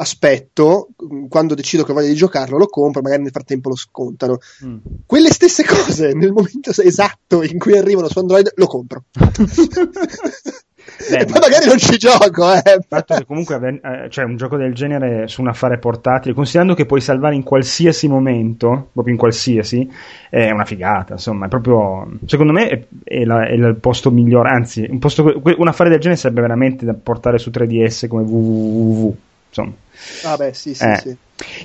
aspetto 0.00 0.88
mm, 1.04 1.26
quando 1.28 1.54
decido 1.54 1.84
che 1.84 1.92
voglio 1.92 2.08
di 2.08 2.14
giocarlo 2.14 2.58
lo 2.58 2.66
compro 2.66 3.02
magari 3.02 3.22
nel 3.22 3.30
frattempo 3.30 3.68
lo 3.68 3.76
scontano 3.76 4.38
Mm. 4.64 4.76
quelle 5.06 5.30
stesse 5.30 5.64
cose 5.64 6.12
nel 6.14 6.32
momento 6.32 6.70
esatto 6.70 7.42
in 7.42 7.58
cui 7.58 7.76
arrivano 7.76 8.08
su 8.08 8.18
Android 8.18 8.50
lo 8.54 8.66
compro 8.66 9.04
Beh, 11.08 11.18
e 11.20 11.24
poi 11.24 11.40
magari 11.40 11.66
non 11.66 11.78
ci 11.78 11.96
gioco, 11.96 12.52
eh. 12.52 12.62
Il 12.76 12.84
fatto 12.86 13.14
che 13.14 13.24
comunque 13.24 13.80
eh, 13.82 14.10
cioè 14.10 14.24
un 14.24 14.36
gioco 14.36 14.56
del 14.56 14.74
genere 14.74 15.28
su 15.28 15.40
un 15.40 15.48
affare 15.48 15.78
portatile, 15.78 16.34
considerando 16.34 16.74
che 16.74 16.86
puoi 16.86 17.00
salvare 17.00 17.34
in 17.34 17.42
qualsiasi 17.42 18.08
momento, 18.08 18.88
proprio 18.92 19.14
in 19.14 19.18
qualsiasi, 19.20 19.88
è 20.28 20.50
una 20.50 20.64
figata, 20.64 21.14
insomma, 21.14 21.46
è 21.46 21.48
proprio, 21.48 22.08
secondo 22.26 22.52
me 22.52 22.68
è, 22.68 22.86
è, 23.04 23.24
la, 23.24 23.46
è 23.46 23.52
il 23.52 23.76
posto 23.80 24.10
migliore, 24.10 24.50
anzi, 24.50 24.86
un, 24.88 24.98
posto, 24.98 25.40
un 25.44 25.68
affare 25.68 25.90
del 25.90 26.00
genere 26.00 26.20
sarebbe 26.20 26.40
veramente 26.40 26.84
da 26.84 26.94
portare 26.94 27.38
su 27.38 27.50
3DS 27.50 28.08
come 28.08 28.22
www, 28.22 29.16
insomma. 29.50 29.74
Ah 30.24 30.36
beh, 30.36 30.54
sì, 30.54 30.74
sì, 30.74 30.84
eh. 30.84 30.96
sì. 30.96 31.16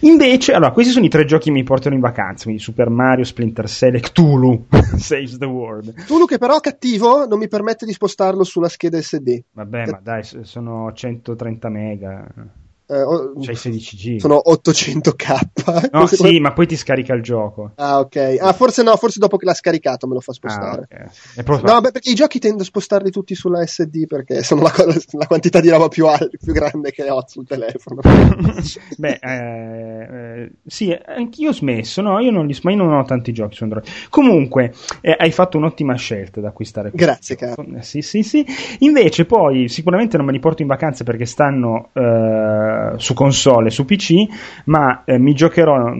Invece, 0.02 0.54
allora, 0.54 0.71
questi 0.71 0.91
sono 0.91 1.06
i 1.06 1.10
tre 1.10 1.26
giochi 1.26 1.45
che 1.45 1.52
mi 1.52 1.63
portano 1.63 1.95
in 1.95 2.02
vacanza, 2.02 2.43
quindi 2.43 2.62
Super 2.62 2.89
Mario, 2.89 3.24
Splinter 3.24 3.67
Cell 3.67 3.95
e 3.95 4.00
Cthulhu 4.00 4.65
Saves 4.98 5.38
the 5.38 5.45
World. 5.45 5.93
Cthulhu 5.93 6.26
che 6.26 6.38
però 6.38 6.60
cattivo 6.60 7.26
non 7.28 7.39
mi 7.39 7.48
permette 7.48 7.86
di 7.86 7.93
spostarlo 7.93 8.43
sulla 8.43 8.69
scheda 8.69 9.02
SD. 9.02 9.43
Vabbè, 9.52 9.86
ma 9.91 10.00
dai, 10.02 10.24
sono 10.24 10.91
130 10.91 11.69
mega. 11.69 12.28
Eh, 12.88 13.43
C'hai 13.43 13.56
16 13.56 13.95
G. 13.95 14.19
Sono 14.19 14.41
800k. 14.45 15.89
No, 15.91 16.06
sì, 16.08 16.39
ma 16.39 16.54
poi 16.54 16.67
ti 16.67 16.76
scarica 16.76 17.13
il 17.15 17.24
gioco. 17.24 17.71
Ah, 17.76 18.00
ok. 18.00 18.38
Ah, 18.39 18.54
forse 18.54 18.84
no, 18.84 18.95
forse 18.95 19.17
dopo 19.19 19.38
che 19.38 19.45
l'ha 19.45 19.56
scaricato 19.56 20.08
me 20.08 20.13
lo 20.13 20.19
fa 20.19 20.34
spostare. 20.34 20.88
Ah, 20.91 21.10
okay. 21.34 21.43
proprio... 21.43 21.74
No, 21.74 21.82
beh, 21.82 21.91
perché 21.91 22.12
i 22.12 22.15
giochi 22.15 22.38
tendo 22.38 22.62
a 22.62 22.65
spostarli 22.65 23.10
tutti 23.10 23.34
sulla 23.34 23.65
SD 23.65 24.06
perché 24.06 24.43
sono 24.43 24.62
la, 24.62 24.71
la 25.13 25.26
quantità 25.26 25.60
di 25.60 25.69
roba 25.69 25.88
più, 25.88 26.06
al- 26.06 26.30
più, 26.30 26.54
grande 26.54 26.91
che 26.91 27.10
ho 27.10 27.24
sul 27.28 27.48
telefono. 27.48 28.02
beh, 28.98 29.19
eh, 29.19 30.43
eh, 30.43 30.52
sì, 30.65 30.95
anch'io 31.06 31.50
ho 31.50 31.54
smesso, 31.54 32.02
no, 32.02 32.19
io 32.19 32.30
non, 32.30 32.45
li, 32.45 32.56
ma 32.62 32.71
io 32.71 32.78
non 32.78 32.93
ho 32.93 33.04
tanti 33.04 33.34
giochi 33.34 33.56
su 33.56 33.63
Android. 33.63 33.86
Comunque, 34.10 34.74
eh, 35.02 35.15
hai 35.17 35.32
fatto 35.32 35.58
un'ottima 35.58 35.95
scelta 35.95 36.39
da 36.39 36.50
acquistare. 36.50 36.91
Grazie, 36.93 37.36
caro. 37.36 37.65
Sì, 37.80 38.04
sì, 38.04 38.21
sì. 38.21 38.45
Invece 38.80 39.26
poi, 39.26 39.69
sicuramente 39.69 40.17
non 40.17 40.28
me 40.28 40.32
li 40.32 40.39
porto 40.39 40.62
in 40.62 40.67
vacanza 40.67 41.04
perché 41.04 41.26
stanno 41.26 41.89
eh, 41.93 42.75
su 42.98 43.14
console 43.14 43.70
su 43.70 43.86
PC, 43.86 44.26
ma 44.66 45.04
eh, 45.06 45.18
mi 45.18 45.34
giocherò 45.34 45.94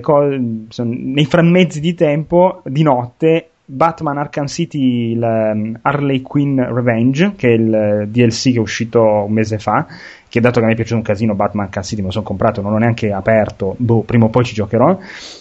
co- 0.00 0.36
nei 0.78 1.24
frammezzi 1.24 1.80
di 1.80 1.94
tempo 1.94 2.62
di 2.64 2.82
notte 2.82 3.46
Batman 3.64 4.18
Arkham 4.18 4.46
City 4.46 5.12
il, 5.12 5.22
um, 5.22 5.78
Harley 5.80 6.20
Quinn 6.20 6.60
Revenge, 6.60 7.32
che 7.36 7.48
è 7.48 7.52
il 7.52 8.08
DLC 8.08 8.52
che 8.52 8.56
è 8.56 8.60
uscito 8.60 9.00
un 9.02 9.32
mese 9.32 9.58
fa, 9.58 9.86
che 10.28 10.40
dato 10.40 10.60
che 10.60 10.66
mi 10.66 10.72
è 10.72 10.74
piaciuto 10.74 10.96
un 10.96 11.02
casino 11.02 11.34
Batman 11.34 11.66
Arkham 11.66 11.82
City 11.82 12.00
me 12.00 12.06
lo 12.06 12.12
sono 12.12 12.24
comprato, 12.24 12.60
non 12.60 12.72
l'ho 12.72 12.78
neanche 12.78 13.12
aperto, 13.12 13.74
boh, 13.78 14.02
prima 14.02 14.26
o 14.26 14.28
poi 14.28 14.44
ci 14.44 14.54
giocherò. 14.54 14.98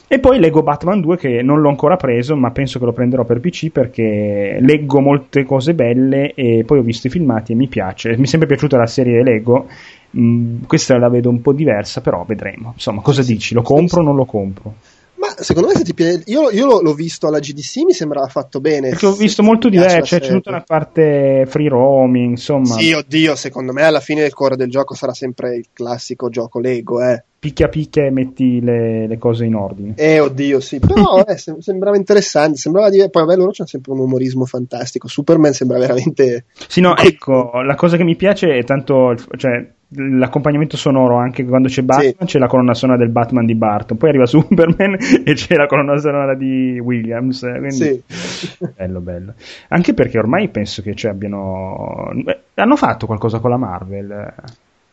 E 0.08 0.20
poi 0.20 0.40
leggo 0.40 0.64
Batman 0.64 1.02
2 1.02 1.18
che 1.18 1.42
non 1.42 1.60
l'ho 1.62 1.70
ancora 1.70 1.98
preso, 1.98 2.36
ma 2.36 2.52
penso 2.52 2.80
che 2.80 2.86
lo 2.86 2.94
prenderò 2.94 3.26
per 3.26 3.40
PC 3.40 3.70
perché 3.70 4.58
leggo 4.62 5.02
molte 5.02 5.44
cose 5.44 5.74
belle 5.74 6.34
e 6.34 6.64
poi 6.66 6.80
ho 6.80 6.84
visto 6.84 7.08
i 7.08 7.10
filmati 7.10 7.52
e 7.52 7.56
mi 7.56 7.68
piace. 7.68 8.16
Mi 8.18 8.24
è 8.24 8.28
sempre 8.28 8.48
piaciuta 8.48 8.78
la 8.78 8.88
serie 8.88 9.24
Lego 9.24 9.68
Mm, 10.18 10.64
questa 10.68 10.98
la 10.98 11.10
vedo 11.10 11.30
un 11.30 11.42
po' 11.42 11.54
diversa, 11.54 12.02
però 12.02 12.24
vedremo. 12.28 12.72
Insomma, 12.74 13.02
cosa 13.02 13.22
dici? 13.22 13.54
Lo 13.54 13.62
compro 13.62 14.02
o 14.02 14.04
non 14.04 14.16
lo 14.16 14.26
compro? 14.26 14.76
Ma 15.22 15.36
secondo 15.38 15.68
me 15.68 15.76
se 15.76 15.84
ti 15.84 15.94
piace, 15.94 16.24
io, 16.26 16.50
io, 16.50 16.82
l'ho 16.82 16.94
visto 16.96 17.28
alla 17.28 17.38
GDC, 17.38 17.84
mi 17.86 17.94
sembrava 17.94 18.26
fatto 18.26 18.60
bene. 18.60 18.90
Perché 18.90 19.06
ho 19.06 19.14
visto 19.14 19.44
molto 19.44 19.70
diverso, 19.70 20.04
cioè, 20.04 20.20
c'è 20.20 20.30
tutta 20.30 20.50
una 20.50 20.64
parte 20.66 21.46
free 21.48 21.70
roaming, 21.70 22.32
insomma. 22.32 22.74
Sì, 22.74 22.92
oddio, 22.92 23.36
secondo 23.36 23.72
me 23.72 23.84
alla 23.84 24.00
fine 24.00 24.26
il 24.26 24.34
cuore 24.34 24.56
del 24.56 24.72
gioco 24.72 24.96
sarà 24.96 25.14
sempre 25.14 25.58
il 25.58 25.68
classico 25.72 26.30
gioco 26.30 26.60
Lego, 26.60 27.04
eh. 27.04 27.24
Picchia 27.38 27.70
picchia 27.70 28.06
e 28.06 28.10
metti 28.10 28.62
le, 28.62 29.06
le 29.06 29.18
cose 29.20 29.46
in 29.46 29.54
ordine. 29.54 29.94
Eh, 29.96 30.20
oddio, 30.20 30.60
sì, 30.60 30.80
però 30.80 31.22
eh, 31.26 31.38
sembrava 31.38 31.98
interessante, 31.98 32.58
sembrava 32.58 32.90
dire, 32.90 33.12
poi 33.12 33.24
vabbè 33.24 33.38
loro 33.38 33.52
c'hanno 33.52 33.70
sempre 33.70 33.92
un 33.92 34.00
umorismo 34.00 34.46
fantastico, 34.46 35.08
Superman 35.08 35.54
sembra 35.54 35.78
veramente... 35.78 36.46
Sì, 36.68 36.82
no, 36.82 36.98
ecco, 36.98 37.62
la 37.62 37.76
cosa 37.76 37.96
che 37.96 38.04
mi 38.04 38.16
piace 38.16 38.58
è 38.58 38.64
tanto, 38.64 39.16
cioè 39.38 39.70
l'accompagnamento 39.94 40.78
sonoro 40.78 41.18
anche 41.18 41.44
quando 41.44 41.68
c'è 41.68 41.82
Batman 41.82 42.14
sì. 42.20 42.26
c'è 42.26 42.40
la 42.40 42.48
colonna 42.48 42.74
sonora 42.74 42.98
del 42.98 43.10
Batman 43.10 43.46
di 43.46 43.56
Barton 43.56 43.98
poi 43.98 44.10
arriva 44.10 44.26
Superman 44.28 44.98
e 45.24 45.34
c'è 45.34 45.56
la 45.56 45.68
colonna 45.68 45.98
sonora 45.98 46.34
di 46.36 46.80
Williams 46.80 47.42
quindi 47.42 47.72
sì. 47.72 48.04
bello 48.76 49.00
bello 49.02 49.34
anche 49.70 49.94
perché 49.94 50.18
ormai 50.18 50.48
penso 50.50 50.82
che 50.82 50.96
cioè, 50.96 51.12
abbiano 51.12 52.12
Beh, 52.14 52.40
hanno 52.56 52.76
fatto 52.76 53.06
qualcosa 53.06 53.40
con 53.40 53.50
la 53.50 53.58
Marvel 53.58 54.34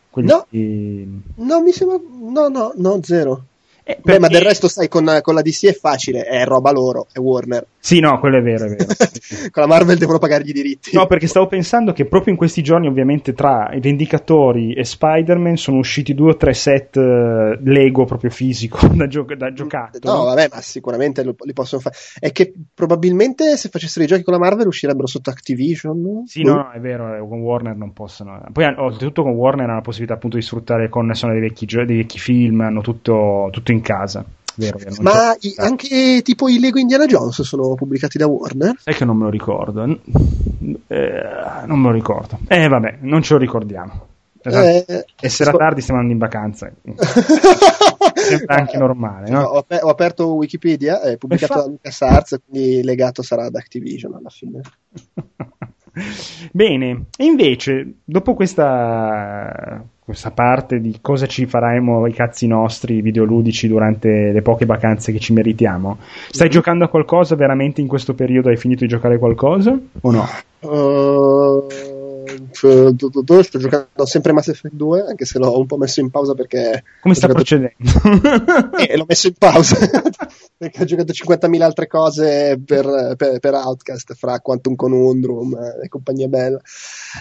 Quelli... 0.09 0.27
no 0.27 0.45
no 1.35 1.61
mi 1.61 1.71
sembra 1.71 1.97
no 2.31 2.47
no 2.49 2.73
no 2.75 2.99
zero 3.01 3.43
eh, 3.89 3.95
perché... 3.95 4.11
Beh, 4.11 4.19
ma 4.19 4.27
del 4.27 4.41
resto, 4.41 4.67
sai, 4.67 4.87
con, 4.87 5.19
con, 5.23 5.33
la 5.33 5.41
DC 5.41 5.65
è 5.65 5.73
facile, 5.73 6.21
è 6.21 6.45
roba 6.45 6.71
loro, 6.71 7.07
è 7.11 7.17
Warner. 7.17 7.65
Sì, 7.79 7.99
no, 7.99 8.19
quello 8.19 8.37
è 8.37 8.41
vero, 8.41 8.65
è 8.65 8.69
vero. 8.69 8.85
con 9.49 9.63
la 9.63 9.67
Marvel 9.67 9.97
devono 9.97 10.19
pagargli 10.19 10.49
i 10.49 10.53
diritti. 10.53 10.95
No, 10.95 11.07
perché 11.07 11.25
stavo 11.25 11.47
pensando 11.47 11.91
che 11.91 12.05
proprio 12.05 12.33
in 12.33 12.37
questi 12.37 12.61
giorni, 12.61 12.87
ovviamente, 12.87 13.33
tra 13.33 13.71
i 13.73 13.79
Vendicatori 13.79 14.73
e 14.73 14.83
Spider-Man 14.83 15.57
sono 15.57 15.79
usciti 15.79 16.13
due 16.13 16.31
o 16.31 16.35
tre 16.35 16.53
set 16.53 16.97
uh, 16.97 17.57
Lego 17.63 18.05
proprio 18.05 18.29
fisico 18.29 18.85
da, 18.93 19.07
gio- 19.07 19.25
da 19.35 19.51
giocattolo. 19.53 20.13
No, 20.13 20.23
vabbè, 20.25 20.49
ma 20.51 20.61
sicuramente 20.61 21.23
lo, 21.23 21.33
li 21.39 21.53
possono 21.53 21.81
fare. 21.81 21.95
È 22.19 22.31
che 22.31 22.53
probabilmente 22.71 23.57
se 23.57 23.69
facessero 23.69 24.05
i 24.05 24.07
giochi 24.07 24.21
con 24.21 24.33
la 24.33 24.39
Marvel 24.39 24.67
uscirebbero 24.67 25.07
sotto 25.07 25.31
Activision. 25.31 25.99
No? 25.99 26.23
Sì, 26.27 26.43
no, 26.43 26.53
no, 26.53 26.71
è 26.71 26.79
vero, 26.79 27.15
eh, 27.15 27.27
con 27.27 27.39
Warner 27.39 27.75
non 27.75 27.91
possono. 27.93 28.39
Poi, 28.51 28.65
oltretutto, 28.65 29.23
con 29.23 29.31
Warner 29.31 29.65
hanno 29.65 29.75
la 29.75 29.81
possibilità 29.81 30.13
appunto 30.13 30.35
di 30.35 30.43
sfruttare 30.43 30.83
le 30.83 30.89
connessioni 30.89 31.33
dei 31.33 31.41
vecchi, 31.41 31.65
dei 31.65 31.97
vecchi 31.97 32.19
film, 32.19 32.61
hanno 32.61 32.81
tutto, 32.81 33.47
tutto 33.51 33.71
in 33.71 33.77
in 33.79 33.85
casa. 33.85 34.23
Vero, 34.55 34.77
vero, 34.77 34.95
Ma 34.99 35.35
i, 35.39 35.53
anche 35.57 36.21
tipo 36.21 36.49
i 36.49 36.59
Lego 36.59 36.79
Indiana 36.79 37.05
Jones 37.05 37.41
sono 37.43 37.75
pubblicati 37.75 38.17
da 38.17 38.27
Warner? 38.27 38.75
Sai 38.79 38.93
che 38.93 39.05
non 39.05 39.15
me 39.15 39.23
lo 39.23 39.29
ricordo. 39.29 39.83
Eh, 39.83 41.63
non 41.65 41.79
me 41.79 41.87
lo 41.87 41.91
ricordo. 41.91 42.39
Eh, 42.47 42.67
vabbè, 42.67 42.97
non 43.01 43.21
ce 43.21 43.33
lo 43.33 43.39
ricordiamo. 43.39 44.07
Esatto. 44.41 44.91
Eh, 44.91 45.05
Essere 45.21 45.51
so... 45.51 45.57
tardi 45.57 45.81
stiamo 45.81 46.01
andando 46.01 46.25
in 46.25 46.29
vacanza. 46.29 46.69
Sembra 48.15 48.55
anche 48.55 48.77
normale, 48.77 49.29
no? 49.29 49.43
Ho, 49.43 49.65
ho, 49.67 49.89
aperto 49.89 50.33
Wikipedia, 50.33 51.01
è 51.01 51.17
pubblicato 51.17 51.53
fa... 51.53 51.59
da 51.61 51.67
LucasArts, 51.67 52.41
quindi 52.45 52.83
legato 52.83 53.21
sarà 53.21 53.45
ad 53.45 53.55
Activision 53.55 54.13
alla 54.13 54.29
fine. 54.29 54.61
Bene, 56.51 57.05
e 57.17 57.25
invece, 57.25 57.93
dopo 58.03 58.33
questa 58.33 59.83
questa 60.09 60.31
parte 60.31 60.81
di 60.81 60.97
cosa 61.03 61.27
ci 61.27 61.45
faremo 61.45 62.07
i 62.07 62.13
cazzi 62.13 62.47
nostri 62.47 62.99
videoludici 62.99 63.67
durante 63.67 64.31
le 64.31 64.41
poche 64.41 64.65
vacanze 64.65 65.11
che 65.11 65.19
ci 65.19 65.33
meritiamo. 65.33 65.99
Stai 65.99 66.47
mm-hmm. 66.47 66.55
giocando 66.55 66.83
a 66.85 66.87
qualcosa 66.87 67.35
veramente 67.35 67.79
in 67.79 67.85
questo 67.85 68.15
periodo? 68.15 68.49
Hai 68.49 68.57
finito 68.57 68.85
di 68.85 68.89
giocare 68.89 69.19
qualcosa 69.19 69.77
o 70.01 70.11
no? 70.11 70.27
Uh, 70.61 71.67
sto 73.43 73.59
giocando 73.59 74.05
sempre 74.05 74.33
Mass 74.33 74.49
Effect 74.49 74.75
2, 74.75 75.05
anche 75.07 75.25
se 75.25 75.39
l'ho 75.39 75.57
un 75.57 75.65
po' 75.65 75.77
messo 75.77 75.99
in 75.99 76.09
pausa 76.09 76.33
perché. 76.33 76.83
Come 77.01 77.15
sta 77.15 77.27
procedendo? 77.27 77.75
e 78.77 78.97
l'ho 78.97 79.05
messo 79.07 79.27
in 79.27 79.35
pausa 79.37 79.77
perché 80.57 80.81
ho 80.81 80.85
giocato 80.85 81.13
50.000 81.13 81.61
altre 81.61 81.87
cose 81.87 82.59
per, 82.63 83.13
per, 83.15 83.39
per 83.39 83.53
Outcast, 83.53 84.13
fra 84.15 84.39
Quantum 84.39 84.75
Conundrum 84.75 85.55
e 85.83 85.87
compagnia 85.87 86.27
bella. 86.27 86.59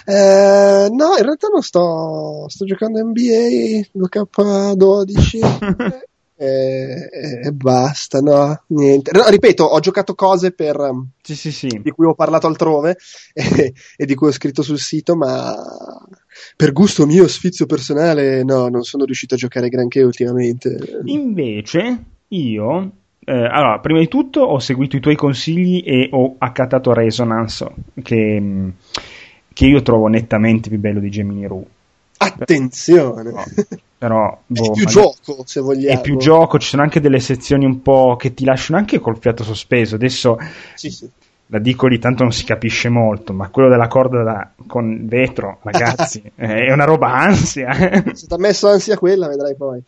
Eh, 0.04 0.88
no, 0.90 1.16
in 1.16 1.22
realtà 1.22 1.48
non 1.48 1.62
sto, 1.62 2.46
sto 2.48 2.64
giocando 2.64 3.02
NBA 3.02 3.88
2K12 3.96 6.06
e, 6.38 7.08
e, 7.44 7.52
basta, 7.52 8.20
no, 8.20 8.62
niente. 8.68 9.10
No, 9.12 9.28
ripeto, 9.28 9.64
ho 9.64 9.80
giocato 9.80 10.14
cose 10.14 10.52
per, 10.52 10.76
sì, 11.20 11.34
sì, 11.34 11.50
sì. 11.50 11.80
di 11.82 11.90
cui 11.90 12.06
ho 12.06 12.14
parlato 12.14 12.46
altrove 12.46 12.96
e, 13.34 13.72
e, 13.96 14.06
di 14.06 14.14
cui 14.14 14.28
ho 14.28 14.32
scritto 14.32 14.62
sul 14.62 14.78
sito, 14.78 15.16
ma 15.16 15.54
per 16.56 16.72
gusto 16.72 17.06
mio, 17.06 17.26
sfizio 17.26 17.66
personale, 17.66 18.44
no, 18.44 18.68
non 18.68 18.84
sono 18.84 19.04
riuscito 19.04 19.34
a 19.34 19.38
giocare 19.38 19.68
granché 19.68 20.02
ultimamente. 20.02 21.00
Invece, 21.06 22.04
io 22.28 22.92
eh, 23.28 23.32
allora, 23.32 23.78
prima 23.80 23.98
di 23.98 24.08
tutto 24.08 24.40
ho 24.40 24.58
seguito 24.58 24.96
i 24.96 25.00
tuoi 25.00 25.14
consigli 25.14 25.82
e 25.84 26.08
ho 26.12 26.36
accatato 26.38 26.94
Resonance, 26.94 27.66
che, 28.02 28.72
che 29.52 29.66
io 29.66 29.82
trovo 29.82 30.06
nettamente 30.06 30.70
più 30.70 30.78
bello 30.78 30.98
di 30.98 31.10
Gemini 31.10 31.46
Rue. 31.46 31.66
Attenzione! 32.16 33.30
No, 33.30 33.44
però 33.98 34.38
boh, 34.46 34.64
è 34.64 34.70
più 34.70 34.86
gioco 34.86 35.42
se 35.44 35.60
vogliamo. 35.60 35.98
È 35.98 36.00
più 36.00 36.16
gioco, 36.16 36.58
ci 36.58 36.68
sono 36.68 36.82
anche 36.82 37.00
delle 37.00 37.20
sezioni 37.20 37.64
un 37.64 37.82
po' 37.82 38.16
che 38.16 38.32
ti 38.32 38.44
lasciano 38.44 38.78
anche 38.78 39.00
col 39.00 39.18
fiato 39.18 39.42
sospeso. 39.42 39.96
Adesso 39.96 40.38
sì, 40.74 40.90
sì 40.90 41.10
la 41.50 41.58
dico 41.58 41.86
lì 41.86 41.98
tanto 41.98 42.22
non 42.22 42.32
si 42.32 42.44
capisce 42.44 42.88
molto, 42.88 43.32
ma 43.32 43.48
quello 43.48 43.68
della 43.68 43.88
corda 43.88 44.22
da, 44.22 44.50
con 44.66 45.06
vetro, 45.06 45.58
ragazzi, 45.62 46.22
è 46.36 46.70
una 46.70 46.84
roba 46.84 47.12
ansia. 47.14 47.72
Se 48.12 48.26
ti 48.26 48.34
ha 48.34 48.38
messo 48.38 48.68
ansia 48.68 48.98
quella, 48.98 49.28
vedrai 49.28 49.56
poi. 49.56 49.82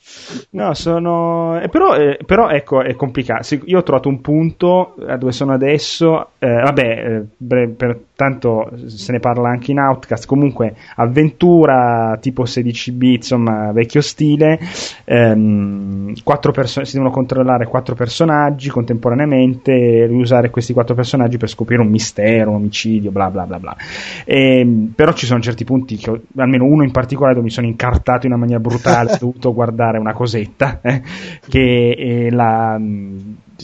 No, 0.50 0.72
sono. 0.74 1.60
Eh, 1.60 1.68
però, 1.68 1.94
eh, 1.96 2.18
però, 2.24 2.48
ecco, 2.48 2.82
è 2.82 2.94
complicato. 2.94 3.58
Io 3.64 3.78
ho 3.78 3.82
trovato 3.82 4.08
un 4.08 4.20
punto 4.20 4.94
a 5.06 5.16
dove 5.16 5.32
sono 5.32 5.52
adesso. 5.52 6.30
Eh, 6.38 6.48
vabbè, 6.48 7.24
eh, 7.46 7.68
per 7.68 8.00
tanto 8.16 8.70
se 8.86 9.12
ne 9.12 9.20
parla 9.20 9.50
anche 9.50 9.70
in 9.70 9.78
Outcast. 9.78 10.26
Comunque, 10.26 10.74
avventura 10.96 12.16
tipo 12.20 12.46
16 12.46 12.92
bit, 12.92 13.16
insomma, 13.16 13.70
vecchio 13.72 14.00
stile. 14.00 14.58
Ehm, 15.04 16.14
perso- 16.52 16.84
si 16.84 16.92
devono 16.92 17.12
controllare 17.12 17.66
quattro 17.66 17.94
personaggi 17.94 18.70
contemporaneamente 18.70 19.72
e 19.72 20.06
usare 20.06 20.50
questi 20.50 20.72
quattro 20.72 20.94
personaggi 20.94 21.36
per 21.36 21.48
scoprire 21.50 21.82
un 21.82 21.88
mistero, 21.88 22.50
un 22.50 22.56
omicidio, 22.56 23.10
bla 23.10 23.30
bla 23.30 23.44
bla 23.44 23.58
bla. 23.58 23.76
E, 24.24 24.60
ehm, 24.60 24.92
però 24.94 25.12
ci 25.12 25.26
sono 25.26 25.40
certi 25.40 25.64
punti, 25.64 25.96
che, 25.96 26.22
almeno 26.36 26.64
uno 26.64 26.84
in 26.84 26.90
particolare, 26.90 27.34
dove 27.34 27.46
mi 27.46 27.52
sono 27.52 27.66
incartato 27.66 28.26
in 28.26 28.32
una 28.32 28.40
maniera 28.40 28.60
brutale, 28.60 29.12
ho 29.14 29.18
dovuto 29.18 29.52
guardare 29.52 29.98
una 29.98 30.12
cosetta, 30.12 30.80
eh, 30.82 31.02
che 31.48 31.94
è 31.96 32.30
la 32.30 32.78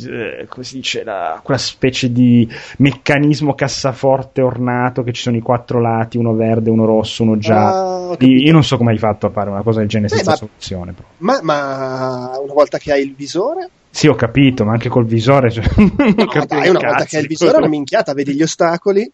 eh, 0.05 0.47
come 0.49 0.65
si 0.65 0.77
dice, 0.77 1.05
la, 1.05 1.41
quella 1.43 1.59
specie 1.61 2.13
di 2.13 2.49
meccanismo 2.79 3.55
cassaforte 3.55 4.43
ornato 4.43 5.03
che 5.03 5.13
ci 5.13 5.23
sono 5.23 5.37
i 5.37 5.41
quattro 5.41 5.81
lati, 5.81 6.19
uno 6.19 6.35
verde, 6.35 6.71
uno 6.71 6.85
rosso, 6.85 7.23
uno 7.23 7.39
giallo. 7.39 8.13
Ah, 8.13 8.17
io 8.25 8.53
non 8.53 8.65
so 8.65 8.77
come 8.77 8.93
hai 8.93 8.99
fatto 8.99 9.27
a 9.27 9.31
fare 9.31 9.51
una 9.51 9.63
cosa 9.63 9.81
del 9.81 9.89
genere 9.89 10.11
Beh, 10.11 10.17
senza 10.17 10.31
ma, 10.31 10.37
soluzione. 10.37 10.95
Ma, 11.19 11.39
ma, 11.43 12.39
una 12.43 12.53
volta 12.53 12.79
che 12.79 12.93
hai 12.93 13.03
il 13.03 13.15
visore? 13.15 13.71
Sì, 13.91 14.09
ho 14.09 14.15
capito, 14.15 14.65
ma 14.65 14.73
anche 14.73 14.89
col 14.89 15.07
visore. 15.07 15.51
Cioè, 15.51 15.65
no, 15.77 16.45
dai, 16.47 16.69
una 16.69 16.81
volta 16.81 17.05
che 17.05 17.17
hai 17.17 17.23
il 17.23 17.29
visore 17.29 17.55
è 17.55 17.59
una 17.59 17.69
minchiata, 17.69 18.13
vedi 18.13 18.35
gli 18.35 18.43
ostacoli. 18.43 19.11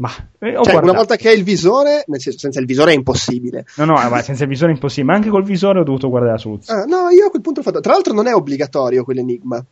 Ma 0.00 0.10
eh, 0.38 0.58
cioè, 0.62 0.76
una 0.76 0.92
volta 0.92 1.16
che 1.16 1.28
hai 1.28 1.36
il 1.36 1.44
visore, 1.44 2.04
nel 2.06 2.20
senso, 2.20 2.38
senza 2.38 2.58
il 2.58 2.64
visore 2.64 2.92
è 2.92 2.94
impossibile. 2.94 3.66
No, 3.76 3.84
no, 3.84 3.92
ma 3.92 4.22
senza 4.22 4.44
il 4.44 4.48
visore 4.48 4.72
è 4.72 4.74
impossibile, 4.74 5.12
ma 5.12 5.18
anche 5.18 5.28
col 5.28 5.44
visore 5.44 5.80
ho 5.80 5.84
dovuto 5.84 6.08
guardare 6.08 6.32
la 6.32 6.38
soluzione. 6.38 6.80
Ah, 6.80 6.84
no, 6.86 7.10
io 7.10 7.26
a 7.26 7.30
quel 7.30 7.42
punto 7.42 7.60
ho 7.60 7.62
fatto. 7.62 7.80
Tra 7.80 7.92
l'altro, 7.92 8.14
non 8.14 8.26
è 8.26 8.34
obbligatorio 8.34 9.04
quell'enigma. 9.04 9.62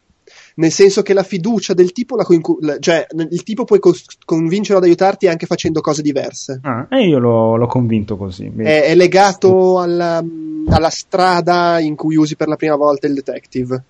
Nel 0.57 0.71
senso 0.71 1.01
che 1.01 1.15
la 1.15 1.23
fiducia 1.23 1.73
del 1.73 1.93
tipo, 1.93 2.15
la 2.15 2.25
coincu- 2.25 2.79
cioè 2.81 3.07
il 3.31 3.43
tipo 3.43 3.65
puoi 3.65 3.79
co- 3.79 3.95
convincerlo 4.27 4.77
ad 4.77 4.85
aiutarti 4.85 5.27
anche 5.27 5.47
facendo 5.47 5.81
cose 5.81 6.03
diverse. 6.03 6.61
Ah, 6.63 6.87
e 6.91 7.07
io 7.07 7.19
l'ho, 7.19 7.57
l'ho 7.57 7.67
convinto 7.67 8.19
così. 8.19 8.53
È, 8.55 8.83
è 8.83 8.95
legato 8.95 9.79
alla, 9.81 10.23
alla 10.69 10.91
strada 10.91 11.79
in 11.79 11.97
cui 11.97 12.17
usi 12.17 12.37
per 12.37 12.49
la 12.49 12.57
prima 12.57 12.77
volta 12.77 13.07
il 13.07 13.15
detective. 13.15 13.83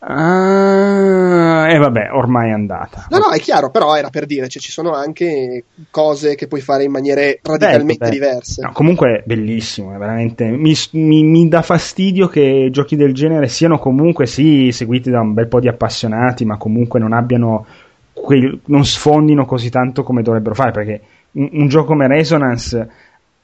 Ah, 0.00 1.66
e 1.68 1.74
eh, 1.74 1.78
vabbè, 1.78 2.10
ormai 2.12 2.50
è 2.50 2.52
andata. 2.52 3.06
No, 3.10 3.18
no, 3.18 3.30
è 3.30 3.40
chiaro, 3.40 3.70
però 3.70 3.96
era 3.96 4.10
per 4.10 4.26
dire, 4.26 4.48
cioè, 4.48 4.62
ci 4.62 4.70
sono 4.70 4.92
anche 4.92 5.64
cose 5.90 6.36
che 6.36 6.46
puoi 6.46 6.60
fare 6.60 6.84
in 6.84 6.92
maniere 6.92 7.40
radicalmente 7.42 8.04
beh, 8.04 8.10
beh. 8.10 8.10
diverse. 8.10 8.62
No, 8.62 8.70
comunque 8.72 9.18
è 9.18 9.22
bellissimo, 9.26 9.92
è 9.94 9.98
veramente. 9.98 10.44
Mi, 10.46 10.72
mi, 10.92 11.24
mi, 11.24 11.48
dà 11.48 11.62
fastidio 11.62 12.28
che 12.28 12.68
giochi 12.70 12.94
del 12.94 13.12
genere 13.12 13.48
siano 13.48 13.78
comunque, 13.78 14.26
sì, 14.26 14.70
seguiti 14.70 15.10
da 15.10 15.20
un 15.20 15.34
bel 15.34 15.48
po' 15.48 15.58
di 15.58 15.68
appassionati, 15.68 16.44
ma 16.44 16.56
comunque 16.56 17.00
non 17.00 17.12
abbiano. 17.12 17.66
Quei, 18.12 18.60
non 18.66 18.84
sfondino 18.84 19.44
così 19.46 19.70
tanto 19.70 20.02
come 20.02 20.22
dovrebbero 20.22 20.54
fare, 20.54 20.70
perché 20.70 21.00
un, 21.32 21.48
un 21.52 21.68
gioco 21.68 21.86
come 21.86 22.06
Resonance 22.06 22.88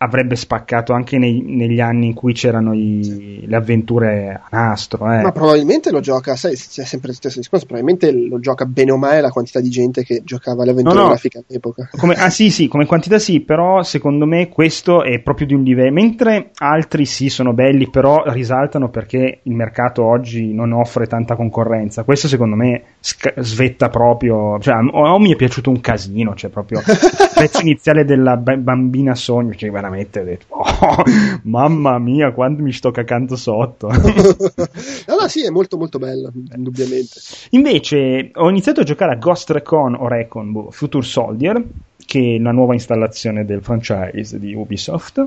avrebbe 0.04 0.36
spaccato 0.36 0.92
anche 0.92 1.18
nei, 1.18 1.40
negli 1.40 1.80
anni 1.80 2.06
in 2.06 2.14
cui 2.14 2.32
c'erano 2.34 2.74
i, 2.74 3.44
le 3.46 3.56
avventure 3.56 4.40
a 4.42 4.48
nastro. 4.50 5.10
Eh. 5.12 5.22
Ma 5.22 5.32
probabilmente 5.32 5.90
lo 5.90 6.00
gioca, 6.00 6.36
sai, 6.36 6.54
c'è 6.54 6.84
sempre 6.84 7.08
lo 7.08 7.14
stesso 7.14 7.38
discorso, 7.38 7.66
probabilmente 7.66 8.12
lo 8.12 8.38
gioca 8.38 8.66
bene 8.66 8.92
o 8.92 8.96
male 8.96 9.20
la 9.20 9.30
quantità 9.30 9.60
di 9.60 9.70
gente 9.70 10.04
che 10.04 10.22
giocava 10.24 10.64
le 10.64 10.72
avventure 10.72 10.94
no, 10.94 11.02
no. 11.02 11.08
grafiche 11.08 11.44
all'epoca. 11.46 11.88
Come, 11.96 12.14
ah 12.14 12.30
sì, 12.30 12.50
sì, 12.50 12.68
come 12.68 12.86
quantità 12.86 13.18
sì, 13.18 13.40
però 13.40 13.82
secondo 13.82 14.26
me 14.26 14.48
questo 14.48 15.02
è 15.02 15.20
proprio 15.20 15.46
di 15.46 15.54
un 15.54 15.62
livello, 15.62 15.92
mentre 15.92 16.50
altri 16.56 17.06
sì 17.06 17.28
sono 17.28 17.52
belli, 17.52 17.88
però 17.88 18.22
risaltano 18.26 18.90
perché 18.90 19.40
il 19.42 19.54
mercato 19.54 20.04
oggi 20.04 20.52
non 20.52 20.72
offre 20.72 21.06
tanta 21.06 21.36
concorrenza. 21.36 22.04
Questo 22.04 22.28
secondo 22.28 22.56
me 22.56 22.82
sc- 23.00 23.40
svetta 23.40 23.88
proprio, 23.88 24.58
cioè 24.58 24.74
o, 24.74 25.08
o 25.08 25.18
mi 25.18 25.32
è 25.32 25.36
piaciuto 25.36 25.70
un 25.70 25.80
casino, 25.80 26.34
cioè 26.34 26.50
proprio 26.50 26.80
il 26.84 27.30
pezzo 27.34 27.60
iniziale 27.60 28.04
della 28.04 28.36
b- 28.36 28.56
bambina 28.56 29.14
sogno, 29.14 29.54
cioè 29.54 29.70
veramente 29.70 29.93
veramente 29.94 30.20
ho 30.20 30.24
detto, 30.24 30.46
oh, 30.48 31.02
mamma 31.44 31.98
mia, 31.98 32.32
quanto 32.32 32.62
mi 32.62 32.72
sto 32.72 32.90
cacando 32.90 33.36
sotto. 33.36 33.88
allora 35.06 35.28
sì, 35.28 35.44
è 35.44 35.50
molto 35.50 35.76
molto 35.76 35.98
bello, 35.98 36.32
indubbiamente. 36.54 37.20
Invece 37.50 38.30
ho 38.34 38.48
iniziato 38.50 38.80
a 38.80 38.84
giocare 38.84 39.12
a 39.12 39.16
Ghost 39.16 39.50
Recon 39.50 39.94
o 39.94 40.08
Recon 40.08 40.52
boh, 40.52 40.70
Future 40.70 41.04
Soldier, 41.04 41.62
che 42.04 42.36
è 42.36 42.42
la 42.42 42.52
nuova 42.52 42.74
installazione 42.74 43.44
del 43.44 43.62
franchise 43.62 44.38
di 44.38 44.54
Ubisoft, 44.54 45.26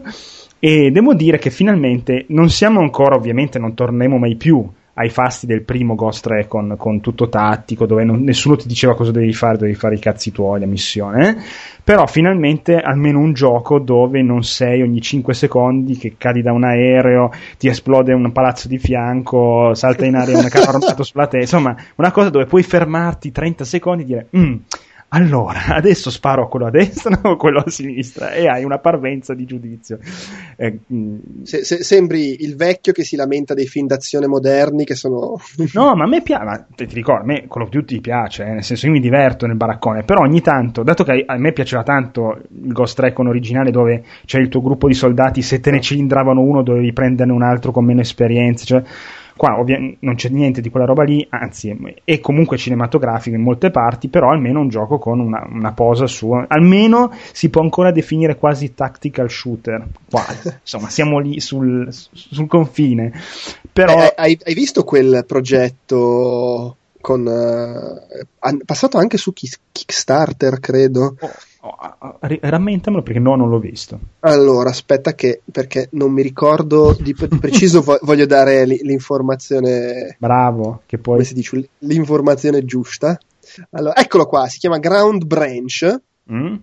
e 0.59 0.91
devo 0.91 1.13
dire 1.13 1.37
che 1.37 1.49
finalmente 1.49 2.25
non 2.29 2.49
siamo 2.49 2.79
ancora, 2.79 3.15
ovviamente 3.15 3.59
non 3.59 3.73
torneremo 3.73 4.17
mai 4.17 4.35
più 4.35 4.67
ai 4.99 5.09
fasti 5.09 5.45
del 5.45 5.61
primo 5.61 5.93
Ghost 5.93 6.25
Recon 6.25 6.73
con 6.75 7.01
tutto 7.01 7.29
tattico, 7.29 7.85
dove 7.85 8.03
non, 8.03 8.23
nessuno 8.23 8.55
ti 8.55 8.67
diceva 8.67 8.95
cosa 8.95 9.11
devi 9.11 9.31
fare, 9.31 9.57
devi 9.57 9.75
fare 9.75 9.95
i 9.95 9.99
cazzi 9.99 10.31
tuoi, 10.31 10.59
la 10.59 10.65
missione. 10.65 11.29
Eh? 11.29 11.35
Però 11.83 12.07
finalmente 12.07 12.79
almeno 12.79 13.19
un 13.19 13.33
gioco 13.33 13.79
dove 13.79 14.23
non 14.23 14.43
sei 14.43 14.81
ogni 14.81 14.99
5 14.99 15.33
secondi 15.35 15.97
che 15.97 16.15
cadi 16.17 16.41
da 16.41 16.51
un 16.51 16.63
aereo, 16.63 17.31
ti 17.59 17.67
esplode 17.67 18.13
un 18.13 18.31
palazzo 18.31 18.67
di 18.67 18.79
fianco, 18.79 19.73
salta 19.75 20.05
in 20.05 20.15
aria 20.15 20.37
un 20.37 20.47
carro 20.49 20.77
armato 20.77 21.03
sulla 21.03 21.27
testa, 21.27 21.57
insomma, 21.57 21.75
una 21.95 22.11
cosa 22.11 22.29
dove 22.29 22.45
puoi 22.45 22.63
fermarti 22.63 23.31
30 23.31 23.65
secondi 23.65 24.01
e 24.01 24.05
dire. 24.05 24.27
Mm, 24.35 24.55
allora, 25.09 25.67
adesso 25.75 26.09
sparo 26.09 26.43
a 26.43 26.47
quello 26.47 26.65
a 26.65 26.69
destra 26.69 27.19
o 27.23 27.31
a 27.31 27.37
quello 27.37 27.59
a 27.59 27.69
sinistra 27.69 28.31
e 28.31 28.47
hai 28.47 28.63
una 28.63 28.79
parvenza 28.79 29.33
di 29.33 29.45
giudizio. 29.45 29.99
Eh, 30.57 30.79
mm. 30.91 31.43
se, 31.43 31.63
se, 31.63 31.83
sembri 31.83 32.43
il 32.43 32.55
vecchio 32.55 32.91
che 32.91 33.03
si 33.03 33.15
lamenta 33.15 33.53
dei 33.53 33.67
film 33.67 33.87
d'azione 33.87 34.27
moderni 34.27 34.83
che 34.83 34.95
sono... 34.95 35.39
no, 35.73 35.95
ma 35.95 36.03
a 36.03 36.07
me 36.07 36.21
piace, 36.21 36.65
ti 36.75 36.85
ricordo, 36.93 37.23
a 37.23 37.25
me 37.25 37.47
Call 37.47 37.63
of 37.63 37.69
Duty 37.69 38.01
piace, 38.01 38.43
eh, 38.43 38.53
nel 38.53 38.63
senso 38.63 38.87
io 38.87 38.91
mi 38.91 38.99
diverto 38.99 39.45
nel 39.45 39.55
baraccone, 39.55 40.03
però 40.03 40.21
ogni 40.21 40.41
tanto, 40.41 40.83
dato 40.83 41.03
che 41.03 41.23
a 41.25 41.37
me 41.37 41.53
piaceva 41.53 41.83
tanto 41.83 42.41
il 42.49 42.73
Ghost 42.73 42.99
Recon 42.99 43.27
originale 43.27 43.71
dove 43.71 44.03
c'è 44.25 44.39
il 44.39 44.49
tuo 44.49 44.61
gruppo 44.61 44.87
di 44.87 44.93
soldati, 44.93 45.41
se 45.41 45.59
te 45.59 45.71
ne 45.71 45.79
cilindravano 45.79 46.41
uno 46.41 46.63
dovevi 46.63 46.91
prenderne 46.91 47.31
un 47.31 47.43
altro 47.43 47.71
con 47.71 47.85
meno 47.85 48.01
esperienze, 48.01 48.65
cioè 48.65 48.83
Qua 49.37 49.59
ovvia- 49.59 49.79
non 49.99 50.15
c'è 50.15 50.29
niente 50.29 50.59
di 50.59 50.69
quella 50.69 50.85
roba 50.85 51.03
lì, 51.03 51.25
anzi 51.29 51.75
è 52.03 52.19
comunque 52.19 52.57
cinematografico 52.57 53.35
in 53.35 53.43
molte 53.43 53.71
parti, 53.71 54.09
però 54.09 54.31
almeno 54.31 54.59
un 54.59 54.67
gioco 54.67 54.97
con 54.97 55.19
una, 55.19 55.47
una 55.49 55.71
posa 55.71 56.07
sua. 56.07 56.45
Almeno 56.49 57.13
si 57.31 57.49
può 57.49 57.61
ancora 57.61 57.91
definire 57.91 58.35
quasi 58.35 58.73
tactical 58.73 59.29
shooter. 59.29 59.85
Quasi. 60.09 60.49
Insomma, 60.59 60.89
siamo 60.89 61.19
lì 61.19 61.39
sul, 61.39 61.87
sul 61.91 62.47
confine. 62.47 63.13
Però... 63.71 63.93
Eh, 63.97 64.13
hai, 64.17 64.37
hai 64.43 64.53
visto 64.53 64.83
quel 64.83 65.23
progetto 65.25 66.75
con, 66.99 67.25
uh, 67.25 68.57
passato 68.65 68.97
anche 68.97 69.17
su 69.17 69.31
Kickstarter, 69.31 70.59
credo. 70.59 71.15
Oh, 71.19 71.31
oh, 71.67 72.19
rammentamelo 72.19 73.03
perché 73.03 73.19
no, 73.19 73.35
non 73.35 73.49
l'ho 73.49 73.59
visto. 73.59 73.99
Allora, 74.21 74.69
aspetta 74.69 75.13
che 75.13 75.41
perché 75.51 75.89
non 75.91 76.11
mi 76.11 76.21
ricordo 76.21 76.95
di 76.99 77.13
preciso, 77.13 77.83
voglio 78.01 78.25
dare 78.25 78.65
l'informazione. 78.65 80.15
Bravo, 80.19 80.81
che 80.85 80.97
poi. 80.97 81.15
Come 81.15 81.25
si 81.25 81.33
dice? 81.33 81.69
L'informazione 81.79 82.65
giusta. 82.65 83.17
Allora, 83.71 83.95
eccolo 83.95 84.25
qua, 84.25 84.47
si 84.47 84.59
chiama 84.59 84.79
Ground 84.79 85.25
Branch. 85.25 86.01
Mm? 86.31 86.55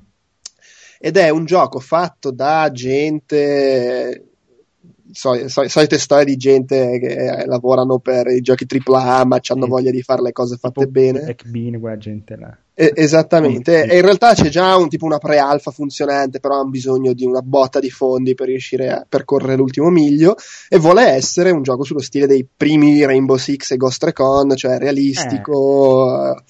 Ed 0.99 1.17
è 1.17 1.29
un 1.29 1.45
gioco 1.45 1.81
fatto 1.81 2.31
da 2.31 2.71
gente 2.73 4.34
sol- 5.13 5.49
sol- 5.49 5.69
solite 5.69 5.99
storie 5.99 6.25
di 6.25 6.37
gente 6.37 6.99
che 6.99 7.09
eh, 7.09 7.47
lavorano 7.47 7.99
per 7.99 8.29
i 8.29 8.41
giochi 8.41 8.67
AAA 8.67 9.25
ma 9.25 9.39
hanno 9.47 9.67
voglia 9.67 9.91
di 9.91 10.03
fare 10.03 10.23
le 10.23 10.33
cose 10.33 10.57
fatte 10.57 10.87
bene. 10.87 11.21
Black 11.21 11.47
Bean, 11.49 11.81
quella 11.81 11.99
gente 11.99 12.37
là. 12.37 12.57
Eh, 12.77 12.91
esattamente, 12.93 13.85
e 13.85 13.97
in 13.99 14.03
realtà 14.03 14.35
c'è 14.35 14.49
già 14.49 14.77
un 14.77 14.89
tipo 14.89 15.05
una 15.05 15.19
pre-alfa 15.19 15.71
funzionante, 15.71 16.41
però 16.41 16.55
hanno 16.57 16.71
bisogno 16.71 17.13
di 17.13 17.25
una 17.25 17.41
botta 17.41 17.79
di 17.79 17.89
fondi 17.89 18.35
per 18.35 18.49
riuscire 18.49 18.91
a 18.91 19.07
percorrere 19.09 19.55
l'ultimo 19.55 19.91
miglio 19.91 20.35
e 20.69 20.77
vuole 20.79 21.07
essere 21.07 21.53
un 21.53 21.63
gioco 21.63 21.85
sullo 21.85 22.01
stile 22.01 22.27
dei 22.27 22.45
primi 22.45 23.05
Rainbow 23.05 23.37
Six 23.37 23.71
e 23.71 23.77
Ghost 23.77 24.03
Recon, 24.03 24.57
cioè 24.57 24.79
realistico, 24.79 26.33
eh. 26.33 26.43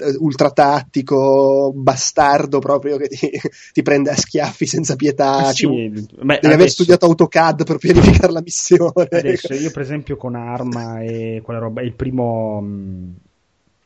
Eh, 0.00 0.16
ultra 0.18 0.50
tattico, 0.50 1.72
bastardo 1.74 2.58
proprio 2.58 2.96
che 2.96 3.08
ti, 3.08 3.30
ti, 3.72 3.82
prende 3.82 4.10
a 4.10 4.16
schiaffi 4.16 4.66
senza 4.66 4.96
pietà. 4.96 5.48
Ah, 5.48 5.52
sì, 5.52 5.66
Beh, 5.66 6.38
devi 6.40 6.54
aver 6.54 6.70
studiato 6.70 7.06
AutoCAD 7.06 7.64
per 7.64 7.76
pianificare 7.76 8.32
la 8.32 8.40
missione. 8.40 9.08
Adesso 9.10 9.52
io, 9.54 9.70
per 9.70 9.82
esempio, 9.82 10.16
con 10.16 10.34
Arma 10.34 11.02
e 11.02 11.42
quella 11.44 11.60
roba, 11.60 11.82
il 11.82 11.92
primo 11.92 12.58
um, 12.58 13.14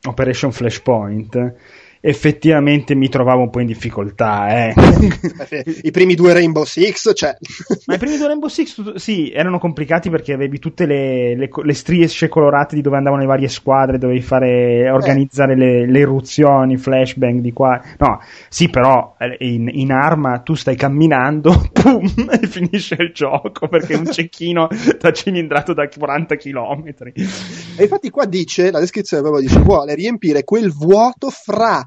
Operation 0.07 0.53
Flashpoint 0.53 1.55
effettivamente 2.07 2.95
mi 2.95 3.09
trovavo 3.09 3.41
un 3.41 3.51
po' 3.51 3.61
in 3.61 3.67
difficoltà. 3.67 4.49
Eh. 4.49 4.75
I 5.85 5.91
primi 5.91 6.15
due 6.15 6.35
Rainbow 6.35 6.65
Six, 6.65 7.15
cioè... 7.15 7.35
Ma 7.87 7.95
i 7.95 7.99
primi 7.99 8.19
due 8.19 8.27
Rainbow 8.27 8.51
Six, 8.51 8.97
sì, 8.97 9.31
erano 9.31 9.59
complicati 9.59 10.11
perché 10.11 10.35
avevi 10.35 10.59
tutte 10.59 10.85
le, 10.85 11.35
le, 11.35 11.49
le 11.51 11.73
strisce 11.73 12.29
colorate 12.29 12.75
di 12.75 12.83
dove 12.83 12.99
andavano 12.99 13.23
le 13.23 13.27
varie 13.27 13.49
squadre, 13.49 13.97
dovevi 13.97 14.21
fare, 14.21 14.91
organizzare 14.91 15.55
eh. 15.55 15.57
le, 15.57 15.91
le, 15.91 15.99
eruzioni, 16.01 16.77
flashbang 16.77 17.41
di 17.41 17.53
qua. 17.55 17.81
No, 17.97 18.21
sì, 18.51 18.69
però 18.69 19.17
eh, 19.19 19.37
in, 19.39 19.71
in 19.73 19.91
arma 19.91 20.41
tu 20.41 20.55
stai 20.55 20.77
camminando, 20.77 21.69
pum, 21.73 22.05
e 22.31 22.47
finisce 22.47 22.97
il 22.99 23.13
gioco 23.15 23.67
perché 23.67 23.95
un 23.95 24.13
cecchino 24.13 24.69
ti 24.69 25.07
ha 25.07 25.11
cilindrato 25.11 25.73
da 25.73 25.89
40 25.89 26.37
km. 26.37 26.85
E 27.15 27.83
infatti 27.83 28.11
qua 28.11 28.27
dice, 28.27 28.71
la 28.71 28.81
descrizione 28.81 29.23
proprio 29.23 29.43
dice, 29.43 29.59
vuole 29.61 29.95
riempire 29.95 30.45
quel 30.45 30.71
vuoto 30.71 31.31
fra 31.31 31.83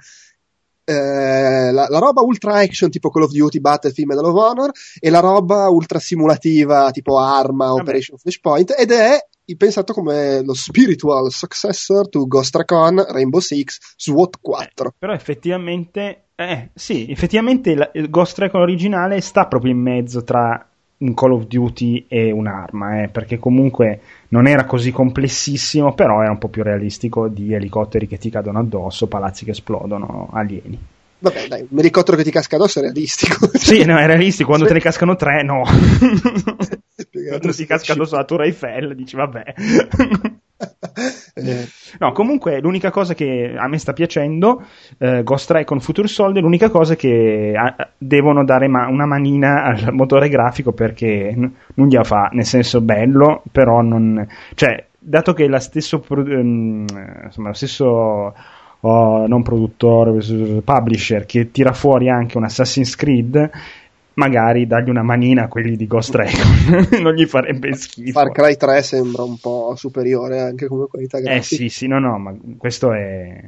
eh, 0.90 1.72
la, 1.72 1.88
la, 1.90 2.00
roba 2.00 2.22
ultra 2.22 2.60
action 2.60 2.90
tipo 2.90 3.10
Call 3.10 3.24
of 3.24 3.32
Duty, 3.32 3.60
Battlefield, 3.60 4.10
Medal 4.10 4.32
of 4.32 4.42
Honor 4.42 4.72
e 5.00 5.10
la 5.10 5.20
roba 5.20 5.68
ultra 5.68 6.00
simulativa 6.00 6.90
tipo 6.92 7.20
Arma. 7.20 7.74
Operation 7.74 8.18
Flashpoint 8.18 8.74
ed 8.78 8.92
è 8.92 9.18
pensato 9.58 9.92
come 9.92 10.42
lo 10.44 10.54
spiritual 10.54 11.30
successor 11.30 12.08
to 12.08 12.26
Ghost 12.26 12.56
Recon, 12.56 13.06
Rainbow 13.10 13.42
Six, 13.42 13.96
SWAT 13.98 14.40
4. 14.42 14.88
Eh, 14.88 14.94
però 14.98 15.14
effettivamente, 15.14 16.30
eh, 16.36 16.70
sì, 16.74 17.10
effettivamente 17.10 17.72
il 17.72 18.10
Ghost 18.10 18.38
Recon 18.38 18.62
originale 18.62 19.20
sta 19.20 19.46
proprio 19.48 19.74
in 19.74 19.82
mezzo 19.82 20.24
tra 20.24 20.70
un 21.00 21.14
Call 21.14 21.34
of 21.34 21.46
Duty 21.46 22.06
e 22.08 22.32
un'arma, 22.32 23.04
eh, 23.04 23.08
perché 23.10 23.38
comunque 23.38 24.00
non 24.30 24.48
era 24.48 24.66
così 24.66 24.92
complessissimo, 24.92 25.94
però 25.94 26.22
era 26.22 26.32
un 26.32 26.38
po' 26.38 26.48
più 26.48 26.64
realistico 26.64 27.28
di 27.28 27.54
elicotteri 27.54 28.08
che 28.08 28.18
ti 28.18 28.30
cadono 28.30 28.60
addosso, 28.60 29.08
palazzi 29.08 29.46
che 29.46 29.52
esplodono, 29.52 30.30
alieni. 30.32 30.80
Vabbè, 31.20 31.48
dai, 31.48 31.68
un 31.70 31.80
elicottero 31.80 32.16
che 32.16 32.24
ti 32.24 32.32
casca 32.32 32.58
addosso 32.58 32.80
è 32.80 32.84
realistico. 32.84 33.50
Sì, 33.58 33.84
no, 33.86 33.98
è 33.98 34.06
realistico. 34.06 34.50
Quando 34.50 34.68
te 34.68 34.74
ne 34.74 34.80
cascano 34.80 35.16
tre, 35.16 35.44
no. 35.44 35.64
Quando 37.12 37.54
ti 37.54 37.66
casca 37.66 37.94
addosso 37.94 38.16
la 38.16 38.24
Tour 38.24 38.44
Eiffel, 38.44 38.96
dici 38.96 39.16
vabbè. 39.16 39.44
Eh. 41.38 41.68
No, 42.00 42.12
comunque 42.12 42.60
l'unica 42.60 42.90
cosa 42.90 43.14
che 43.14 43.54
a 43.56 43.68
me 43.68 43.78
sta 43.78 43.94
piacendo, 43.94 44.64
eh, 44.98 45.24
Ghost 45.24 45.52
Recon 45.52 45.80
Future 45.80 46.08
Soldier, 46.08 46.44
l'unica 46.44 46.70
cosa 46.70 46.96
che 46.96 47.54
a, 47.56 47.90
devono 47.98 48.44
dare 48.44 48.68
ma- 48.68 48.88
una 48.88 49.06
manina 49.06 49.64
al 49.64 49.94
motore 49.94 50.30
grafico 50.30 50.72
perché 50.72 51.34
n- 51.36 51.52
non 51.76 51.88
gliela 51.88 52.04
fa, 52.04 52.30
nel 52.34 52.46
senso 52.46 52.82
bello, 52.82 53.44
però 53.52 53.82
non... 53.82 54.28
Cioè, 54.56 54.86
dato 54.98 55.34
che 55.34 55.48
la 55.48 55.60
stesso... 55.60 56.04
Um, 56.10 56.86
insomma, 57.24 57.50
lo 57.50 57.54
stesso... 57.54 58.34
Oh, 58.82 59.26
non 59.26 59.42
produttore, 59.42 60.12
publisher 60.64 61.26
che 61.26 61.50
tira 61.50 61.74
fuori 61.74 62.10
anche 62.10 62.38
un 62.38 62.44
Assassin's 62.44 62.96
Creed 62.96 63.50
magari 64.18 64.68
dargli 64.68 64.90
una 64.90 65.04
manina 65.04 65.44
a 65.44 65.48
quelli 65.48 65.76
di 65.76 65.88
Ghost 65.88 66.14
Recon. 66.14 67.02
Non 67.02 67.14
gli 67.14 67.26
farebbe 67.26 67.74
schifo. 67.74 68.12
Far 68.12 68.32
Cry 68.32 68.56
3 68.56 68.82
sembra 68.82 69.24
un 69.24 69.38
po' 69.40 69.74
superiore 69.76 70.42
anche 70.42 70.68
come 70.68 70.88
qualità 70.88 71.20
grafica. 71.20 71.40
eh 71.40 71.44
sì 71.44 71.70
sì 71.70 71.88
no 71.88 72.00
no 72.00 72.18
ma 72.18 72.36
questo 72.58 72.94
è 72.94 73.44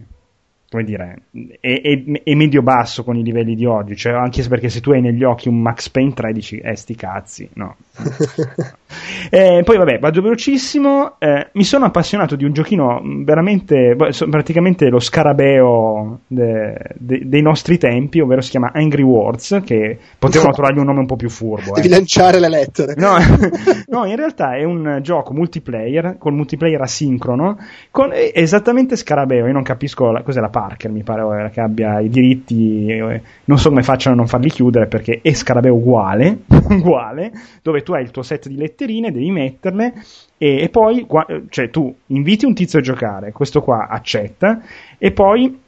come 0.70 0.84
dire, 0.84 1.24
è, 1.60 1.82
è, 1.82 2.22
è 2.24 2.36
medio-basso 2.36 3.04
con 3.04 3.18
i 3.18 3.24
livelli 3.24 3.56
di 3.56 3.66
oggi, 3.66 3.96
cioè 3.96 4.14
anche 4.14 4.48
perché 4.48 4.70
se 4.70 4.82
tu 4.82 4.92
hai 4.92 5.02
negli 5.02 5.24
occhi 5.24 5.48
un 5.48 5.60
Max 5.60 5.90
Payne 5.90 6.14
3 6.14 6.32
dici, 6.32 6.58
eh 6.58 6.76
sti 6.76 6.96
cazzi, 6.96 7.50
no. 7.54 7.76
eh, 9.30 9.62
poi 9.64 9.78
vabbè, 9.78 10.00
vado 10.00 10.22
velocissimo, 10.22 11.16
eh, 11.20 11.50
mi 11.54 11.64
sono 11.64 11.86
appassionato 11.86 12.36
di 12.36 12.46
un 12.46 12.54
giochino 12.54 13.02
veramente, 13.24 13.96
praticamente 13.96 14.90
lo 14.90 15.00
scarabeo 15.00 16.22
de, 16.28 16.78
de, 16.96 17.22
dei 17.26 17.42
nostri 17.42 17.78
tempi, 17.78 18.20
ovvero 18.20 18.42
si 18.42 18.52
chiama 18.52 18.72
Angry 18.74 19.04
Words, 19.04 19.62
che 19.66 19.98
potevano 20.18 20.50
no. 20.50 20.56
trovargli 20.56 20.80
un 20.80 20.86
nome 20.86 21.00
un 21.00 21.06
po' 21.06 21.16
più 21.16 21.30
furbo. 21.30 21.74
Devi 21.74 21.88
eh. 21.88 21.92
lanciare 21.92 22.40
le 22.40 22.50
lettere. 22.50 22.96
No, 22.98 23.16
no, 23.88 24.06
in 24.06 24.16
realtà 24.16 24.56
è 24.56 24.64
un 24.64 25.00
gioco 25.02 25.34
multiplayer, 25.34 26.16
con 26.18 26.36
multiplayer 26.36 26.82
asincrono, 26.82 27.58
con 27.92 28.12
esattamente 28.14 28.96
scarabeo, 28.96 29.46
io 29.46 29.54
non 29.54 29.64
capisco 29.64 30.12
la, 30.12 30.22
cos'è 30.22 30.40
la 30.40 30.50
Parker, 30.50 30.92
mi 30.92 31.04
pare 31.04 31.50
che 31.52 31.62
abbia 31.62 32.00
i 32.00 32.10
diritti, 32.10 32.88
eh, 32.88 33.22
non 33.46 33.58
so 33.58 33.70
come 33.70 33.84
facciano 33.84 34.16
a 34.16 34.18
non 34.18 34.28
farli 34.28 34.50
chiudere 34.50 34.88
perché 34.88 35.20
è 35.22 35.34
Scarabeo 35.34 35.76
uguale, 35.76 36.40
uguale, 36.70 37.32
dove 37.62 37.82
tu 37.82 37.89
hai 37.94 38.04
il 38.04 38.12
tuo 38.12 38.22
set 38.22 38.48
di 38.48 38.56
letterine, 38.56 39.12
devi 39.12 39.32
metterle 39.32 39.94
e, 40.38 40.62
e 40.62 40.70
poi, 40.70 41.06
cioè 41.50 41.70
tu 41.70 41.94
inviti 42.08 42.46
un 42.46 42.54
tizio 42.54 42.80
a 42.80 42.82
giocare, 42.82 43.32
questo 43.32 43.62
qua 43.62 43.88
accetta 43.90 44.62
e 44.98 45.12
poi 45.12 45.60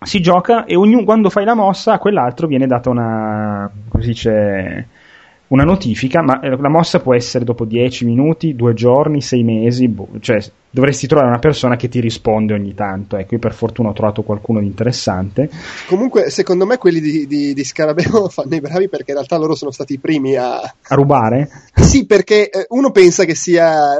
si 0.00 0.20
gioca 0.20 0.64
e 0.64 0.76
ognuno, 0.76 1.04
quando 1.04 1.30
fai 1.30 1.44
la 1.44 1.54
mossa 1.54 1.94
a 1.94 1.98
quell'altro 1.98 2.46
viene 2.46 2.66
data 2.66 2.90
una, 2.90 3.70
dice, 3.94 4.88
una 5.48 5.64
notifica, 5.64 6.22
ma 6.22 6.40
eh, 6.40 6.56
la 6.56 6.68
mossa 6.68 7.00
può 7.00 7.14
essere 7.14 7.44
dopo 7.44 7.64
10 7.64 8.04
minuti, 8.04 8.54
2 8.54 8.74
giorni, 8.74 9.20
6 9.20 9.42
mesi, 9.42 9.88
boh, 9.88 10.08
cioè 10.20 10.38
dovresti 10.76 11.06
trovare 11.06 11.30
una 11.30 11.38
persona 11.38 11.76
che 11.76 11.88
ti 11.88 12.00
risponde 12.00 12.52
ogni 12.52 12.74
tanto. 12.74 13.16
Ecco, 13.16 13.36
io 13.36 13.40
per 13.40 13.54
fortuna 13.54 13.88
ho 13.88 13.92
trovato 13.94 14.22
qualcuno 14.22 14.60
di 14.60 14.66
interessante. 14.66 15.48
Comunque, 15.86 16.28
secondo 16.28 16.66
me 16.66 16.76
quelli 16.76 17.00
di, 17.00 17.26
di, 17.26 17.54
di 17.54 17.64
Scarabeo 17.64 18.28
fanno 18.28 18.54
i 18.56 18.60
bravi 18.60 18.90
perché 18.90 19.12
in 19.12 19.16
realtà 19.16 19.38
loro 19.38 19.54
sono 19.54 19.70
stati 19.70 19.94
i 19.94 19.98
primi 19.98 20.36
a... 20.36 20.58
A 20.60 20.94
rubare? 20.94 21.48
Sì, 21.72 22.04
perché 22.04 22.50
eh, 22.50 22.66
uno 22.68 22.90
pensa 22.90 23.24
che 23.24 23.34
sia... 23.34 23.94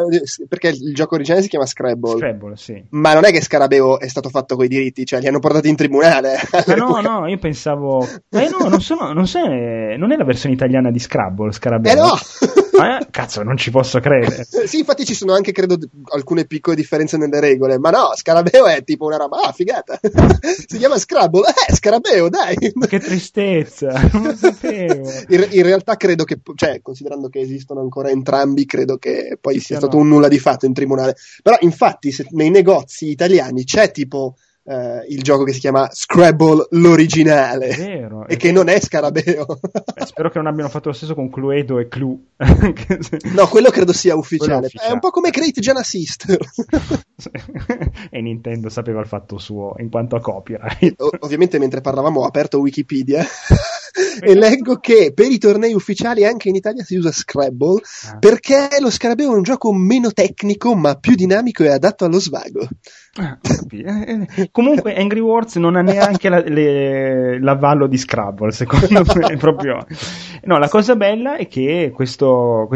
perché 0.46 0.68
il 0.68 0.92
gioco 0.92 1.14
originale 1.14 1.42
si 1.42 1.48
chiama 1.48 1.64
Scrabble. 1.64 2.18
Scrabble, 2.18 2.56
sì. 2.58 2.84
Ma 2.90 3.14
non 3.14 3.24
è 3.24 3.30
che 3.30 3.40
Scarabeo 3.40 3.98
è 3.98 4.08
stato 4.08 4.28
fatto 4.28 4.54
con 4.56 4.66
i 4.66 4.68
diritti, 4.68 5.06
cioè 5.06 5.20
li 5.20 5.28
hanno 5.28 5.38
portati 5.38 5.70
in 5.70 5.76
tribunale. 5.76 6.34
Ah, 6.50 6.62
no, 6.76 7.00
no, 7.00 7.26
io 7.26 7.38
pensavo... 7.38 8.06
Eh 8.28 8.50
no, 8.50 8.68
non, 8.68 8.82
sono, 8.82 9.14
non, 9.14 9.26
sei, 9.26 9.96
non 9.96 10.12
è 10.12 10.16
la 10.16 10.24
versione 10.24 10.54
italiana 10.54 10.90
di 10.90 10.98
Scrabble, 10.98 11.52
Scarabeo. 11.52 11.92
Eh 11.92 11.96
no! 11.96 12.12
eh, 12.84 13.06
cazzo, 13.10 13.42
non 13.42 13.56
ci 13.56 13.70
posso 13.70 14.00
credere. 14.00 14.46
sì, 14.66 14.78
infatti 14.78 15.04
ci 15.04 15.14
sono 15.14 15.34
anche, 15.34 15.52
credo, 15.52 15.78
alcune 16.12 16.46
piccole 16.46 16.76
differenze 16.76 17.16
nelle 17.16 17.40
regole. 17.40 17.78
Ma 17.78 17.90
no, 17.90 18.12
Scarabeo 18.14 18.66
è 18.66 18.82
tipo 18.84 19.06
una 19.06 19.16
roba, 19.16 19.42
ah, 19.42 19.52
figata. 19.52 19.98
si 20.66 20.78
chiama 20.78 20.98
Scrabble. 20.98 21.48
Eh, 21.68 21.74
Scarabeo, 21.74 22.28
dai. 22.28 22.56
che 22.56 22.98
tristezza, 22.98 23.92
non 24.12 24.24
lo 24.24 24.34
sapevo. 24.34 25.10
In, 25.28 25.46
in, 25.50 25.62
realtà 25.62 25.96
credo 25.96 26.24
che, 26.24 26.40
cioè, 26.54 26.80
considerando 26.82 27.28
che 27.28 27.40
esistono 27.40 27.80
ancora 27.80 28.10
entrambi, 28.10 28.64
credo 28.64 28.96
che 28.98 29.38
poi 29.40 29.60
sia 29.60 29.76
stato 29.78 29.96
no. 29.96 30.02
un 30.02 30.08
nulla 30.08 30.28
di 30.28 30.38
fatto 30.38 30.66
in 30.66 30.72
tribunale. 30.72 31.16
Però, 31.42 31.56
infatti, 31.60 32.12
se 32.12 32.26
nei 32.30 32.50
negozi 32.50 33.10
italiani 33.10 33.64
c'è 33.64 33.90
tipo 33.90 34.36
Uh, 34.66 35.04
il 35.08 35.22
gioco 35.22 35.44
che 35.44 35.52
si 35.52 35.60
chiama 35.60 35.88
Scrabble 35.92 36.66
l'originale 36.70 37.68
vero, 37.76 38.26
e 38.26 38.34
che 38.34 38.48
vero. 38.48 38.64
non 38.64 38.74
è 38.74 38.80
Scarabeo. 38.80 39.46
Beh, 39.94 40.06
spero 40.06 40.28
che 40.28 40.38
non 40.38 40.48
abbiano 40.48 40.68
fatto 40.68 40.88
lo 40.88 40.94
stesso 40.94 41.14
con 41.14 41.30
Cluedo 41.30 41.78
e 41.78 41.86
Clue. 41.86 42.18
no, 43.32 43.46
quello 43.46 43.70
credo 43.70 43.92
sia 43.92 44.16
ufficiale. 44.16 44.66
È, 44.66 44.88
è 44.88 44.90
un 44.90 44.98
po' 44.98 45.10
come 45.10 45.30
Great 45.30 45.60
Gen 45.60 45.76
Sister. 45.84 46.36
e 48.10 48.20
Nintendo 48.20 48.68
sapeva 48.68 49.00
il 49.00 49.06
fatto 49.06 49.38
suo 49.38 49.74
in 49.78 49.88
quanto 49.88 50.16
a 50.16 50.20
copyright. 50.20 51.00
O- 51.00 51.10
ovviamente 51.20 51.60
mentre 51.60 51.80
parlavamo 51.80 52.22
ho 52.22 52.26
aperto 52.26 52.58
Wikipedia 52.58 53.24
e 54.20 54.34
leggo 54.34 54.78
che 54.78 55.12
per 55.14 55.30
i 55.30 55.38
tornei 55.38 55.74
ufficiali 55.74 56.24
anche 56.24 56.48
in 56.48 56.56
Italia 56.56 56.84
si 56.84 56.96
usa 56.96 57.12
Scrabble 57.12 57.80
ah. 58.08 58.18
perché 58.18 58.68
lo 58.80 58.90
Scarabeo 58.90 59.32
è 59.32 59.36
un 59.36 59.42
gioco 59.42 59.72
meno 59.72 60.10
tecnico 60.12 60.74
ma 60.74 60.96
più 60.96 61.14
dinamico 61.14 61.62
e 61.62 61.68
adatto 61.68 62.04
allo 62.04 62.18
svago. 62.18 62.66
Ah. 63.18 63.38
Comunque 64.50 64.94
Angry 64.94 65.20
Wars 65.20 65.56
non 65.56 65.76
ha 65.76 65.82
neanche 65.82 66.28
la, 66.28 66.40
le, 66.40 67.40
l'avallo 67.40 67.86
di 67.86 67.96
Scrabble, 67.96 68.50
secondo 68.50 69.02
me. 69.14 69.36
proprio... 69.36 69.86
No, 70.44 70.58
la 70.58 70.68
cosa 70.68 70.94
bella 70.94 71.36
è 71.36 71.48
che 71.48 71.90
questa 71.94 72.26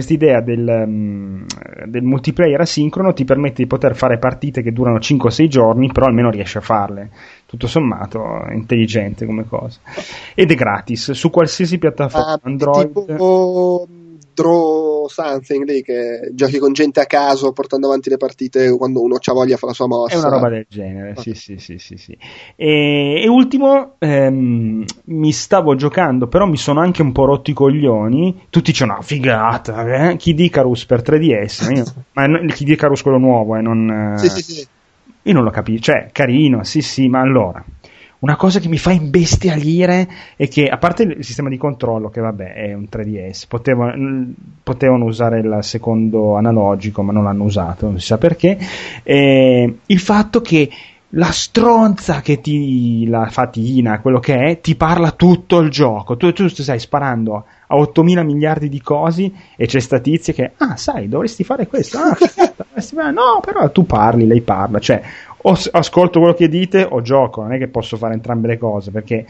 idea 0.09 0.41
del, 0.41 0.67
um, 0.67 1.45
del, 1.87 2.03
multiplayer 2.03 2.61
asincrono 2.61 3.13
ti 3.13 3.25
permette 3.25 3.63
di 3.63 3.69
poter 3.69 3.95
fare 3.95 4.19
partite 4.19 4.63
che 4.63 4.73
durano 4.73 4.99
5-6 4.99 5.47
giorni, 5.47 5.93
però 5.93 6.07
almeno 6.07 6.31
riesci 6.31 6.57
a 6.57 6.63
farle. 6.63 7.11
Tutto 7.47 7.67
sommato 7.67 8.45
è 8.45 8.55
intelligente 8.55 9.27
come 9.27 9.47
cosa. 9.47 9.79
Ed 10.35 10.51
è 10.51 10.55
gratis 10.55 11.13
su 11.13 11.31
qualsiasi 11.31 11.79
piattaforma 11.79 12.33
ah, 12.33 12.41
Android. 12.43 12.93
Tipo 12.93 13.87
draw 14.41 15.07
something 15.09 15.65
lì 15.65 15.83
che 15.83 16.31
giochi 16.33 16.59
con 16.59 16.73
gente 16.73 17.01
a 17.01 17.07
caso 17.07 17.53
portando 17.53 17.87
avanti 17.87 18.09
le 18.09 18.17
partite 18.17 18.75
quando 18.77 19.03
uno 19.03 19.17
ha 19.17 19.33
voglia 19.33 19.57
fa 19.57 19.67
la 19.67 19.73
sua 19.75 19.87
mossa. 19.87 20.15
È 20.15 20.19
una 20.19 20.29
roba 20.29 20.49
del 20.49 20.67
genere, 20.69 21.11
okay. 21.11 21.35
sì, 21.35 21.59
sì, 21.59 21.79
sì, 21.79 21.97
sì, 21.97 22.17
E, 22.57 23.23
e 23.23 23.29
ultimo, 23.29 23.97
ehm, 23.99 24.85
mi 25.05 25.33
stavo 25.33 25.75
giocando, 25.75 26.27
però 26.27 26.47
mi 26.47 26.57
sono 26.57 26.81
anche 26.81 27.03
un 27.03 27.13
po' 27.13 27.27
rotto 27.27 27.51
i 27.51 27.55
coglioni. 27.55 28.47
Tutti 28.49 28.73
dicono, 28.73 28.95
no, 28.95 29.03
figata, 29.03 30.11
eh? 30.11 30.17
Kid 30.17 30.41
Icarus 30.41 30.87
per 30.87 31.03
3DS, 31.03 31.65
ma, 31.65 31.73
io, 31.73 31.85
ma 32.13 32.25
il 32.25 32.55
Kid 32.55 32.69
Icarus 32.69 33.03
quello 33.03 33.19
nuovo, 33.19 33.57
eh, 33.57 33.61
non... 33.61 34.15
Sì, 34.17 34.29
sì, 34.29 34.43
sì. 34.43 34.67
Io 35.25 35.35
non 35.35 35.45
lo 35.45 35.51
capisco, 35.51 35.93
cioè, 35.93 36.09
carino, 36.13 36.65
sì, 36.65 36.81
sì, 36.81 37.09
ma 37.09 37.21
allora 37.21 37.63
una 38.21 38.37
cosa 38.37 38.61
che 38.61 38.69
mi 38.69 38.79
fa 38.79 38.91
imbestialire 38.91 40.09
è 40.37 40.49
che, 40.49 40.67
a 40.67 40.77
parte 40.79 41.05
il 41.05 41.25
sistema 41.25 41.49
di 41.49 41.57
controllo, 41.57 42.11
che 42.11 42.21
vabbè 42.21 42.53
è 42.53 42.75
un 42.75 42.87
3DS, 42.91 43.45
potevano, 43.49 44.33
potevano 44.63 45.05
usare 45.07 45.41
il 45.41 45.59
secondo 45.63 46.37
analogico, 46.37 47.03
ma 47.03 47.13
non 47.13 47.25
l'hanno 47.25 47.45
usato, 47.45 47.87
non 47.87 47.99
si 47.99 48.07
sa 48.07 48.19
perché, 48.19 48.59
eh, 49.03 49.75
il 49.87 49.99
fatto 49.99 50.41
che 50.41 50.69
la 51.15 51.31
stronza 51.33 52.21
che 52.21 52.41
ti, 52.41 53.07
la 53.09 53.27
fatina, 53.31 54.01
quello 54.01 54.21
che 54.21 54.37
è, 54.37 54.61
ti 54.61 54.77
parla 54.77 55.11
tutto 55.11 55.59
il 55.59 55.71
gioco. 55.71 56.17
Tu, 56.17 56.33
tu 56.33 56.47
stai 56.49 56.79
sparando 56.79 57.45
a 57.67 57.77
8000 57.77 58.23
miliardi 58.23 58.69
di 58.69 58.81
cose 58.81 59.31
e 59.57 59.67
c'è 59.67 59.81
sta 59.81 59.99
tizia 59.99 60.33
che, 60.33 60.53
ah, 60.59 60.77
sai, 60.77 61.09
dovresti 61.09 61.43
fare 61.43 61.67
questo. 61.67 61.99
Ah. 61.99 62.17
No, 63.13 63.41
però 63.45 63.71
tu 63.71 63.85
parli, 63.85 64.27
lei 64.27 64.41
parla. 64.41 64.79
Cioè, 64.79 65.03
o 65.43 65.57
ascolto 65.73 66.19
quello 66.19 66.35
che 66.35 66.49
dite 66.49 66.87
o 66.89 67.01
gioco, 67.01 67.43
non 67.43 67.53
è 67.53 67.59
che 67.59 67.69
posso 67.69 67.97
fare 67.97 68.15
entrambe 68.15 68.49
le 68.49 68.59
cose 68.59 68.91
perché 68.91 69.27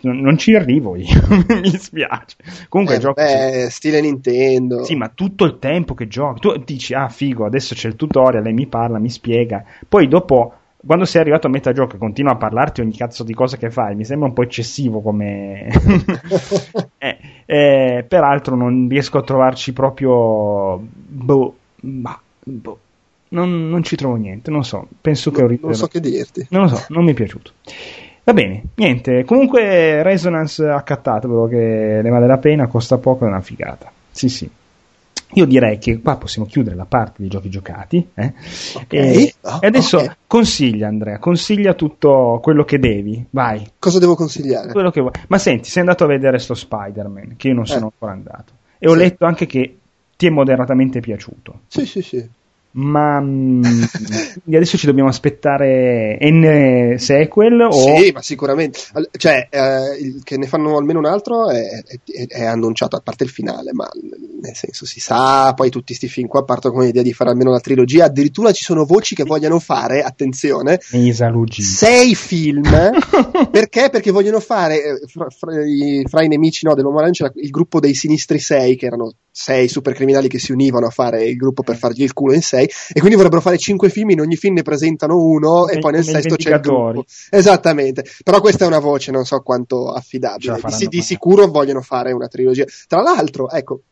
non 0.00 0.38
ci 0.38 0.54
arrivo 0.54 0.96
io, 0.96 1.06
mi 1.60 1.70
spiace. 1.70 2.36
Comunque 2.68 2.96
eh, 2.96 2.98
gioco. 2.98 3.20
Beh, 3.20 3.68
stile 3.70 4.00
Nintendo. 4.00 4.84
Sì, 4.84 4.94
ma 4.94 5.08
tutto 5.08 5.44
il 5.44 5.58
tempo 5.58 5.94
che 5.94 6.06
gioco, 6.06 6.38
tu 6.38 6.56
dici, 6.64 6.94
ah, 6.94 7.08
figo, 7.08 7.44
adesso 7.44 7.74
c'è 7.74 7.88
il 7.88 7.96
tutorial, 7.96 8.42
lei 8.42 8.52
mi 8.52 8.66
parla, 8.66 8.98
mi 8.98 9.10
spiega. 9.10 9.64
Poi 9.88 10.06
dopo, 10.06 10.52
quando 10.84 11.04
sei 11.04 11.20
arrivato 11.20 11.48
a 11.48 11.50
metà 11.50 11.72
gioco 11.72 11.96
e 11.96 11.98
continua 11.98 12.32
a 12.32 12.36
parlarti 12.36 12.80
ogni 12.80 12.96
cazzo 12.96 13.24
di 13.24 13.34
cosa 13.34 13.56
che 13.56 13.70
fai, 13.70 13.96
mi 13.96 14.04
sembra 14.04 14.28
un 14.28 14.34
po' 14.34 14.42
eccessivo 14.42 15.00
come. 15.00 15.66
eh, 16.98 17.18
eh, 17.44 18.04
peraltro, 18.06 18.54
non 18.54 18.86
riesco 18.88 19.18
a 19.18 19.22
trovarci 19.22 19.72
proprio. 19.72 20.78
Boh, 20.80 21.54
ma. 21.80 22.18
Boh 22.44 22.78
non, 23.30 23.68
non 23.68 23.82
ci 23.82 23.96
trovo 23.96 24.16
niente, 24.16 24.50
non 24.50 24.64
so, 24.64 24.86
penso 25.00 25.30
che... 25.30 25.42
Non, 25.42 25.58
non 25.60 25.74
so 25.74 25.86
che 25.86 26.00
dirti. 26.00 26.46
Non 26.50 26.62
lo 26.62 26.68
so, 26.68 26.84
non 26.88 27.04
mi 27.04 27.12
è 27.12 27.14
piaciuto. 27.14 27.52
Va 28.24 28.34
bene, 28.34 28.62
niente, 28.74 29.24
comunque 29.24 30.02
Resonance 30.02 30.66
accattatevelo 30.66 31.46
che 31.46 32.00
ne 32.02 32.10
vale 32.10 32.26
la 32.26 32.36
pena, 32.38 32.66
costa 32.66 32.98
poco, 32.98 33.24
è 33.24 33.28
una 33.28 33.40
figata. 33.40 33.90
Sì, 34.10 34.28
sì. 34.28 34.50
Io 35.32 35.44
direi 35.44 35.78
che 35.78 36.00
qua 36.00 36.16
possiamo 36.16 36.46
chiudere 36.46 36.74
la 36.74 36.86
parte 36.86 37.16
dei 37.18 37.28
giochi 37.28 37.50
giocati. 37.50 38.06
Eh? 38.14 38.32
Okay. 38.74 39.24
E, 39.24 39.34
oh, 39.42 39.58
e, 39.60 39.66
adesso 39.66 39.98
okay. 39.98 40.10
consiglia, 40.26 40.88
Andrea, 40.88 41.18
consiglia 41.18 41.74
tutto 41.74 42.38
quello 42.42 42.64
che 42.64 42.78
devi. 42.78 43.24
Vai. 43.30 43.66
Cosa 43.78 43.98
devo 43.98 44.14
consigliare? 44.14 44.72
Quello 44.72 44.90
che 44.90 45.00
vuoi. 45.00 45.12
Ma 45.28 45.38
senti, 45.38 45.68
sei 45.68 45.82
andato 45.82 46.04
a 46.04 46.08
vedere 46.08 46.38
sto 46.38 46.54
Spider-Man, 46.54 47.34
che 47.36 47.48
io 47.48 47.54
non 47.54 47.66
sono 47.66 47.86
eh. 47.86 47.90
ancora 47.92 48.12
andato. 48.12 48.52
E 48.78 48.88
ho 48.88 48.92
sì. 48.92 48.98
letto 48.98 49.24
anche 49.26 49.46
che 49.46 49.76
ti 50.16 50.26
è 50.26 50.30
moderatamente 50.30 51.00
piaciuto. 51.00 51.60
Sì, 51.66 51.86
sì, 51.86 52.02
sì 52.02 52.36
ma 52.72 53.20
mm, 53.20 53.62
adesso 54.46 54.76
ci 54.76 54.86
dobbiamo 54.86 55.08
aspettare 55.08 56.18
N 56.20 56.94
sequel 56.98 57.60
o... 57.60 57.96
sì 57.96 58.10
ma 58.12 58.22
sicuramente. 58.22 58.78
Cioè 59.10 59.48
eh, 59.50 59.98
il, 60.00 60.20
che 60.22 60.36
ne 60.36 60.46
fanno 60.46 60.76
almeno 60.76 61.00
un 61.00 61.06
altro 61.06 61.48
è, 61.48 61.82
è, 61.82 62.26
è, 62.28 62.44
annunciato 62.44 62.96
a 62.96 63.00
parte 63.00 63.24
il 63.24 63.30
finale 63.30 63.72
ma 63.72 63.88
nel 64.40 64.54
senso 64.54 64.86
si 64.86 65.00
sa 65.00 65.52
poi 65.54 65.70
tutti 65.70 65.94
sti 65.94 66.08
film 66.08 66.28
qua 66.28 66.44
partono 66.44 66.74
con 66.74 66.84
l'idea 66.84 67.02
di 67.02 67.12
fare 67.12 67.30
almeno 67.30 67.50
una 67.50 67.60
trilogia. 67.60 68.04
Addirittura 68.04 68.52
ci 68.52 68.62
sono 68.62 68.84
voci 68.84 69.14
che 69.14 69.24
vogliono 69.24 69.58
fare 69.58 70.02
attenzione 70.02 70.78
sei 71.62 72.14
film. 72.14 72.62
Perché? 73.50 73.88
perché 73.90 74.10
vogliono 74.10 74.40
fare 74.40 74.82
eh, 74.82 75.06
fra, 75.06 75.28
fra, 75.30 75.64
i, 75.64 76.04
fra 76.06 76.22
i 76.22 76.28
nemici 76.28 76.66
no, 76.66 76.74
dell'uomo 76.74 76.98
arancia 76.98 77.30
il 77.34 77.50
gruppo 77.50 77.80
dei 77.80 77.94
sinistri 77.94 78.38
sei 78.38 78.76
che 78.76 78.86
erano 78.86 79.14
sei 79.30 79.68
super 79.68 79.94
criminali 79.94 80.28
che 80.28 80.38
si 80.38 80.52
univano 80.52 80.86
a 80.86 80.90
fare 80.90 81.24
il 81.24 81.36
gruppo 81.36 81.62
per 81.62 81.76
fargli 81.76 82.02
il 82.02 82.12
culo 82.12 82.34
in 82.34 82.42
sei 82.42 82.57
e 82.64 82.98
quindi 82.98 83.16
vorrebbero 83.16 83.40
fare 83.40 83.58
cinque 83.58 83.90
film, 83.90 84.10
in 84.10 84.20
ogni 84.20 84.36
film 84.36 84.54
ne 84.54 84.62
presentano 84.62 85.20
uno 85.20 85.60
come, 85.60 85.72
e 85.72 85.78
poi 85.78 85.92
nel 85.92 86.04
sesto 86.04 86.36
c'è 86.36 86.54
il 86.54 86.60
gruppo. 86.60 87.04
Esattamente, 87.30 88.04
però 88.22 88.40
questa 88.40 88.64
è 88.64 88.66
una 88.66 88.78
voce, 88.78 89.10
non 89.10 89.24
so 89.24 89.40
quanto 89.40 89.92
affidabile. 89.92 90.60
Di, 90.78 90.86
di 90.88 91.02
sicuro 91.02 91.46
vogliono 91.46 91.82
fare 91.82 92.12
una 92.12 92.28
trilogia. 92.28 92.64
Tra 92.86 93.02
l'altro, 93.02 93.50
ecco, 93.50 93.82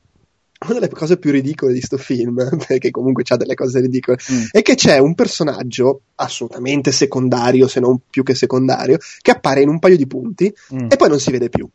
una 0.68 0.78
delle 0.78 0.88
cose 0.88 1.18
più 1.18 1.30
ridicole 1.30 1.72
di 1.72 1.80
sto 1.80 1.98
film, 1.98 2.36
perché 2.66 2.90
comunque 2.90 3.22
c'ha 3.22 3.36
delle 3.36 3.54
cose 3.54 3.80
ridicole, 3.80 4.18
mm. 4.32 4.44
è 4.50 4.62
che 4.62 4.74
c'è 4.74 4.98
un 4.98 5.14
personaggio 5.14 6.02
assolutamente 6.16 6.92
secondario, 6.92 7.68
se 7.68 7.80
non 7.80 8.00
più 8.08 8.22
che 8.22 8.34
secondario, 8.34 8.98
che 9.20 9.30
appare 9.30 9.62
in 9.62 9.68
un 9.68 9.78
paio 9.78 9.96
di 9.96 10.06
punti 10.06 10.52
mm. 10.74 10.86
e 10.90 10.96
poi 10.96 11.08
non 11.08 11.20
si 11.20 11.30
vede 11.30 11.48
più. 11.48 11.68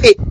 E 0.00 0.16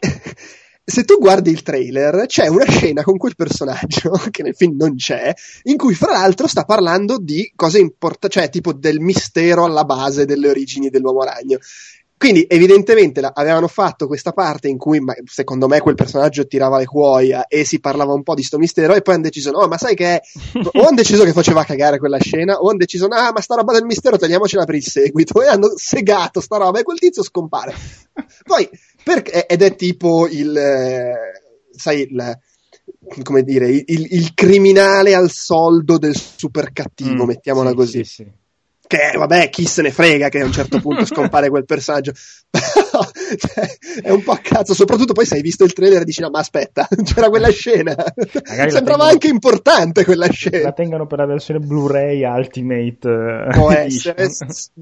se 0.84 1.04
tu 1.04 1.18
guardi 1.18 1.50
il 1.50 1.62
trailer, 1.62 2.26
c'è 2.26 2.46
una 2.48 2.66
scena 2.66 3.02
con 3.02 3.16
quel 3.16 3.34
personaggio, 3.34 4.12
che 4.30 4.42
nel 4.42 4.54
film 4.54 4.76
non 4.76 4.96
c'è, 4.96 5.32
in 5.64 5.76
cui 5.78 5.94
fra 5.94 6.12
l'altro 6.12 6.46
sta 6.46 6.64
parlando 6.64 7.18
di 7.18 7.50
cose 7.56 7.78
importanti, 7.78 8.38
cioè 8.38 8.50
tipo 8.50 8.74
del 8.74 9.00
mistero 9.00 9.64
alla 9.64 9.84
base 9.84 10.26
delle 10.26 10.48
origini 10.48 10.90
dell'uomo 10.90 11.22
ragno. 11.22 11.58
Quindi, 12.16 12.46
evidentemente, 12.48 13.20
la, 13.20 13.32
avevano 13.34 13.66
fatto 13.66 14.06
questa 14.06 14.32
parte 14.32 14.68
in 14.68 14.78
cui, 14.78 15.00
ma, 15.00 15.14
secondo 15.24 15.68
me, 15.68 15.80
quel 15.80 15.94
personaggio 15.94 16.46
tirava 16.46 16.78
le 16.78 16.86
cuoia 16.86 17.46
e 17.46 17.64
si 17.64 17.80
parlava 17.80 18.14
un 18.14 18.22
po' 18.22 18.34
di 18.34 18.42
sto 18.42 18.56
mistero, 18.56 18.94
e 18.94 19.02
poi 19.02 19.14
hanno 19.14 19.24
deciso, 19.24 19.50
no, 19.50 19.66
ma 19.66 19.76
sai 19.76 19.94
che. 19.94 20.22
o 20.72 20.86
hanno 20.86 20.94
deciso 20.94 21.24
che 21.24 21.32
faceva 21.32 21.64
cagare 21.64 21.98
quella 21.98 22.18
scena, 22.18 22.56
o 22.56 22.68
hanno 22.68 22.78
deciso, 22.78 23.06
ah, 23.06 23.32
ma 23.32 23.40
sta 23.40 23.56
roba 23.56 23.72
del 23.72 23.84
mistero 23.84 24.16
tagliamocela 24.16 24.64
per 24.64 24.74
il 24.74 24.84
seguito, 24.84 25.42
e 25.42 25.48
hanno 25.48 25.72
segato 25.76 26.40
sta 26.40 26.56
roba, 26.56 26.78
e 26.78 26.82
quel 26.82 26.98
tizio 26.98 27.22
scompare. 27.22 27.74
Poi, 28.44 28.68
per, 29.04 29.22
ed 29.46 29.62
è 29.62 29.76
tipo 29.76 30.26
il. 30.26 30.56
Eh, 30.56 31.14
sai, 31.70 32.00
il 32.00 32.38
come 33.22 33.42
dire, 33.42 33.68
il, 33.68 33.84
il, 33.86 34.34
criminale 34.34 35.14
al 35.14 35.30
soldo 35.30 35.98
del 35.98 36.16
super 36.16 36.72
cattivo, 36.72 37.24
mm, 37.24 37.26
mettiamola 37.28 37.70
sì, 37.70 37.76
così. 37.76 38.04
Sì, 38.04 38.04
sì 38.04 38.32
che 38.86 39.16
vabbè, 39.16 39.48
chi 39.50 39.66
se 39.66 39.82
ne 39.82 39.90
frega 39.90 40.28
che 40.28 40.40
a 40.40 40.44
un 40.44 40.52
certo 40.52 40.80
punto 40.80 41.04
scompare 41.06 41.48
quel 41.48 41.64
personaggio. 41.64 42.12
cioè, 43.36 43.76
è 44.02 44.10
un 44.10 44.22
po' 44.22 44.32
a 44.32 44.38
cazzo, 44.38 44.74
soprattutto 44.74 45.12
poi 45.12 45.26
se 45.26 45.36
hai 45.36 45.42
visto 45.42 45.64
il 45.64 45.72
trailer 45.72 46.02
e 46.02 46.04
dici 46.04 46.20
no, 46.20 46.30
ma 46.30 46.38
aspetta, 46.38 46.86
c'era 47.02 47.28
quella 47.28 47.50
scena. 47.50 47.94
Magari 47.94 48.70
Sembrava 48.70 48.70
tengono, 48.70 49.02
anche 49.02 49.28
importante 49.28 50.04
quella 50.04 50.28
scena. 50.30 50.62
La 50.62 50.72
tengano 50.72 51.06
per 51.06 51.18
la 51.18 51.26
versione 51.26 51.60
Blu-ray 51.60 52.24
Ultimate. 52.24 53.08
Eh, 53.08 53.48
Può 53.52 53.70
essere. 53.72 54.28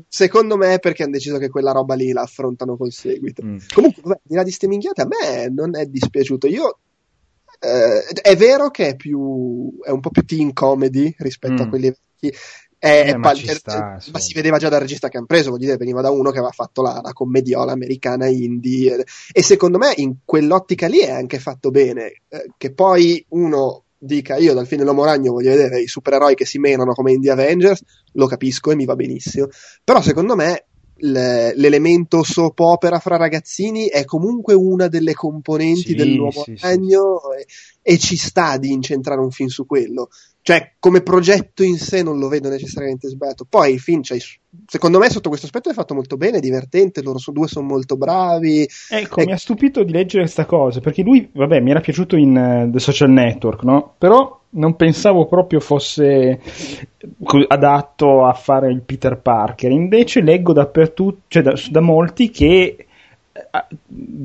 Secondo 0.09 0.57
me 0.57 0.74
è 0.74 0.78
perché 0.78 1.05
hanno 1.05 1.12
deciso 1.12 1.38
che 1.38 1.48
quella 1.48 1.72
roba 1.72 1.94
lì 1.94 2.12
la 2.12 2.22
affrontano 2.22 2.76
col 2.76 2.92
seguito. 2.92 3.44
Mm. 3.44 3.59
Comunque, 3.72 4.03
vabbè, 4.05 4.20
di 4.22 4.34
là 4.34 4.42
di 4.42 4.50
ste 4.50 4.66
minchiate, 4.66 5.03
a 5.03 5.07
me 5.07 5.48
non 5.48 5.76
è 5.76 5.86
dispiaciuto. 5.86 6.46
Io 6.48 6.78
eh, 7.61 8.03
è 8.20 8.36
vero 8.36 8.70
che 8.70 8.88
è 8.88 8.96
più 8.96 9.78
è 9.84 9.90
un 9.90 10.00
po' 10.00 10.11
più 10.11 10.24
teen 10.24 10.53
comedy 10.53 11.14
rispetto 11.18 11.62
mm. 11.62 11.66
a 11.66 11.68
quelli 11.68 11.94
vecchi 12.22 12.36
eh, 12.85 13.16
ma, 13.16 13.33
sta, 13.33 13.97
ma 14.11 14.18
si 14.18 14.35
vedeva 14.35 14.59
già 14.59 14.68
dal 14.68 14.80
regista 14.80 15.09
che 15.09 15.16
hanno 15.16 15.26
preso, 15.26 15.51
vuol 15.51 15.61
dire 15.61 15.76
veniva 15.76 16.01
da 16.01 16.11
uno 16.11 16.33
che 16.33 16.39
aveva 16.39 16.51
fatto 16.51 16.83
la, 16.83 17.01
la 17.01 17.12
commediola 17.12 17.70
americana 17.70 18.26
indie 18.26 18.97
e, 18.97 19.05
e, 19.33 19.43
secondo 19.43 19.78
me 19.78 19.93
in 19.99 20.16
quell'ottica 20.24 20.89
lì 20.89 20.99
è 20.99 21.12
anche 21.12 21.39
fatto 21.39 21.70
bene, 21.70 22.22
eh, 22.28 22.51
che 22.57 22.72
poi 22.72 23.24
uno 23.28 23.85
dica 23.97 24.37
io 24.37 24.53
dal 24.53 24.66
film 24.66 24.80
dell'uomo 24.80 25.05
ragno 25.05 25.30
voglio 25.30 25.51
vedere 25.51 25.80
i 25.80 25.87
supereroi 25.87 26.35
che 26.35 26.45
si 26.45 26.59
menano 26.59 26.93
come 26.93 27.12
Indie 27.12 27.30
Avengers, 27.30 27.83
lo 28.14 28.26
capisco 28.26 28.72
e 28.72 28.74
mi 28.74 28.85
va 28.85 28.97
benissimo, 28.97 29.47
però 29.85 30.03
secondo 30.03 30.35
me 30.35 30.66
l'elemento 31.05 32.22
soap 32.22 32.59
opera 32.61 32.98
fra 32.98 33.16
ragazzini 33.16 33.88
è 33.88 34.05
comunque 34.05 34.55
una 34.55 34.88
delle 34.88 35.14
componenti 35.14 35.80
sì, 35.80 35.94
dell'uomo 35.94 36.42
sì, 36.44 36.57
ragno 36.61 37.20
sì. 37.36 37.44
E, 37.82 37.94
e, 37.94 37.98
ci 37.98 38.16
sta 38.16 38.57
di 38.57 38.72
incentrare 38.72 39.20
un 39.20 39.30
film 39.30 39.48
su 39.48 39.66
quello 39.66 40.09
cioè 40.44 40.72
come 40.80 41.03
progetto 41.03 41.62
in 41.62 41.78
sé 41.78 42.03
non 42.03 42.18
lo 42.18 42.26
vedo 42.26 42.48
necessariamente 42.48 43.09
sbagliato. 43.09 43.46
Poi 43.48 43.74
il 43.74 43.78
film, 43.78 44.03
cioè, 44.03 44.18
secondo 44.66 44.98
me, 44.98 45.09
sotto 45.09 45.28
questo 45.28 45.46
aspetto 45.46 45.70
è 45.70 45.72
fatto 45.72 45.94
molto 45.94 46.16
bene, 46.16 46.38
è 46.38 46.40
divertente. 46.40 47.00
Loro 47.00 47.18
su 47.18 47.30
due 47.30 47.46
sono 47.46 47.64
molto 47.64 47.96
bravi. 47.96 48.68
Ecco, 48.90 49.20
e... 49.20 49.24
mi 49.24 49.32
ha 49.32 49.36
stupito 49.36 49.84
di 49.84 49.92
leggere 49.92 50.24
questa 50.24 50.44
cosa 50.44 50.80
perché 50.80 51.03
lui, 51.03 51.30
vabbè, 51.32 51.61
mi 51.61 51.70
era 51.70 51.80
piaciuto 51.80 52.16
in 52.16 52.36
uh, 52.36 52.70
The 52.70 52.80
Social 52.80 53.11
Network, 53.11 53.62
no? 53.62 53.94
Però 53.96 54.41
non 54.55 54.76
pensavo 54.76 55.26
proprio 55.26 55.61
fosse 55.61 56.40
adatto 57.48 58.24
a 58.24 58.32
fare 58.32 58.70
il 58.70 58.82
Peter 58.82 59.18
Parker. 59.18 59.70
Invece 59.70 60.20
leggo 60.20 60.53
dappertutto, 60.53 61.22
cioè 61.28 61.42
da, 61.42 61.55
da 61.70 61.80
molti 61.80 62.30
che 62.30 62.86
Ah, 63.50 63.66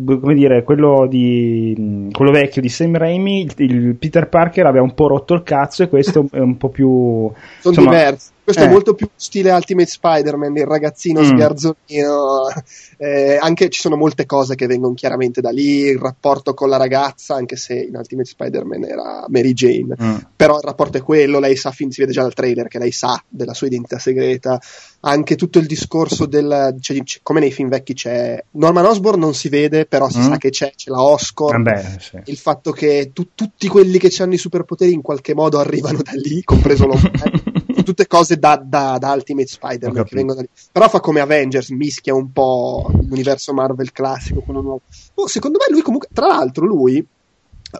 come 0.05 0.33
dire, 0.33 0.63
quello, 0.63 1.05
di, 1.07 2.09
quello 2.11 2.31
vecchio 2.31 2.61
di 2.61 2.67
Sam 2.67 2.97
Raimi, 2.97 3.41
il, 3.41 3.53
il, 3.57 3.95
Peter 3.95 4.27
Parker 4.27 4.65
aveva 4.65 4.83
un 4.83 4.93
po' 4.93 5.07
rotto 5.07 5.33
il 5.33 5.43
cazzo 5.43 5.83
e 5.83 5.87
questo 5.87 6.27
è 6.31 6.39
un 6.39 6.57
po' 6.57 6.67
più... 6.67 7.31
Sono 7.59 7.75
insomma, 7.75 7.89
diversi. 7.89 8.31
Questo 8.47 8.63
eh. 8.63 8.67
è 8.67 8.71
molto 8.71 8.93
più 8.93 9.09
stile 9.13 9.51
Ultimate 9.51 9.89
Spider-Man, 9.89 10.55
il 10.55 10.65
ragazzino 10.65 11.19
mm. 11.19 11.25
sgarzonino. 11.25 12.47
Eh, 12.99 13.37
anche 13.39 13.69
ci 13.69 13.79
sono 13.79 13.95
molte 13.95 14.25
cose 14.25 14.55
che 14.55 14.65
vengono 14.65 14.95
chiaramente 14.95 15.39
da 15.39 15.51
lì. 15.51 15.81
Il 15.81 15.99
rapporto 15.99 16.55
con 16.55 16.67
la 16.67 16.77
ragazza, 16.77 17.35
anche 17.35 17.55
se 17.55 17.75
in 17.75 17.95
Ultimate 17.95 18.27
Spider-Man 18.27 18.85
era 18.85 19.25
Mary 19.27 19.53
Jane. 19.53 19.95
Mm. 20.01 20.15
Però 20.35 20.55
il 20.55 20.63
rapporto 20.63 20.97
è 20.97 21.03
quello. 21.03 21.37
Lei 21.37 21.55
sa, 21.55 21.69
fin 21.69 21.91
si 21.91 22.01
vede 22.01 22.11
già 22.11 22.23
dal 22.23 22.33
trailer 22.33 22.67
che 22.67 22.79
lei 22.79 22.91
sa 22.91 23.21
della 23.29 23.53
sua 23.53 23.67
identità 23.67 23.99
segreta. 23.99 24.59
Anche 25.01 25.35
tutto 25.35 25.59
il 25.59 25.67
discorso 25.67 26.25
del. 26.25 26.75
Cioè, 26.79 27.03
come 27.21 27.39
nei 27.39 27.51
film 27.51 27.69
vecchi 27.69 27.93
c'è. 27.93 28.43
Norman 28.51 28.85
Osborn 28.85 29.19
non 29.19 29.35
si 29.35 29.49
vede, 29.49 29.85
però 29.85 30.09
si 30.09 30.17
mm. 30.17 30.23
sa 30.23 30.37
che 30.37 30.49
c'è. 30.49 30.73
C'è 30.75 30.89
la 30.89 31.03
Oscar. 31.03 31.61
Vabbè, 31.61 31.97
sì. 31.99 32.19
Il 32.25 32.37
fatto 32.37 32.71
che 32.71 33.11
tu, 33.13 33.27
tutti 33.35 33.67
quelli 33.67 33.99
che 33.99 34.11
hanno 34.23 34.33
i 34.33 34.39
superpoteri 34.39 34.91
in 34.91 35.03
qualche 35.03 35.35
modo 35.35 35.59
arrivano 35.59 36.01
da 36.01 36.13
lì, 36.15 36.41
compreso 36.43 36.87
lo 36.87 36.97
tutte 37.83 38.07
cose 38.07 38.37
da, 38.37 38.61
da, 38.63 38.97
da 38.99 39.11
Ultimate 39.13 39.47
Spider-Man 39.47 40.03
che 40.03 40.15
vengono 40.15 40.35
da 40.35 40.41
lì. 40.41 40.49
Però 40.71 40.87
fa 40.89 40.99
come 40.99 41.19
Avengers, 41.19 41.69
mischia 41.69 42.13
un 42.13 42.31
po' 42.31 42.89
l'universo 42.91 43.53
Marvel 43.53 43.91
classico 43.91 44.41
con 44.41 44.55
un 44.55 44.63
nuovo. 44.63 44.81
Oh, 45.15 45.27
secondo 45.27 45.57
me 45.59 45.73
lui 45.73 45.81
comunque, 45.81 46.09
tra 46.11 46.27
l'altro 46.27 46.65
lui 46.65 47.05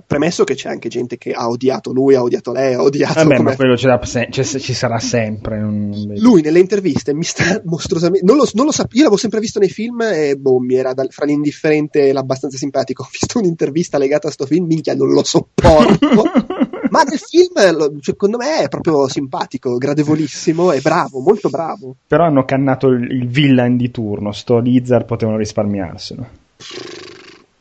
premesso 0.06 0.44
che 0.44 0.56
c'è 0.56 0.70
anche 0.70 0.90
gente 0.90 1.18
che 1.18 1.32
ha 1.32 1.48
odiato 1.48 1.92
lui, 1.92 2.16
ha 2.16 2.22
odiato 2.22 2.52
lei, 2.52 2.74
ha 2.74 2.82
odiato. 2.82 3.14
Vabbè, 3.14 3.38
come... 3.38 3.50
ma 3.50 3.56
quello 3.56 3.76
se- 3.78 4.30
ci 4.32 4.74
sarà 4.74 5.00
sempre. 5.00 5.60
Non... 5.60 5.92
Lui 6.18 6.42
nelle 6.42 6.60
interviste 6.60 7.14
mi 7.14 7.24
sta 7.24 7.62
mostruosamente. 7.66 8.26
Non 8.26 8.36
lo, 8.36 8.48
non 8.54 8.66
lo 8.66 8.72
sapevo, 8.72 8.96
io 8.96 9.04
l'avevo 9.04 9.20
sempre 9.20 9.40
visto 9.40 9.60
nei 9.60 9.70
film 9.70 10.02
e 10.02 10.36
boh, 10.36 10.60
mi 10.60 10.76
era 10.76 10.94
dal, 10.94 11.10
fra 11.12 11.26
l'indifferente 11.26 12.08
e 12.08 12.14
l'abbastanza 12.14 12.58
simpatico. 12.58 13.04
Ho 13.08 13.10
visto 13.12 13.40
un'intervista 13.40 13.98
legata 13.98 14.28
a 14.28 14.32
sto 14.32 14.46
film, 14.46 14.66
minchia, 14.66 14.96
non 14.96 15.10
lo 15.10 15.24
sopporto. 15.24 16.24
ma 16.90 17.04
nel 17.04 17.20
film, 17.20 18.00
secondo 18.02 18.38
me, 18.38 18.64
è 18.64 18.68
proprio 18.68 19.08
simpatico, 19.08 19.78
gradevolissimo 19.78 20.72
e 20.72 20.82
bravo, 20.82 21.20
molto 21.20 21.50
bravo. 21.50 21.96
Però 22.08 22.26
hanno 22.26 22.46
cannato 22.46 22.88
il, 22.88 23.10
il 23.10 23.28
villain 23.28 23.78
di 23.78 23.92
turno, 23.92 24.32
sto 24.32 24.60
Lizard 24.60 25.06
potevano 25.06 25.38
risparmiarselo. 25.38 26.28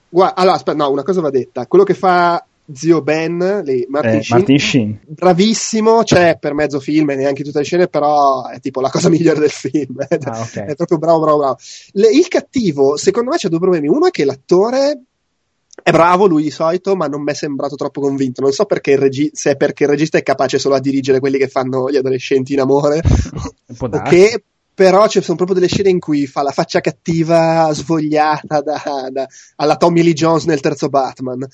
Guarda, 0.09 0.35
allora, 0.37 0.57
aspetta, 0.57 0.77
no, 0.77 0.91
una 0.91 1.03
cosa 1.03 1.21
va 1.21 1.31
detta. 1.31 1.67
Quello 1.67 1.85
che 1.85 1.95
fa 1.95 2.45
zio 2.73 3.01
Ben, 3.01 3.63
lì, 3.65 3.87
Martin, 3.89 4.19
eh, 4.19 4.23
Sheen, 4.23 4.39
Martin 4.39 4.59
Sheen, 4.59 5.01
bravissimo, 5.07 6.03
c'è 6.03 6.39
per 6.39 6.55
mezzo 6.55 6.81
film 6.81 7.11
e 7.11 7.17
neanche 7.17 7.45
tutte 7.45 7.59
le 7.59 7.65
scene, 7.65 7.89
però 7.89 8.47
è 8.47 8.61
tipo 8.61 8.81
la 8.81 8.91
cosa 8.91 9.09
migliore 9.11 9.41
del 9.41 9.51
film. 9.51 9.99
Ah, 10.25 10.41
okay. 10.41 10.67
È 10.71 10.75
proprio 10.75 10.99
bravo, 10.99 11.21
bravo, 11.21 11.39
bravo. 11.39 11.57
Le, 11.93 12.11
il 12.11 12.29
cattivo, 12.29 12.97
secondo 12.97 13.31
me, 13.31 13.37
c'ha 13.39 13.49
due 13.49 13.59
problemi. 13.59 13.89
Uno 13.89 14.07
è 14.07 14.11
che 14.11 14.25
l'attore 14.25 15.03
è 15.83 15.91
bravo 15.91 16.27
lui 16.27 16.43
di 16.43 16.51
solito, 16.51 16.97
ma 16.97 17.07
non 17.07 17.23
mi 17.23 17.33
è 17.33 17.35
sembrato 17.35 17.77
troppo 17.77 18.01
convinto. 18.01 18.41
Non 18.41 18.51
so 18.51 18.65
perché 18.65 18.97
regi- 18.97 19.31
se 19.33 19.53
è 19.53 19.57
perché 19.57 19.85
il 19.85 19.91
regista 19.91 20.19
è 20.19 20.23
capace 20.23 20.59
solo 20.59 20.75
a 20.75 20.81
dirigere 20.81 21.21
quelli 21.21 21.39
che 21.39 21.49
fanno 21.49 21.91
gli 21.91 21.97
adolescenti 21.97 22.55
in 22.55 22.61
amore, 22.61 23.03
o 23.79 24.03
che 24.03 24.43
però 24.77 25.09
ci 25.09 25.23
sono 25.23 25.39
proprio 25.39 25.59
delle 25.59 25.73
scene 25.73 25.89
in 25.89 25.99
cui 25.99 26.27
fa 26.27 26.43
la 26.43 26.51
faccia 26.51 26.81
cattiva 26.81 27.73
svogliata 27.73 28.61
da, 28.61 29.09
da, 29.11 29.27
alla 29.57 29.77
Tommy 29.77 30.03
Lee 30.03 30.13
Jones 30.13 30.45
nel 30.45 30.61
terzo 30.61 30.91
Batman. 30.91 31.49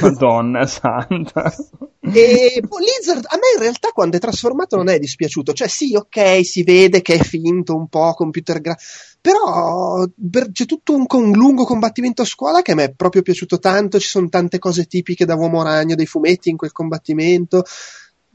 Madonna 0.00 0.66
santa. 0.66 1.54
E 2.00 2.62
boh, 2.66 2.78
Lizard 2.78 3.26
a 3.28 3.36
me 3.36 3.52
in 3.54 3.60
realtà 3.60 3.90
quando 3.90 4.16
è 4.16 4.20
trasformato 4.20 4.76
non 4.76 4.88
è 4.88 4.98
dispiaciuto, 4.98 5.52
cioè 5.52 5.68
sì, 5.68 5.94
ok, 5.94 6.42
si 6.42 6.62
vede 6.62 7.02
che 7.02 7.16
è 7.16 7.22
finto 7.22 7.76
un 7.76 7.86
po' 7.88 8.14
computer 8.14 8.58
gra- 8.62 8.78
però 9.20 10.06
per, 10.30 10.50
c'è 10.50 10.64
tutto 10.64 10.94
un, 10.94 11.04
un, 11.06 11.32
lungo 11.32 11.64
combattimento 11.64 12.22
a 12.22 12.26
scuola 12.26 12.62
che 12.62 12.72
a 12.72 12.76
me 12.76 12.84
è 12.84 12.94
proprio 12.94 13.20
piaciuto 13.20 13.58
tanto, 13.58 13.98
ci 13.98 14.08
sono 14.08 14.30
tante 14.30 14.58
cose 14.58 14.86
tipiche 14.86 15.26
da 15.26 15.34
uomo 15.34 15.62
ragno 15.62 15.96
dei 15.96 16.06
fumetti 16.06 16.48
in 16.48 16.56
quel 16.56 16.72
combattimento 16.72 17.64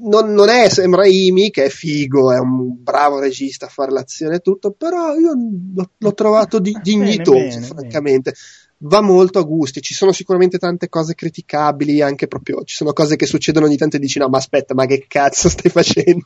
non, 0.02 0.34
non 0.34 0.50
è 0.50 0.70
sembra 0.70 1.06
Imi 1.06 1.50
che 1.50 1.66
è 1.66 1.70
figo, 1.70 2.32
è 2.32 2.40
un 2.40 2.82
bravo 2.82 3.20
regista 3.20 3.66
a 3.66 3.70
fare 3.70 3.92
l'azione 3.92 4.36
e 4.36 4.40
tutto, 4.40 4.72
però 4.72 5.16
io 5.16 5.34
l'ho, 5.74 5.92
l'ho 5.98 6.14
trovato 6.14 6.60
di, 6.60 6.78
dignitoso, 6.82 7.32
bene, 7.34 7.50
bene, 7.50 7.66
francamente. 7.66 8.32
Bene. 8.32 8.44
Va 8.82 9.02
molto 9.02 9.40
a 9.40 9.44
gusti, 9.44 9.82
ci 9.82 9.94
sono 9.94 10.14
sicuramente 10.14 10.58
tante 10.58 10.88
cose 10.88 11.14
criticabili, 11.14 12.02
anche 12.02 12.28
proprio 12.28 12.64
ci 12.64 12.78
sono 12.78 12.94
cose 12.94 13.18
che 13.18 13.26
succedono 13.26 13.66
ogni 13.66 13.76
tanto 13.76 13.98
e 13.98 14.00
dici 14.00 14.20
no, 14.20 14.30
ma 14.30 14.38
aspetta, 14.38 14.74
ma 14.74 14.86
che 14.86 15.04
cazzo 15.06 15.50
stai 15.50 15.70
facendo? 15.70 16.26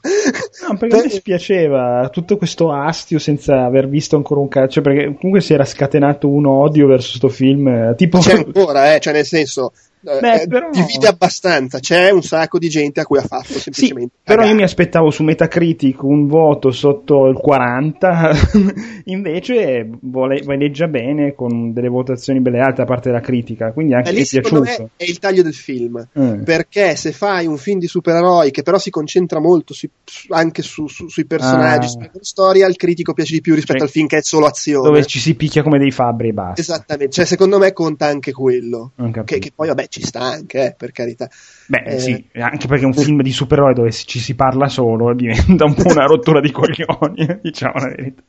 No, 0.69 0.77
perché 0.77 0.95
per... 0.95 1.05
mi 1.05 1.09
spiaceva 1.09 2.09
tutto 2.11 2.37
questo 2.37 2.71
astio 2.71 3.17
senza 3.17 3.65
aver 3.65 3.89
visto 3.89 4.17
ancora 4.17 4.39
un 4.39 4.49
cazzo, 4.49 4.81
perché 4.81 5.05
comunque 5.05 5.41
si 5.41 5.53
era 5.53 5.65
scatenato 5.65 6.29
un 6.29 6.45
odio 6.45 6.85
verso 6.85 7.17
questo 7.17 7.29
film, 7.29 7.67
eh, 7.67 7.95
tipo... 7.97 8.19
C'è 8.19 8.35
ancora, 8.35 8.93
eh, 8.93 8.99
cioè 8.99 9.13
nel 9.13 9.25
senso, 9.25 9.73
Beh, 10.03 10.41
eh, 10.41 10.47
però... 10.47 10.69
divide 10.69 11.07
abbastanza, 11.07 11.79
c'è 11.79 12.09
un 12.09 12.21
sacco 12.21 12.59
di 12.59 12.67
gente 12.67 12.99
a 12.99 13.05
cui 13.05 13.19
ha 13.19 13.23
fatto 13.23 13.53
semplicemente. 13.57 14.15
Sì, 14.17 14.21
però 14.23 14.43
io 14.43 14.53
mi 14.53 14.63
aspettavo 14.63 15.09
su 15.09 15.23
Metacritic 15.23 16.03
un 16.03 16.27
voto 16.27 16.71
sotto 16.71 17.27
il 17.27 17.37
40, 17.37 18.31
invece 19.05 19.89
vole- 20.01 20.41
valeggia 20.43 20.87
bene 20.87 21.33
con 21.33 21.71
delle 21.71 21.87
votazioni 21.87 22.41
belle 22.41 22.59
alte 22.59 22.81
da 22.81 22.85
parte 22.85 23.09
della 23.09 23.21
critica, 23.21 23.71
quindi 23.71 23.93
anche 23.93 24.09
eh, 24.09 24.13
mi 24.13 24.21
è 24.21 24.25
piaciuto. 24.25 24.89
è 24.97 25.03
il 25.05 25.19
taglio 25.19 25.41
del 25.41 25.53
film, 25.53 26.05
eh. 26.11 26.41
perché 26.43 26.97
se 26.97 27.13
fai 27.13 27.45
un 27.45 27.57
film 27.57 27.79
di 27.79 27.87
supereroi 27.87 28.51
che 28.51 28.61
però 28.61 28.77
si 28.77 28.89
concentra 28.89 29.39
molto 29.39 29.73
sui, 29.73 29.89
anche 30.29 30.61
su, 30.63 30.87
su, 30.87 31.07
sui 31.07 31.25
personaggi, 31.25 31.85
ah. 31.85 31.89
sulla 31.89 32.09
storia, 32.19 32.65
al 32.65 32.75
critico 32.75 33.13
piace 33.13 33.35
di 33.35 33.41
più 33.41 33.55
rispetto 33.55 33.79
cioè, 33.79 33.87
al 33.87 33.93
film 33.93 34.07
che 34.07 34.17
è 34.17 34.21
solo 34.21 34.47
azione. 34.47 34.85
Dove 34.85 35.05
ci 35.05 35.19
si 35.19 35.33
picchia 35.35 35.63
come 35.63 35.79
dei 35.79 35.91
fabbri 35.91 36.27
e 36.27 36.33
basta. 36.33 36.59
Esattamente, 36.59 37.13
cioè 37.13 37.25
secondo 37.25 37.57
me 37.57 37.71
conta 37.71 38.05
anche 38.05 38.33
quello, 38.33 38.91
che, 39.23 39.39
che 39.39 39.51
poi 39.55 39.69
vabbè 39.69 39.87
ci 39.93 40.03
sta 40.03 40.21
anche, 40.21 40.65
eh, 40.65 40.75
per 40.75 40.91
carità. 40.91 41.29
Beh, 41.67 41.83
eh, 41.85 41.99
sì, 41.99 42.25
anche 42.33 42.67
perché 42.67 42.85
un 42.85 42.93
film 42.93 43.21
di 43.21 43.31
supereroi 43.31 43.75
dove 43.75 43.91
ci 43.91 44.19
si 44.19 44.33
parla 44.33 44.67
solo 44.67 45.13
diventa 45.13 45.65
un 45.65 45.75
po' 45.75 45.91
una 45.91 46.05
rottura 46.05 46.39
di 46.39 46.51
coglioni, 46.51 47.39
diciamo 47.41 47.73
la 47.75 47.89
verità. 47.89 48.23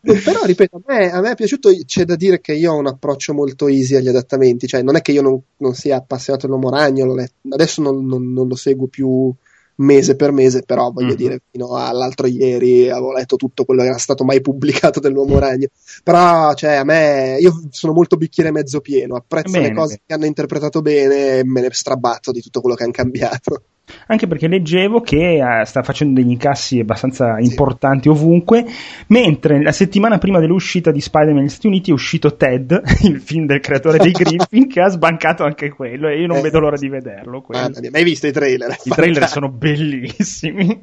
Però, 0.00 0.44
ripeto, 0.44 0.82
a 0.84 0.92
me, 0.92 1.10
a 1.10 1.20
me, 1.20 1.30
è 1.30 1.34
piaciuto, 1.34 1.70
c'è 1.86 2.04
da 2.04 2.16
dire 2.16 2.40
che 2.40 2.52
io 2.52 2.72
ho 2.72 2.78
un 2.78 2.88
approccio 2.88 3.32
molto 3.32 3.68
easy 3.68 3.94
agli 3.94 4.08
adattamenti, 4.08 4.66
cioè 4.66 4.82
non 4.82 4.96
è 4.96 5.00
che 5.00 5.12
io 5.12 5.22
non, 5.22 5.40
non 5.58 5.74
sia 5.74 5.96
appassionato 5.96 6.44
all'uomo 6.44 6.68
ragno, 6.68 7.14
adesso 7.48 7.80
non, 7.80 8.04
non, 8.04 8.32
non, 8.32 8.46
lo 8.46 8.54
seguo 8.54 8.86
più 8.88 9.32
mese 9.76 10.16
per 10.16 10.32
mese, 10.32 10.62
però 10.62 10.90
voglio 10.90 11.08
mm-hmm. 11.08 11.16
dire, 11.16 11.42
fino 11.50 11.74
all'altro 11.74 12.26
ieri 12.26 12.88
avevo 12.90 13.12
letto 13.12 13.36
tutto 13.36 13.64
quello 13.64 13.82
che 13.82 13.88
era 13.88 13.98
stato 13.98 14.24
mai 14.24 14.40
pubblicato 14.40 15.00
dell'Uomo 15.00 15.38
Ragno. 15.38 15.68
Però, 16.02 16.54
cioè, 16.54 16.74
a 16.74 16.84
me, 16.84 17.36
io 17.40 17.62
sono 17.70 17.92
molto 17.92 18.16
bicchiere 18.16 18.50
mezzo 18.50 18.80
pieno, 18.80 19.16
apprezzo 19.16 19.52
bene, 19.52 19.68
le 19.68 19.74
cose 19.74 19.86
bene. 19.88 20.02
che 20.06 20.14
hanno 20.14 20.26
interpretato 20.26 20.82
bene 20.82 21.38
e 21.38 21.44
me 21.44 21.60
ne 21.60 21.68
strabatto 21.72 22.32
di 22.32 22.40
tutto 22.40 22.60
quello 22.60 22.76
che 22.76 22.82
hanno 22.84 22.92
cambiato. 22.92 23.62
Anche 24.06 24.26
perché 24.26 24.48
leggevo 24.48 25.00
che 25.00 25.40
uh, 25.42 25.64
sta 25.64 25.82
facendo 25.82 26.20
degli 26.20 26.30
incassi 26.30 26.80
abbastanza 26.80 27.36
sì. 27.36 27.44
importanti 27.44 28.08
ovunque, 28.08 28.64
mentre 29.08 29.62
la 29.62 29.72
settimana 29.72 30.18
prima 30.18 30.40
dell'uscita 30.40 30.90
di 30.90 31.00
Spider-Man 31.00 31.42
negli 31.42 31.50
Stati 31.50 31.66
Uniti 31.66 31.90
è 31.90 31.92
uscito 31.94 32.36
Ted, 32.36 32.82
il 33.04 33.20
film 33.20 33.46
del 33.46 33.60
creatore 33.60 33.98
dei 33.98 34.12
Griffin, 34.12 34.68
che 34.68 34.80
ha 34.80 34.88
sbancato 34.88 35.44
anche 35.44 35.70
quello 35.70 36.08
e 36.08 36.20
io 36.20 36.26
non 36.26 36.38
eh. 36.38 36.42
vedo 36.42 36.60
l'ora 36.60 36.76
di 36.76 36.88
vederlo. 36.88 37.42
Quello. 37.42 37.60
Ah, 37.60 37.70
mai 37.90 38.04
visto 38.04 38.26
i 38.26 38.32
trailer? 38.32 38.76
I 38.84 38.90
trailer 38.90 39.26
sono 39.28 39.48
bellissimi. 39.48 40.82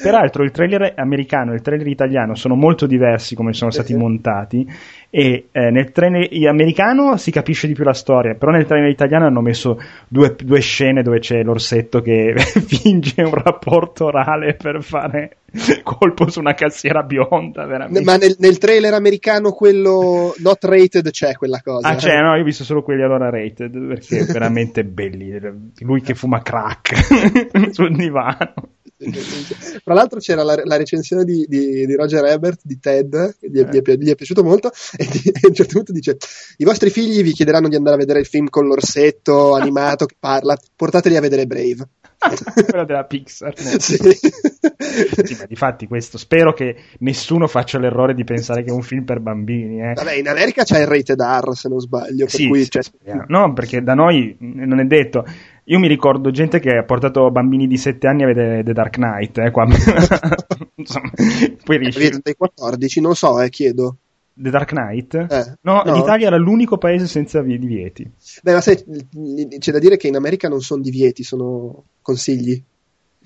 Peraltro 0.00 0.44
il 0.44 0.50
trailer 0.50 0.92
americano 0.96 1.52
e 1.52 1.56
il 1.56 1.60
trailer 1.62 1.86
italiano 1.86 2.34
sono 2.34 2.54
molto 2.54 2.86
diversi 2.86 3.34
come 3.34 3.52
sono 3.54 3.70
stati 3.70 3.94
montati 3.94 4.66
e 5.10 5.46
eh, 5.50 5.70
nel 5.70 5.90
trailer 5.90 6.28
americano 6.48 7.16
si 7.16 7.30
capisce 7.30 7.66
di 7.66 7.74
più 7.74 7.82
la 7.82 7.92
storia, 7.92 8.34
però 8.34 8.52
nel 8.52 8.66
trailer 8.66 8.90
italiano 8.90 9.26
hanno 9.26 9.40
messo 9.40 9.80
due, 10.06 10.36
due 10.38 10.60
scene 10.60 11.02
dove 11.02 11.18
c'è 11.18 11.42
l'orsetto 11.42 12.02
che 12.02 12.34
finge 12.66 13.22
un 13.22 13.34
rapporto 13.34 14.06
orale 14.06 14.54
per 14.54 14.82
fare 14.82 15.38
colpo 15.82 16.28
su 16.28 16.40
una 16.40 16.54
cassiera 16.54 17.02
bionda, 17.02 17.64
veramente. 17.64 18.02
Ma 18.02 18.16
nel, 18.16 18.34
nel, 18.38 18.58
trailer 18.58 18.92
americano 18.92 19.52
quello 19.52 20.34
not 20.38 20.62
rated 20.64 21.10
c'è 21.10 21.34
quella 21.34 21.60
cosa. 21.62 21.88
Ah, 21.88 21.94
c'è, 21.94 22.20
no, 22.20 22.34
io 22.34 22.42
ho 22.42 22.44
visto 22.44 22.64
solo 22.64 22.82
quelli 22.82 23.02
allora 23.02 23.30
rated 23.30 23.86
perché 23.86 24.24
veramente 24.30 24.84
belli. 24.84 25.38
Lui 25.78 26.00
che 26.00 26.14
fuma 26.14 26.42
crack 26.42 27.70
sul 27.70 27.94
divano. 27.94 28.52
Tra 28.96 29.94
l'altro 29.94 30.20
c'era 30.20 30.42
la, 30.42 30.60
la 30.64 30.76
recensione 30.76 31.24
di, 31.24 31.44
di, 31.48 31.84
di, 31.86 31.94
Roger 31.94 32.24
Ebert 32.24 32.60
di 32.62 32.78
Ted, 32.78 33.36
che 33.38 33.50
gli, 33.50 33.58
eh. 33.58 33.68
gli, 33.70 33.82
è, 33.82 33.96
gli, 33.96 34.10
è, 34.10 34.14
piaciuto 34.14 34.44
molto, 34.44 34.70
e, 34.96 35.06
di, 35.10 35.28
e, 35.28 35.40
a 35.42 35.48
un 35.48 35.54
certo 35.54 35.74
punto 35.74 35.92
dice: 35.92 36.16
I 36.58 36.64
vostri 36.64 36.90
figli 36.90 37.22
vi 37.22 37.32
chiederanno 37.32 37.68
di 37.68 37.76
andare 37.76 37.96
a 37.96 37.98
vedere 37.98 38.20
il 38.20 38.26
film 38.26 38.48
con 38.48 38.66
l'orsetto 38.66 39.54
animato 39.54 40.06
che 40.06 40.16
parla, 40.18 40.56
portateli 40.76 41.16
a 41.16 41.20
vedere 41.20 41.46
Brave. 41.46 41.88
Quello 42.68 42.84
della 42.84 43.04
Pixar. 43.04 43.52
No? 43.58 43.72
Sì. 43.84 43.96
sì, 45.24 45.36
ma 45.38 45.44
di 45.46 45.56
fatti 45.56 45.86
questo 45.86 46.16
spero 46.16 46.52
che 46.52 46.76
nessuno 47.00 47.46
faccia 47.46 47.78
l'errore 47.78 48.14
di 48.14 48.24
pensare 48.24 48.62
che 48.62 48.70
è 48.70 48.72
un 48.72 48.82
film 48.82 49.04
per 49.04 49.20
bambini. 49.20 49.80
Eh. 49.80 49.92
Vabbè, 49.94 50.14
in 50.14 50.28
America 50.28 50.62
c'è 50.62 50.80
il 50.80 50.86
rated 50.86 51.20
R 51.20 51.54
se 51.54 51.68
non 51.68 51.80
sbaglio. 51.80 52.24
Per 52.24 52.34
sì, 52.34 52.48
cui, 52.48 52.68
cioè... 52.68 52.82
No, 53.28 53.52
perché 53.52 53.82
da 53.82 53.94
noi 53.94 54.36
non 54.38 54.80
è 54.80 54.84
detto. 54.84 55.24
Io 55.64 55.78
mi 55.78 55.88
ricordo 55.88 56.30
gente 56.30 56.60
che 56.60 56.76
ha 56.76 56.84
portato 56.84 57.30
bambini 57.30 57.66
di 57.66 57.78
7 57.78 58.06
anni 58.06 58.22
a 58.22 58.26
vedere 58.26 58.62
The 58.62 58.72
Dark 58.72 58.96
Knight. 58.96 59.38
Eh, 59.38 59.50
qua. 59.50 59.66
Insomma, 60.76 61.10
poi 61.64 61.78
riesci... 61.78 62.20
Dei 62.22 62.34
14, 62.36 63.00
non 63.00 63.14
so, 63.14 63.40
eh, 63.40 63.48
chiedo. 63.48 63.96
The 64.34 64.50
Dark 64.50 64.70
Knight? 64.72 65.14
Eh, 65.14 65.56
no, 65.62 65.82
no, 65.84 65.94
l'Italia 65.94 66.26
era 66.26 66.36
l'unico 66.36 66.76
paese 66.76 67.06
senza 67.06 67.40
divieti. 67.40 68.10
Beh, 68.42 68.52
ma 68.52 68.60
sai, 68.60 68.82
c'è 69.58 69.72
da 69.72 69.78
dire 69.78 69.96
che 69.96 70.08
in 70.08 70.16
America 70.16 70.48
non 70.48 70.60
sono 70.60 70.82
divieti, 70.82 71.22
sono 71.22 71.84
consigli. 72.02 72.62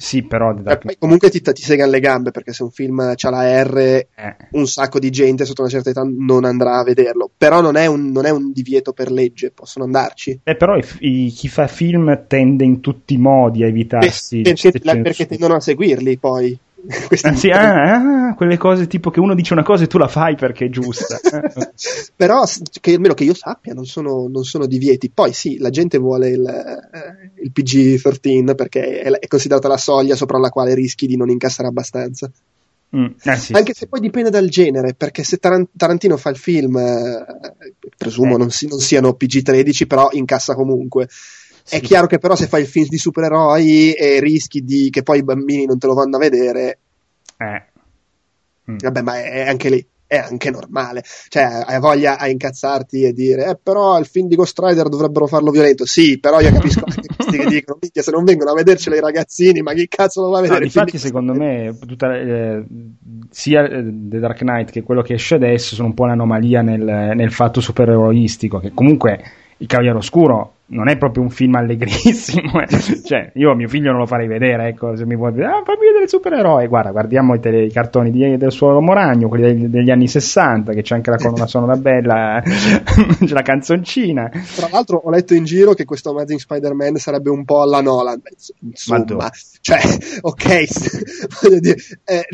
Sì, 0.00 0.22
però 0.22 0.54
eh, 0.56 0.96
comunque 0.96 1.28
ti, 1.28 1.42
ti 1.42 1.60
segano 1.60 1.90
le 1.90 1.98
gambe 1.98 2.30
perché 2.30 2.52
se 2.52 2.62
un 2.62 2.70
film 2.70 3.00
ha 3.00 3.30
la 3.30 3.62
R, 3.64 3.78
eh. 3.78 4.36
un 4.52 4.68
sacco 4.68 5.00
di 5.00 5.10
gente 5.10 5.44
sotto 5.44 5.62
una 5.62 5.70
certa 5.70 5.90
età 5.90 6.06
non 6.08 6.44
andrà 6.44 6.78
a 6.78 6.84
vederlo. 6.84 7.28
Però 7.36 7.60
non 7.60 7.74
è 7.74 7.86
un, 7.86 8.12
non 8.12 8.24
è 8.24 8.30
un 8.30 8.52
divieto 8.52 8.92
per 8.92 9.10
legge, 9.10 9.50
possono 9.50 9.84
andarci. 9.84 10.38
Eh, 10.44 10.54
però 10.54 10.76
i, 10.76 10.84
i, 11.00 11.30
chi 11.30 11.48
fa 11.48 11.66
film 11.66 12.26
tende 12.28 12.62
in 12.64 12.78
tutti 12.78 13.14
i 13.14 13.18
modi 13.18 13.64
a 13.64 13.66
evitarsi. 13.66 14.42
Beh, 14.42 14.54
perché, 14.54 15.00
perché 15.00 15.26
tendono 15.26 15.56
a 15.56 15.60
seguirli 15.60 16.16
poi. 16.16 16.56
Sì, 17.36 17.50
ah, 17.50 18.28
ah, 18.28 18.34
quelle 18.34 18.56
cose 18.56 18.86
tipo 18.86 19.10
che 19.10 19.20
uno 19.20 19.34
dice 19.34 19.52
una 19.52 19.62
cosa 19.62 19.84
e 19.84 19.86
tu 19.86 19.98
la 19.98 20.08
fai 20.08 20.36
perché 20.36 20.66
è 20.66 20.70
giusta. 20.70 21.18
Però, 22.16 22.42
che, 22.80 22.94
almeno 22.94 23.14
che 23.14 23.24
io 23.24 23.34
sappia, 23.34 23.74
non 23.74 23.84
sono, 23.84 24.26
non 24.28 24.44
sono 24.44 24.66
divieti. 24.66 25.10
Poi 25.10 25.32
sì, 25.32 25.58
la 25.58 25.70
gente 25.70 25.98
vuole 25.98 26.30
il, 26.30 26.46
eh, 26.46 27.42
il 27.42 27.52
PG-13 27.52 28.54
perché 28.54 29.00
è, 29.00 29.10
è, 29.10 29.26
considerata 29.26 29.68
la 29.68 29.76
soglia 29.76 30.16
sopra 30.16 30.38
la 30.38 30.48
quale 30.48 30.74
rischi 30.74 31.06
di 31.06 31.16
non 31.16 31.28
incassare 31.28 31.68
abbastanza. 31.68 32.30
Mm, 32.96 33.06
eh 33.22 33.36
sì, 33.36 33.52
Anche 33.52 33.74
se 33.74 33.86
poi 33.86 34.00
dipende 34.00 34.30
dal 34.30 34.48
genere, 34.48 34.94
perché 34.94 35.22
se 35.22 35.36
Tarantino 35.36 36.16
fa 36.16 36.30
il 36.30 36.38
film, 36.38 36.78
eh, 36.78 37.74
presumo 37.98 38.36
eh. 38.36 38.38
non, 38.38 38.50
si, 38.50 38.66
non 38.66 38.78
siano 38.78 39.12
PG-13, 39.12 39.86
però 39.86 40.08
incassa 40.12 40.54
comunque. 40.54 41.06
È 41.68 41.80
chiaro 41.80 42.06
che 42.06 42.18
però 42.18 42.34
se 42.34 42.46
fai 42.46 42.62
il 42.62 42.68
film 42.68 42.86
di 42.88 42.98
supereroi 42.98 43.92
e 43.92 44.20
rischi 44.20 44.64
di 44.64 44.90
che 44.90 45.02
poi 45.02 45.18
i 45.18 45.24
bambini 45.24 45.66
non 45.66 45.78
te 45.78 45.86
lo 45.86 45.94
vanno 45.94 46.16
a 46.16 46.20
vedere, 46.20 46.78
eh. 47.36 47.62
mm. 48.70 48.76
vabbè, 48.78 49.02
ma 49.02 49.18
è, 49.18 49.30
è 49.30 49.48
anche 49.48 49.70
lì 49.70 49.86
è 50.08 50.16
anche 50.16 50.50
normale. 50.50 51.04
Cioè, 51.28 51.64
hai 51.66 51.78
voglia 51.78 52.18
a 52.18 52.28
incazzarti 52.28 53.02
e 53.02 53.12
dire, 53.12 53.50
eh, 53.50 53.58
però 53.62 53.98
il 53.98 54.06
film 54.06 54.26
di 54.26 54.34
Ghost 54.34 54.58
Rider 54.58 54.88
dovrebbero 54.88 55.26
farlo 55.26 55.50
violento. 55.50 55.84
Sì, 55.84 56.18
però 56.18 56.40
io 56.40 56.50
capisco 56.50 56.82
anche 56.84 57.08
questi 57.14 57.36
che 57.36 57.44
dicono, 57.46 57.78
minchia, 57.80 58.02
se 58.02 58.10
non 58.10 58.24
vengono 58.24 58.50
a 58.50 58.54
vedercelo 58.54 58.96
i 58.96 59.00
ragazzini, 59.00 59.60
ma 59.60 59.74
chi 59.74 59.86
cazzo 59.86 60.22
lo 60.22 60.30
va 60.30 60.38
a 60.38 60.40
vedere? 60.40 60.60
No, 60.60 60.64
infatti, 60.64 60.98
secondo 60.98 61.34
me, 61.34 61.76
tutta, 61.86 62.16
eh, 62.16 62.64
sia 63.30 63.68
eh, 63.68 63.84
The 63.84 64.18
Dark 64.18 64.38
Knight 64.38 64.70
che 64.70 64.82
quello 64.82 65.02
che 65.02 65.14
esce 65.14 65.34
adesso 65.34 65.74
sono 65.74 65.88
un 65.88 65.94
po' 65.94 66.04
un'anomalia 66.04 66.62
nel, 66.62 67.12
nel 67.14 67.30
fatto 67.30 67.60
supereroistico, 67.60 68.58
che 68.60 68.72
comunque 68.72 69.22
il 69.58 69.66
Cavaliere 69.66 69.98
Oscuro 69.98 70.52
non 70.70 70.88
è 70.88 70.98
proprio 70.98 71.22
un 71.22 71.30
film 71.30 71.54
allegrissimo. 71.54 72.60
Eh. 72.60 72.66
cioè, 73.02 73.30
io 73.34 73.52
a 73.52 73.54
mio 73.54 73.68
figlio 73.68 73.90
non 73.90 74.00
lo 74.00 74.06
farei 74.06 74.26
vedere, 74.26 74.68
ecco, 74.68 74.94
se 74.96 75.06
mi 75.06 75.16
vuoi 75.16 75.32
dire, 75.32 75.46
ah, 75.46 75.62
fammi 75.64 75.86
vedere 75.86 76.02
il 76.02 76.08
supereroe. 76.08 76.66
Guarda, 76.66 76.90
guardiamo 76.90 77.34
i, 77.34 77.40
tele, 77.40 77.64
i 77.64 77.72
cartoni 77.72 78.10
di, 78.10 78.36
del 78.36 78.52
suo 78.52 78.80
Moragno, 78.80 79.28
quelli 79.28 79.44
degli, 79.44 79.64
degli, 79.66 79.90
anni 79.90 80.08
60, 80.08 80.72
che 80.72 80.82
c'è 80.82 80.94
anche 80.94 81.10
la 81.10 81.16
colonna 81.16 81.46
sonora 81.46 81.76
bella, 81.76 82.42
c'è 82.44 83.32
la 83.32 83.42
canzoncina. 83.42 84.30
Tra 84.56 84.68
l'altro 84.70 85.00
ho 85.02 85.10
letto 85.10 85.34
in 85.34 85.44
giro 85.44 85.72
che 85.72 85.84
questo 85.84 86.10
Amazing 86.10 86.40
Spider-Man 86.40 86.96
sarebbe 86.96 87.30
un 87.30 87.44
po' 87.44 87.62
alla 87.62 87.80
Nolan. 87.80 88.20
Insomma, 88.60 89.30
cioè, 89.60 89.78
ok, 90.20 90.64
voglio 91.42 91.60
dire, 91.60 91.76
eh, 92.04 92.26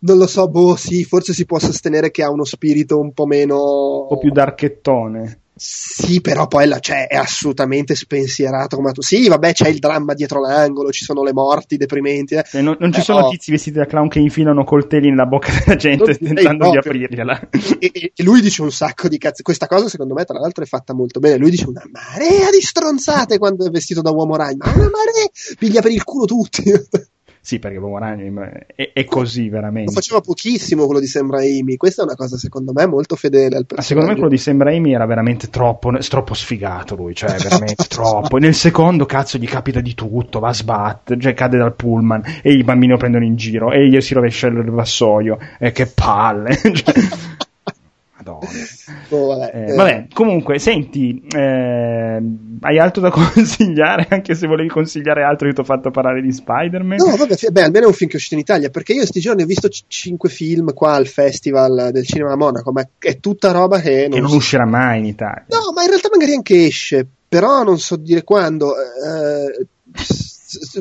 non 0.00 0.18
lo 0.18 0.26
so, 0.26 0.48
boh, 0.48 0.74
sì, 0.74 1.04
forse 1.04 1.32
si 1.32 1.44
può 1.44 1.58
sostenere 1.58 2.10
che 2.10 2.24
ha 2.24 2.30
uno 2.30 2.44
spirito 2.44 2.98
un 2.98 3.12
po' 3.12 3.26
meno... 3.26 4.02
Un 4.02 4.08
po' 4.08 4.18
più 4.18 4.30
darchettone. 4.30 5.42
Sì, 5.58 6.20
però 6.20 6.46
poi 6.46 6.66
la, 6.68 6.78
cioè, 6.78 7.08
è 7.08 7.16
assolutamente 7.16 7.94
spensierato 7.94 8.76
come 8.76 8.92
tu. 8.92 9.02
Sì, 9.02 9.28
vabbè, 9.28 9.52
c'è 9.52 9.68
il 9.68 9.78
dramma 9.78 10.14
dietro 10.14 10.40
l'angolo, 10.40 10.90
ci 10.90 11.04
sono 11.04 11.22
le 11.22 11.32
morti 11.32 11.76
deprimenti. 11.76 12.34
Eh. 12.34 12.44
Eh, 12.52 12.62
non, 12.62 12.76
non 12.78 12.92
ci 12.92 13.00
sono 13.00 13.28
tizi 13.28 13.50
vestiti 13.50 13.78
da 13.78 13.86
clown 13.86 14.08
che 14.08 14.20
infilano 14.20 14.64
coltelli 14.64 15.10
nella 15.10 15.26
bocca 15.26 15.50
della 15.58 15.76
gente 15.76 16.16
tentando 16.16 16.70
di 16.70 16.76
aprirgliela. 16.76 17.48
E, 17.80 17.90
e, 17.92 18.12
e, 18.14 18.22
lui 18.24 18.40
dice 18.40 18.62
un 18.62 18.72
sacco 18.72 19.08
di 19.08 19.18
cazzo. 19.18 19.42
Questa 19.42 19.66
cosa, 19.66 19.88
secondo 19.88 20.14
me, 20.14 20.24
tra 20.24 20.38
l'altro, 20.38 20.64
è 20.64 20.66
fatta 20.66 20.94
molto 20.94 21.20
bene. 21.20 21.36
Lui 21.36 21.50
dice 21.50 21.66
una 21.68 21.82
marea 21.90 22.50
di 22.50 22.60
stronzate 22.60 23.38
quando 23.38 23.66
è 23.66 23.70
vestito 23.70 24.00
da 24.00 24.10
uomo 24.10 24.36
ragno. 24.36 24.58
Ma 24.58 24.72
una 24.72 24.90
marea, 24.90 25.28
piglia 25.58 25.80
per 25.80 25.92
il 25.92 26.02
culo 26.02 26.24
tutti. 26.24 26.62
Sì, 27.40 27.58
perché 27.58 27.78
L'uomo 27.78 27.98
ragno 27.98 28.42
è, 28.74 28.92
è, 28.92 29.04
così 29.04 29.48
veramente. 29.48 29.90
Lo 29.90 29.96
faceva 29.96 30.20
pochissimo 30.20 30.84
quello 30.84 31.00
di 31.00 31.06
Sam 31.06 31.30
Raimi. 31.30 31.76
Questa 31.76 32.02
è 32.02 32.04
una 32.04 32.14
cosa, 32.14 32.36
secondo 32.36 32.72
me, 32.72 32.86
molto 32.86 33.16
fedele 33.16 33.56
al 33.56 33.66
personaggio. 33.66 33.80
Ah, 33.80 33.82
secondo 33.82 34.08
me 34.08 34.14
quello 34.14 34.28
di 34.28 34.38
Sam 34.38 34.62
Raimi 34.62 34.92
era 34.92 35.06
veramente 35.06 35.48
troppo, 35.48 35.96
troppo 35.98 36.34
sfigato 36.34 36.94
lui, 36.94 37.14
cioè 37.14 37.36
veramente 37.38 37.84
troppo. 37.88 38.36
E 38.36 38.40
nel 38.40 38.54
secondo, 38.54 39.06
cazzo, 39.06 39.38
gli 39.38 39.46
capita 39.46 39.80
di 39.80 39.94
tutto, 39.94 40.38
va 40.38 40.48
a 40.48 40.54
sbattere, 40.54 41.20
cioè 41.20 41.34
cade 41.34 41.58
dal 41.58 41.74
pullman 41.74 42.40
e 42.42 42.52
i 42.52 42.64
bambini 42.64 42.92
lo 42.92 42.98
prendono 42.98 43.24
in 43.24 43.36
giro 43.36 43.72
e 43.72 43.88
gli 43.88 44.00
si 44.00 44.14
rovescia 44.14 44.48
il 44.48 44.70
vassoio. 44.70 45.38
E 45.58 45.72
che 45.72 45.86
palle. 45.86 46.56
cioè, 46.60 46.94
Madonna. 48.18 48.48
Oh, 49.10 49.28
vabbè, 49.28 49.50
eh, 49.54 49.72
eh. 49.72 49.74
vabbè, 49.74 50.08
comunque, 50.12 50.58
senti, 50.58 51.22
eh, 51.34 52.22
hai 52.60 52.78
altro 52.78 53.00
da 53.00 53.08
consigliare? 53.10 54.06
Anche 54.10 54.34
se 54.34 54.46
volevi 54.46 54.68
consigliare 54.68 55.22
altro, 55.22 55.46
io 55.46 55.54
ti 55.54 55.60
ho 55.60 55.64
fatto 55.64 55.90
parlare 55.90 56.20
di 56.20 56.30
Spider-Man. 56.30 56.98
No, 56.98 57.16
vabbè, 57.16 57.36
beh, 57.50 57.62
almeno 57.62 57.86
è 57.86 57.88
un 57.88 57.94
film 57.94 58.10
che 58.10 58.16
è 58.16 58.18
uscito 58.18 58.34
in 58.34 58.40
Italia, 58.40 58.68
perché 58.68 58.92
io 58.92 58.98
questi 58.98 59.20
giorni 59.20 59.42
ho 59.42 59.46
visto 59.46 59.68
c- 59.68 59.84
5 59.86 60.28
film 60.28 60.74
qua 60.74 60.92
al 60.92 61.06
Festival 61.06 61.88
del 61.90 62.04
Cinema 62.04 62.32
a 62.32 62.36
Monaco, 62.36 62.70
ma 62.70 62.86
è 62.98 63.18
tutta 63.18 63.50
roba 63.50 63.80
che 63.80 64.08
non, 64.08 64.10
che 64.10 64.20
non 64.20 64.32
uscirà 64.32 64.66
mai 64.66 64.98
in 64.98 65.06
Italia. 65.06 65.46
No, 65.48 65.72
ma 65.74 65.82
in 65.82 65.88
realtà 65.88 66.10
magari 66.12 66.34
anche 66.34 66.66
esce, 66.66 67.06
però 67.26 67.62
non 67.62 67.78
so 67.78 67.96
dire 67.96 68.24
quando. 68.24 68.74
Eh, 68.76 69.66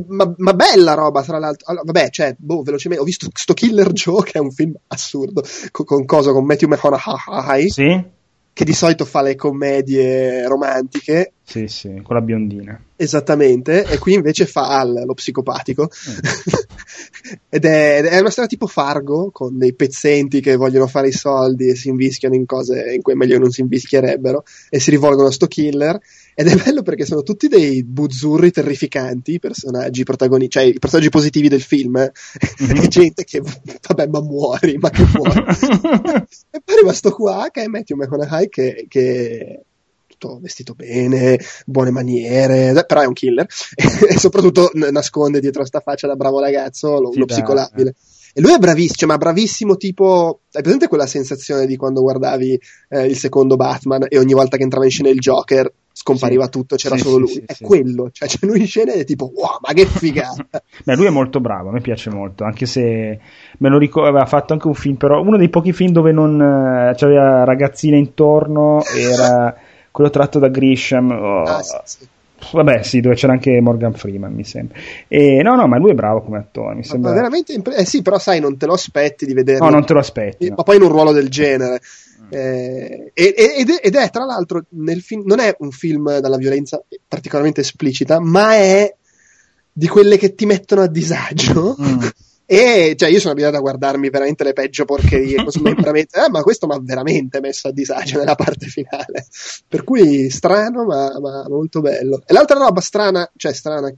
ma, 0.07 0.33
ma, 0.37 0.53
bella 0.53 0.93
roba, 0.93 1.23
tra 1.23 1.39
l'altro. 1.39 1.67
Allora, 1.67 1.83
vabbè, 1.85 2.09
cioè, 2.09 2.35
boh, 2.37 2.61
velocemente, 2.61 3.03
ho 3.03 3.05
visto 3.05 3.27
sto 3.33 3.53
Killer 3.53 3.91
Joe, 3.91 4.23
che 4.23 4.33
è 4.33 4.39
un 4.39 4.51
film 4.51 4.73
assurdo, 4.87 5.43
con, 5.71 5.85
con 5.85 6.05
cosa, 6.05 6.31
con 6.31 6.45
Matthew 6.45 6.69
McConaughey. 6.69 7.69
Sì. 7.69 8.15
Che 8.57 8.65
di 8.65 8.73
solito 8.73 9.05
fa 9.05 9.21
le 9.21 9.35
commedie 9.35 10.47
romantiche. 10.47 11.33
Sì, 11.43 11.67
sì, 11.67 12.01
con 12.01 12.15
la 12.15 12.21
biondina. 12.21 12.81
Esattamente, 12.95 13.85
e 13.85 13.99
qui 13.99 14.15
invece 14.15 14.47
fa 14.47 14.79
Al, 14.79 15.03
lo 15.05 15.13
psicopatico. 15.13 15.83
Mm. 16.09 16.17
ed, 17.49 17.65
è, 17.65 18.01
è, 18.01 18.19
una 18.19 18.31
storia 18.31 18.49
tipo 18.49 18.65
Fargo, 18.65 19.29
con 19.31 19.59
dei 19.59 19.75
pezzenti 19.75 20.41
che 20.41 20.55
vogliono 20.55 20.87
fare 20.87 21.09
i 21.09 21.13
soldi 21.13 21.69
e 21.69 21.75
si 21.75 21.89
invischiano 21.89 22.33
in 22.33 22.47
cose 22.47 22.93
in 22.95 23.03
cui 23.03 23.13
meglio 23.13 23.37
non 23.37 23.51
si 23.51 23.61
invischierebbero, 23.61 24.43
e 24.69 24.79
si 24.79 24.89
rivolgono 24.89 25.27
a 25.27 25.31
sto 25.31 25.45
killer 25.45 25.99
ed 26.39 26.49
è 26.49 26.55
bello 26.55 26.83
perché 26.83 27.03
sono 27.03 27.23
tutti 27.23 27.47
dei 27.47 27.83
buzzurri 27.83 28.51
terrificanti, 28.51 29.33
i 29.33 29.39
personaggi 29.39 30.03
protagonisti, 30.03 30.59
cioè 30.59 30.63
i 30.65 30.77
personaggi 30.77 31.09
positivi 31.09 31.47
del 31.47 31.63
film. 31.63 31.97
Mm-hmm. 31.97 32.83
gente 32.85 33.23
che, 33.23 33.41
vabbè, 33.41 34.05
ma 34.05 34.21
muori, 34.21 34.77
ma 34.77 34.91
che 34.91 35.03
muori. 35.15 35.33
e 36.51 36.61
poi 36.63 36.75
è 36.75 36.79
rimasto 36.79 37.09
qua 37.09 37.49
che 37.51 37.63
è 37.63 37.65
Matthew 37.65 37.97
McConaughey 37.97 38.49
che, 38.49 38.85
che 38.87 39.63
tutto 40.05 40.37
vestito 40.39 40.75
bene, 40.75 41.39
buone 41.65 41.89
maniere, 41.89 42.85
però 42.85 43.01
è 43.01 43.07
un 43.07 43.13
killer 43.13 43.47
e 44.07 44.19
soprattutto 44.19 44.69
nasconde 44.75 45.39
dietro 45.39 45.63
a 45.63 45.65
sta 45.65 45.79
faccia 45.79 46.05
da 46.05 46.15
bravo 46.15 46.39
ragazzo 46.39 46.99
lo, 46.99 47.11
lo 47.15 47.25
psicolabile. 47.25 47.95
E 48.35 48.41
lui 48.41 48.53
è 48.53 48.59
bravissimo, 48.59 48.93
cioè, 48.95 49.09
ma 49.09 49.17
bravissimo 49.17 49.75
tipo... 49.75 50.41
Hai 50.51 50.61
presente 50.61 50.87
quella 50.87 51.07
sensazione 51.07 51.65
di 51.65 51.75
quando 51.75 52.01
guardavi 52.01 52.61
eh, 52.89 53.05
il 53.07 53.17
secondo 53.17 53.55
Batman 53.55 54.05
e 54.07 54.19
ogni 54.19 54.33
volta 54.33 54.55
che 54.57 54.61
entrava 54.61 54.85
in 54.85 54.91
scena 54.91 55.09
il 55.09 55.17
Joker 55.17 55.73
scompariva 55.97 56.43
sì. 56.43 56.49
tutto, 56.51 56.75
c'era 56.75 56.95
sì, 56.95 57.01
solo 57.01 57.17
lui. 57.17 57.43
è 57.43 57.55
quello, 57.59 58.09
cioè 58.11 58.27
c'è 58.27 58.37
lui 58.45 58.59
in 58.59 58.67
scena 58.67 58.93
e 58.93 58.99
è 58.99 59.03
tipo, 59.03 59.31
wow, 59.33 59.57
ma 59.61 59.73
che 59.73 59.87
figata! 59.87 60.45
Beh, 60.85 60.95
lui 60.95 61.07
è 61.07 61.09
molto 61.09 61.39
bravo, 61.39 61.69
a 61.69 61.71
me 61.71 61.81
piace 61.81 62.11
molto, 62.11 62.43
anche 62.43 62.67
se 62.67 63.19
me 63.57 63.69
lo 63.69 63.79
ricordo, 63.79 64.09
aveva 64.09 64.27
fatto 64.27 64.53
anche 64.53 64.67
un 64.67 64.75
film, 64.75 64.95
però 64.95 65.19
uno 65.21 65.37
dei 65.37 65.49
pochi 65.49 65.73
film 65.73 65.91
dove 65.91 66.11
non 66.11 66.35
uh, 66.35 66.95
c'aveva 66.95 67.43
ragazzine 67.45 67.97
intorno 67.97 68.83
era 68.95 69.55
quello 69.89 70.11
tratto 70.11 70.37
da 70.37 70.49
Grisham. 70.49 71.09
Oh. 71.09 71.41
Ah, 71.41 71.63
sì, 71.63 72.07
Vabbè, 72.51 72.83
sì, 72.83 73.01
dove 73.01 73.15
c'era 73.15 73.33
anche 73.33 73.59
Morgan 73.59 73.93
Freeman, 73.93 74.31
mi 74.31 74.43
sembra. 74.43 74.77
E, 75.07 75.41
no, 75.41 75.55
no, 75.55 75.65
ma 75.65 75.79
lui 75.79 75.91
è 75.91 75.95
bravo 75.95 76.21
come 76.21 76.37
attore. 76.37 76.75
Mi 76.75 76.83
sembra... 76.83 77.09
Ma 77.09 77.15
veramente 77.15 77.53
impre- 77.53 77.77
eh 77.77 77.85
sì, 77.85 78.03
però 78.03 78.19
sai, 78.19 78.39
non 78.39 78.57
te 78.57 78.67
lo 78.67 78.73
aspetti 78.73 79.25
di 79.25 79.33
vedere. 79.33 79.57
No, 79.57 79.69
non 79.69 79.83
te 79.83 79.93
lo 79.93 79.99
aspetti. 79.99 80.49
No. 80.49 80.55
Ma 80.57 80.63
poi 80.63 80.75
in 80.75 80.83
un 80.83 80.89
ruolo 80.89 81.11
del 81.11 81.29
genere. 81.29 81.81
Eh, 82.29 83.11
ed, 83.13 83.69
è, 83.69 83.79
ed, 83.81 83.95
è, 83.95 84.09
tra 84.09 84.25
l'altro 84.25 84.65
nel 84.69 85.01
film, 85.01 85.23
non 85.25 85.39
è 85.39 85.55
un 85.59 85.71
film 85.71 86.19
dalla 86.19 86.37
violenza 86.37 86.83
particolarmente 87.07 87.61
esplicita, 87.61 88.19
ma 88.19 88.55
è 88.55 88.93
di 89.71 89.87
quelle 89.87 90.17
che 90.17 90.33
ti 90.35 90.45
mettono 90.45 90.81
a 90.81 90.87
disagio. 90.87 91.75
Mm. 91.79 91.99
E 92.49 92.95
cioè, 92.97 93.09
io 93.09 93.19
sono 93.19 93.33
abituato 93.33 93.57
a 93.57 93.59
guardarmi 93.59 94.09
veramente 94.09 94.45
le 94.45 94.53
peggio 94.53 94.85
porcherie, 94.85 95.35
eh, 95.43 96.29
ma 96.29 96.41
questo 96.43 96.65
mi 96.65 96.75
ha 96.75 96.79
veramente 96.81 97.41
messo 97.41 97.67
a 97.67 97.73
disagio 97.73 98.19
nella 98.19 98.35
parte 98.35 98.67
finale. 98.67 99.27
Per 99.67 99.83
cui 99.83 100.29
strano, 100.29 100.85
ma, 100.85 101.19
ma, 101.19 101.43
molto 101.49 101.81
bello. 101.81 102.23
E 102.25 102.31
l'altra 102.31 102.57
roba 102.57 102.79
strana, 102.79 103.29
cioè 103.35 103.51
strana, 103.51 103.93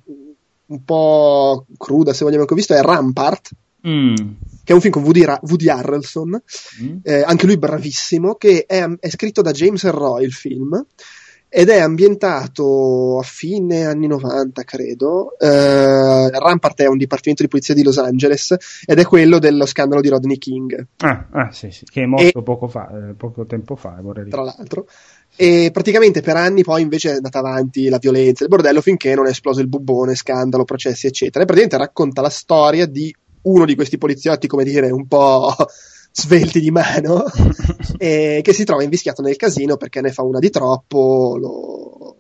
un 0.66 0.84
po' 0.84 1.68
cruda 1.78 2.12
se 2.12 2.24
vogliamo, 2.24 2.46
che 2.46 2.54
ho 2.54 2.56
visto 2.56 2.74
è 2.74 2.82
Rampart. 2.82 3.52
Mm. 3.88 4.16
Che 4.64 4.72
è 4.72 4.74
un 4.74 4.82
film 4.82 4.94
con 4.94 5.04
Woody, 5.04 5.24
Ra- 5.24 5.40
Woody 5.44 5.70
Harrelson, 5.70 6.42
mm. 6.84 6.98
eh, 7.04 7.22
anche 7.22 7.46
lui 7.46 7.58
bravissimo, 7.58 8.36
che 8.36 8.66
è, 8.68 8.86
è 9.00 9.10
scritto 9.10 9.42
da 9.42 9.52
James 9.52 9.84
Roy 9.90 10.24
il 10.24 10.34
film 10.34 10.86
ed 11.52 11.70
è 11.70 11.80
ambientato 11.80 13.18
a 13.18 13.24
fine 13.24 13.86
anni 13.86 14.06
90, 14.06 14.64
credo. 14.64 15.36
Uh, 15.40 16.30
Rampart 16.30 16.82
è 16.82 16.88
un 16.88 16.98
dipartimento 16.98 17.42
di 17.42 17.50
polizia 17.50 17.74
di 17.74 17.82
Los 17.82 17.98
Angeles 17.98 18.56
ed 18.86 19.00
è 19.00 19.04
quello 19.04 19.40
dello 19.40 19.66
scandalo 19.66 20.00
di 20.00 20.10
Rodney 20.10 20.38
King. 20.38 20.88
Ah, 20.98 21.28
ah 21.32 21.52
sì, 21.52 21.72
sì, 21.72 21.86
che 21.86 22.04
è 22.04 22.06
morto 22.06 22.40
e, 22.40 22.44
poco, 22.44 22.68
fa, 22.68 23.10
eh, 23.10 23.14
poco 23.16 23.48
tempo 23.48 23.76
fa, 23.76 23.98
vorrei 24.00 24.26
dire. 24.26 24.36
Tra 24.36 24.46
l'altro. 24.46 24.86
E 25.36 25.72
praticamente 25.74 26.22
per 26.22 26.36
anni 26.36 26.64
poi 26.64 26.84
invece 26.84 27.12
è 27.12 27.16
andata 27.16 27.40
avanti 27.40 27.90
la 27.90 27.98
violenza 27.98 28.46
del 28.46 28.50
bordello 28.50 28.82
finché 28.82 29.16
non 29.16 29.26
è 29.26 29.32
esploso 29.32 29.60
il 29.60 29.68
bubbone, 29.68 30.14
scandalo, 30.14 30.66
processi, 30.66 31.08
eccetera. 31.08 31.44
E 31.44 31.48
praticamente 31.48 31.84
racconta 31.84 32.22
la 32.22 32.30
storia 32.30 32.86
di 32.86 33.14
uno 33.44 33.66
di 33.66 33.76
questi 33.76 33.98
poliziotti, 33.98 34.48
come 34.48 34.64
dire, 34.64 34.90
un 34.92 35.08
po' 35.08 35.54
svelti 36.12 36.60
di 36.60 36.72
mano, 36.72 37.26
e 37.98 38.42
che 38.44 38.54
si 38.54 38.64
trova 38.64 38.84
invischiato 38.84 39.22
nel 39.22 39.36
casino 39.36 39.78
perché 39.78 40.02
ne 40.02 40.12
fa 40.12 40.24
una 40.24 40.40
di 40.40 40.50
troppo, 40.50 41.38
lo, 41.38 42.18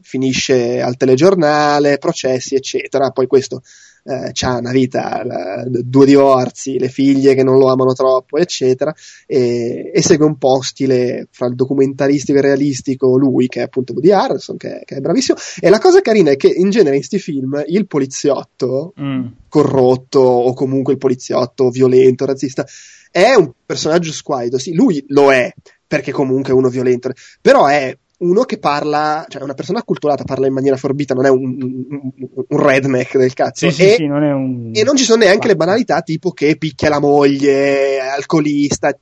finisce 0.00 0.80
al 0.80 0.96
telegiornale, 0.96 1.98
processi, 1.98 2.54
eccetera. 2.54 3.10
Poi 3.10 3.26
questo 3.26 3.62
eh, 4.04 4.32
ha 4.40 4.58
una 4.58 4.70
vita, 4.70 5.24
la, 5.24 5.64
due 5.66 6.06
divorzi, 6.06 6.78
le 6.78 6.88
figlie 6.88 7.34
che 7.34 7.42
non 7.42 7.58
lo 7.58 7.70
amano 7.70 7.92
troppo, 7.94 8.36
eccetera, 8.36 8.94
e, 9.26 9.90
e, 9.94 10.02
segue 10.02 10.26
un 10.26 10.36
po' 10.36 10.60
stile 10.62 11.26
fra 11.30 11.46
il 11.46 11.54
documentaristico 11.54 12.38
e 12.38 12.40
il 12.40 12.46
realistico, 12.46 13.16
lui 13.16 13.48
che 13.48 13.60
è 13.60 13.64
appunto 13.64 13.92
Woody 13.92 14.10
Harrelson, 14.10 14.56
che, 14.56 14.82
che, 14.84 14.96
è 14.96 15.00
bravissimo. 15.00 15.38
E 15.58 15.70
la 15.70 15.78
cosa 15.78 16.00
carina 16.00 16.30
è 16.30 16.36
che 16.36 16.48
in 16.48 16.70
genere 16.70 16.96
in 16.96 17.06
questi 17.06 17.18
film 17.18 17.62
il 17.66 17.86
poliziotto 17.86 18.92
mm. 19.00 19.26
corrotto 19.48 20.20
o 20.20 20.52
comunque 20.52 20.92
il 20.92 20.98
poliziotto 20.98 21.70
violento, 21.70 22.26
razzista, 22.26 22.66
è 23.10 23.32
un 23.34 23.52
personaggio 23.64 24.12
squalido, 24.12 24.58
sì, 24.58 24.74
lui 24.74 25.02
lo 25.08 25.32
è, 25.32 25.52
perché 25.86 26.12
comunque 26.12 26.52
è 26.52 26.56
uno 26.56 26.68
violento, 26.68 27.12
però 27.40 27.66
è 27.66 27.96
uno 28.24 28.42
che 28.44 28.58
parla, 28.58 29.24
cioè 29.28 29.42
una 29.42 29.54
persona 29.54 29.80
acculturata, 29.80 30.24
parla 30.24 30.46
in 30.46 30.52
maniera 30.52 30.76
forbita, 30.76 31.14
non 31.14 31.26
è 31.26 31.28
un, 31.28 31.56
un, 31.60 32.12
un 32.48 32.58
redneck 32.58 33.18
del 33.18 33.32
cazzo. 33.34 33.70
Sì, 33.70 33.82
e, 33.82 33.88
sì, 33.88 33.94
sì, 33.96 34.06
non 34.06 34.22
un... 34.22 34.70
e, 34.72 34.82
non 34.82 34.96
ci 34.96 35.04
sono 35.04 35.24
neanche 35.24 35.48
le 35.48 35.56
banalità 35.56 36.00
tipo 36.02 36.32
che 36.32 36.56
picchia 36.56 36.88
la 36.88 37.00
moglie, 37.00 37.98
è 37.98 38.08
alcolista. 38.16 38.96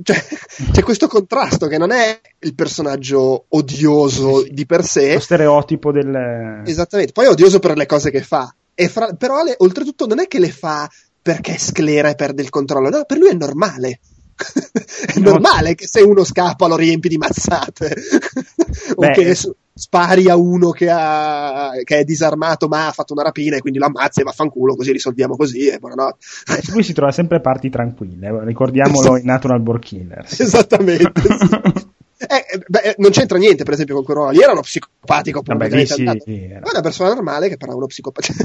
Cioè, 0.00 0.24
c'è 0.70 0.82
questo 0.82 1.08
contrasto 1.08 1.66
che 1.66 1.78
non 1.78 1.90
è 1.90 2.20
il 2.40 2.54
personaggio 2.54 3.46
odioso 3.48 4.44
di 4.48 4.64
per 4.64 4.84
sé. 4.84 5.14
Lo 5.14 5.20
stereotipo 5.20 5.90
del. 5.90 6.62
Esattamente, 6.64 7.12
poi 7.12 7.26
è 7.26 7.30
odioso 7.30 7.58
per 7.58 7.76
le 7.76 7.86
cose 7.86 8.10
che 8.10 8.22
fa. 8.22 8.52
Fra... 8.74 9.12
però 9.14 9.42
le, 9.42 9.54
oltretutto 9.58 10.06
non 10.06 10.20
è 10.20 10.28
che 10.28 10.38
le 10.38 10.50
fa 10.50 10.88
perché 11.20 11.58
sclera 11.58 12.10
e 12.10 12.14
perde 12.14 12.42
il 12.42 12.50
controllo. 12.50 12.90
No, 12.90 13.04
per 13.04 13.18
lui 13.18 13.30
è 13.30 13.34
normale. 13.34 13.98
è 15.14 15.18
normale 15.18 15.74
che 15.74 15.86
se 15.86 16.00
uno 16.00 16.24
scappa 16.24 16.66
lo 16.66 16.76
riempi 16.76 17.08
di 17.08 17.16
mazzate. 17.18 17.94
O 18.96 19.10
che 19.10 19.34
s- 19.34 19.50
spari 19.74 20.28
a 20.28 20.36
uno 20.36 20.70
che, 20.70 20.90
ha- 20.90 21.70
che 21.84 21.98
è 21.98 22.04
disarmato 22.04 22.68
ma 22.68 22.88
ha 22.88 22.92
fatto 22.92 23.12
una 23.12 23.22
rapina 23.22 23.56
e 23.56 23.60
quindi 23.60 23.78
lo 23.78 23.86
ammazzi 23.86 24.20
e 24.20 24.24
vaffanculo 24.24 24.74
così 24.76 24.92
risolviamo 24.92 25.36
così 25.36 25.68
e 25.68 25.78
buonanotte. 25.78 26.18
Lui 26.72 26.82
si 26.82 26.92
trova 26.92 27.12
sempre 27.12 27.40
parti 27.40 27.70
tranquille, 27.70 28.26
eh, 28.26 28.44
ricordiamolo 28.44 29.16
in 29.16 29.24
Natural 29.24 29.60
Born 29.60 29.78
Killers. 29.80 30.38
esattamente 30.40 31.12
sì. 31.22 31.86
Eh, 32.20 32.64
beh, 32.66 32.96
non 32.98 33.12
c'entra 33.12 33.38
niente 33.38 33.62
per 33.62 33.74
esempio 33.74 34.02
con 34.02 34.14
ruolo 34.14 34.30
lì 34.30 34.40
era 34.40 34.50
uno 34.50 34.62
psicopatico 34.62 35.40
Vabbè, 35.44 35.68
lì 35.70 35.86
sì, 35.86 36.04
sì, 36.24 36.48
era. 36.50 36.68
Una 36.68 36.80
persona 36.80 37.14
normale 37.14 37.48
che 37.48 37.56
però 37.56 37.72
è 37.72 37.76
uno 37.76 37.86
psicopatico 37.86 38.42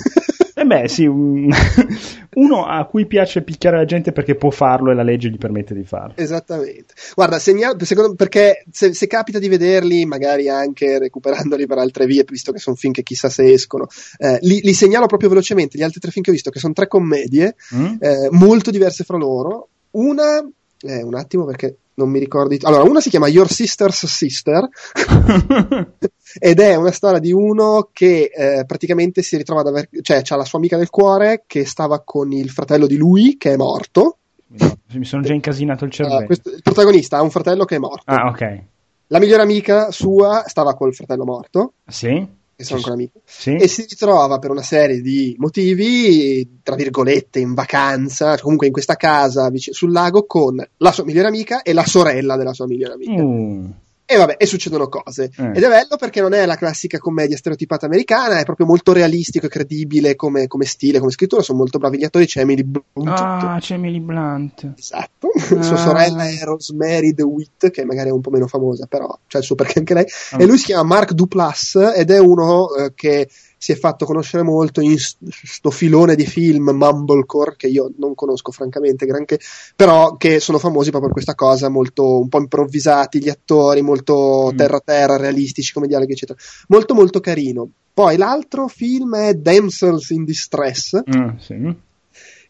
Eh 0.64 0.66
beh, 0.66 0.88
sì, 0.88 1.05
un- 1.05 1.49
uno 2.36 2.66
a 2.66 2.86
cui 2.86 3.05
piace 3.05 3.41
picchiare 3.41 3.76
la 3.76 3.84
gente 3.86 4.14
perché 4.14 4.36
può 4.36 4.49
farlo 4.49 4.91
e 4.91 4.95
la 4.95 5.03
legge 5.03 5.30
gli 5.30 5.38
permette 5.38 5.74
di 5.74 5.84
farlo. 5.84 6.14
Esattamente. 6.16 6.93
Guarda, 7.16 7.38
segnalo, 7.38 7.76
secondo, 7.84 8.16
perché 8.16 8.64
se, 8.72 8.93
se 8.93 9.07
capita 9.07 9.39
di 9.39 9.49
vederli, 9.49 10.05
magari 10.05 10.47
anche 10.47 10.99
recuperandoli 10.99 11.66
per 11.68 11.80
altre 11.80 12.05
vie, 12.05 12.24
visto 12.26 12.53
che 12.53 12.59
sono 12.59 12.78
film 12.78 12.93
che 12.93 13.03
chissà 13.03 13.28
se 13.28 13.51
escono, 13.51 13.88
eh, 14.18 14.38
li, 14.41 14.61
li 14.64 14.74
segnalo 14.74 15.05
proprio 15.07 15.28
velocemente. 15.30 15.78
Gli 15.78 15.84
altri 15.84 15.99
tre 15.99 16.11
film 16.11 16.24
che 16.24 16.30
ho 16.30 16.34
visto, 16.34 16.49
che 16.49 16.59
sono 16.59 16.74
tre 16.74 16.88
commedie, 16.88 17.55
Mm? 17.76 17.95
eh, 17.99 18.28
molto 18.32 18.72
diverse 18.72 19.03
fra 19.03 19.18
loro. 19.18 19.68
Una, 19.91 20.39
eh, 20.82 21.03
un 21.03 21.16
attimo 21.16 21.43
perché 21.45 21.76
non 21.96 22.10
mi 22.10 22.20
ricordo. 22.20 22.56
Allora, 22.68 22.84
una 22.84 23.02
si 23.02 23.10
chiama 23.10 23.28
Your 23.28 23.50
Sister's 23.52 24.06
Sister 24.06 24.68
ed 26.39 26.60
è 26.60 26.76
una 26.76 26.91
storia 26.91 27.20
di 27.20 27.32
uno 27.32 27.89
che 27.91 28.32
eh, 28.34 28.66
praticamente 28.66 29.22
si 29.22 29.38
ritrova 29.38 29.62
ad 29.62 29.68
aver, 29.68 29.89
cioè, 30.02 30.22
ha 30.28 30.36
la 30.36 30.46
sua 30.46 30.60
amica 30.60 30.78
del 30.78 30.89
cuore 30.89 31.44
che 31.48 31.66
stava 31.66 32.02
con 32.04 32.32
il 32.32 32.50
fratello 32.50 32.88
di 32.88 32.98
lui 32.98 33.36
che 33.38 33.54
è 33.54 33.58
morto. 33.58 34.18
No, 34.56 34.78
mi 34.94 35.06
sono 35.06 35.22
già 35.24 35.34
incasinato 35.34 35.84
il 35.86 35.89
Uh, 35.91 35.94
cervello. 35.94 36.26
questo- 36.26 36.50
il 36.50 36.62
protagonista 36.62 37.18
ha 37.18 37.22
un 37.24 37.32
fratello 37.32 37.66
che 37.66 37.76
è 37.76 37.80
morto. 37.80 38.04
Ah, 38.12 38.28
ok. 38.30 38.62
La 39.08 39.20
migliore 39.20 39.41
amica 39.44 39.91
sua 39.91 40.44
stava 40.48 40.76
col 40.76 40.94
fratello 40.96 41.26
morto, 41.26 41.74
Sì? 41.88 42.26
Che 42.56 42.64
sono 42.64 42.78
ancora 42.78 42.95
amici, 42.95 43.12
Sì? 43.26 43.56
e 43.56 43.68
si 43.68 43.86
ritrova 43.88 44.39
per 44.39 44.51
una 44.51 44.62
serie 44.62 45.01
di 45.01 45.36
motivi, 45.38 46.60
tra 46.64 46.76
virgolette, 46.76 47.39
in 47.39 47.54
vacanza, 47.54 48.32
cioè 48.32 48.41
comunque 48.41 48.68
in 48.68 48.74
questa 48.74 48.95
casa 48.95 49.51
sul 49.56 49.91
lago 49.91 50.26
con 50.26 50.66
la 50.78 50.91
sua 50.91 51.04
migliore 51.04 51.28
amica 51.28 51.62
e 51.62 51.74
la 51.74 51.86
sorella 51.86 52.38
della 52.38 52.54
sua 52.54 52.68
migliore 52.68 52.93
amica. 52.93 53.22
Uh, 53.22 53.74
E 54.06 54.18
vabbè, 54.18 54.36
e 54.38 54.45
succedono 54.45 54.89
cose. 54.89 55.32
Eh. 55.36 55.51
Ed 55.56 55.64
è 55.64 55.70
bello 55.70 55.95
perché 55.97 56.20
non 56.20 56.34
è 56.34 56.45
la 56.45 56.56
classica 56.58 56.97
commedia 56.97 57.38
stereotipata 57.38 57.86
americana, 57.86 58.39
è 58.39 58.43
proprio 58.43 58.66
molto 58.66 58.91
realistico 58.91 59.45
e 59.45 59.49
credibile 59.49 60.16
come, 60.16 60.47
come 60.47 60.66
stile, 60.66 60.99
come 60.99 61.12
scrittura. 61.12 61.41
Sono 61.41 61.60
molto 61.60 61.78
bravi 61.78 61.97
gli 61.97 62.04
attori. 62.04 62.26
C'è 62.26 62.41
Emily 62.41 62.64
Blunt. 62.64 63.08
ah, 63.08 63.58
c'è 63.60 63.76
Emily 63.76 63.99
Blunt. 63.99 64.74
Esatto, 64.78 65.32
Ah. 65.54 65.62
sua 65.62 65.78
sorella 65.78 66.28
è 66.28 66.39
Rosemary 66.43 67.14
DeWitt, 67.14 67.72
che 67.72 67.86
magari 67.86 68.10
è 68.10 68.12
un 68.12 68.22
po' 68.22 68.30
meno 68.30 68.47
famosa, 68.47 68.86
però 68.88 69.18
c'è 69.28 69.38
il 69.38 69.43
suo 69.43 69.56
perché 69.56 69.80
anche 69.80 69.93
lei. 69.93 70.06
Ah. 70.32 70.41
E 70.41 70.45
lui 70.45 70.58
si 70.58 70.66
chiama 70.66 70.84
Mark 70.84 71.14
Duplass 71.14 71.76
ed 71.95 72.12
è 72.12 72.20
uno 72.20 72.74
eh, 72.76 72.91
che 72.93 73.30
si 73.64 73.72
è 73.72 73.76
fatto 73.76 74.03
conoscere 74.03 74.43
molto 74.43 74.82
in 74.82 74.99
s- 74.99 75.16
sto 75.30 75.72
filone 75.72 76.16
di 76.16 76.26
film 76.26 76.72
Mumblecore, 76.72 77.55
che 77.55 77.68
io 77.68 77.93
non 77.97 78.14
conosco 78.14 78.51
francamente 78.51 79.05
granché, 79.05 79.39
però 79.74 80.18
che 80.18 80.41
sono 80.41 80.59
famosi 80.59 80.89
proprio 80.89 81.14
per 81.14 81.24
questa 81.24 81.34
cosa, 81.36 81.70
molto 81.70 82.20
un 82.20 82.28
po' 82.28 82.39
improvvisati, 82.39 83.20
gli 83.20 83.30
attori, 83.30 83.82
molto 83.82 84.49
Mm. 84.51 84.57
terra-terra, 84.57 85.16
realistici 85.16 85.72
come 85.72 85.88
dialoghi, 85.88 86.11
eccetera. 86.11 86.38
Molto 86.68 86.93
molto 86.93 87.22
carino. 87.22 87.70
Poi 87.93 88.18
l'altro 88.18 88.68
film 88.68 89.16
è 89.16 89.34
Damsels 89.36 90.09
in 90.09 90.26
Distress, 90.26 90.99
Ah, 91.05 91.36
sì. 91.39 91.74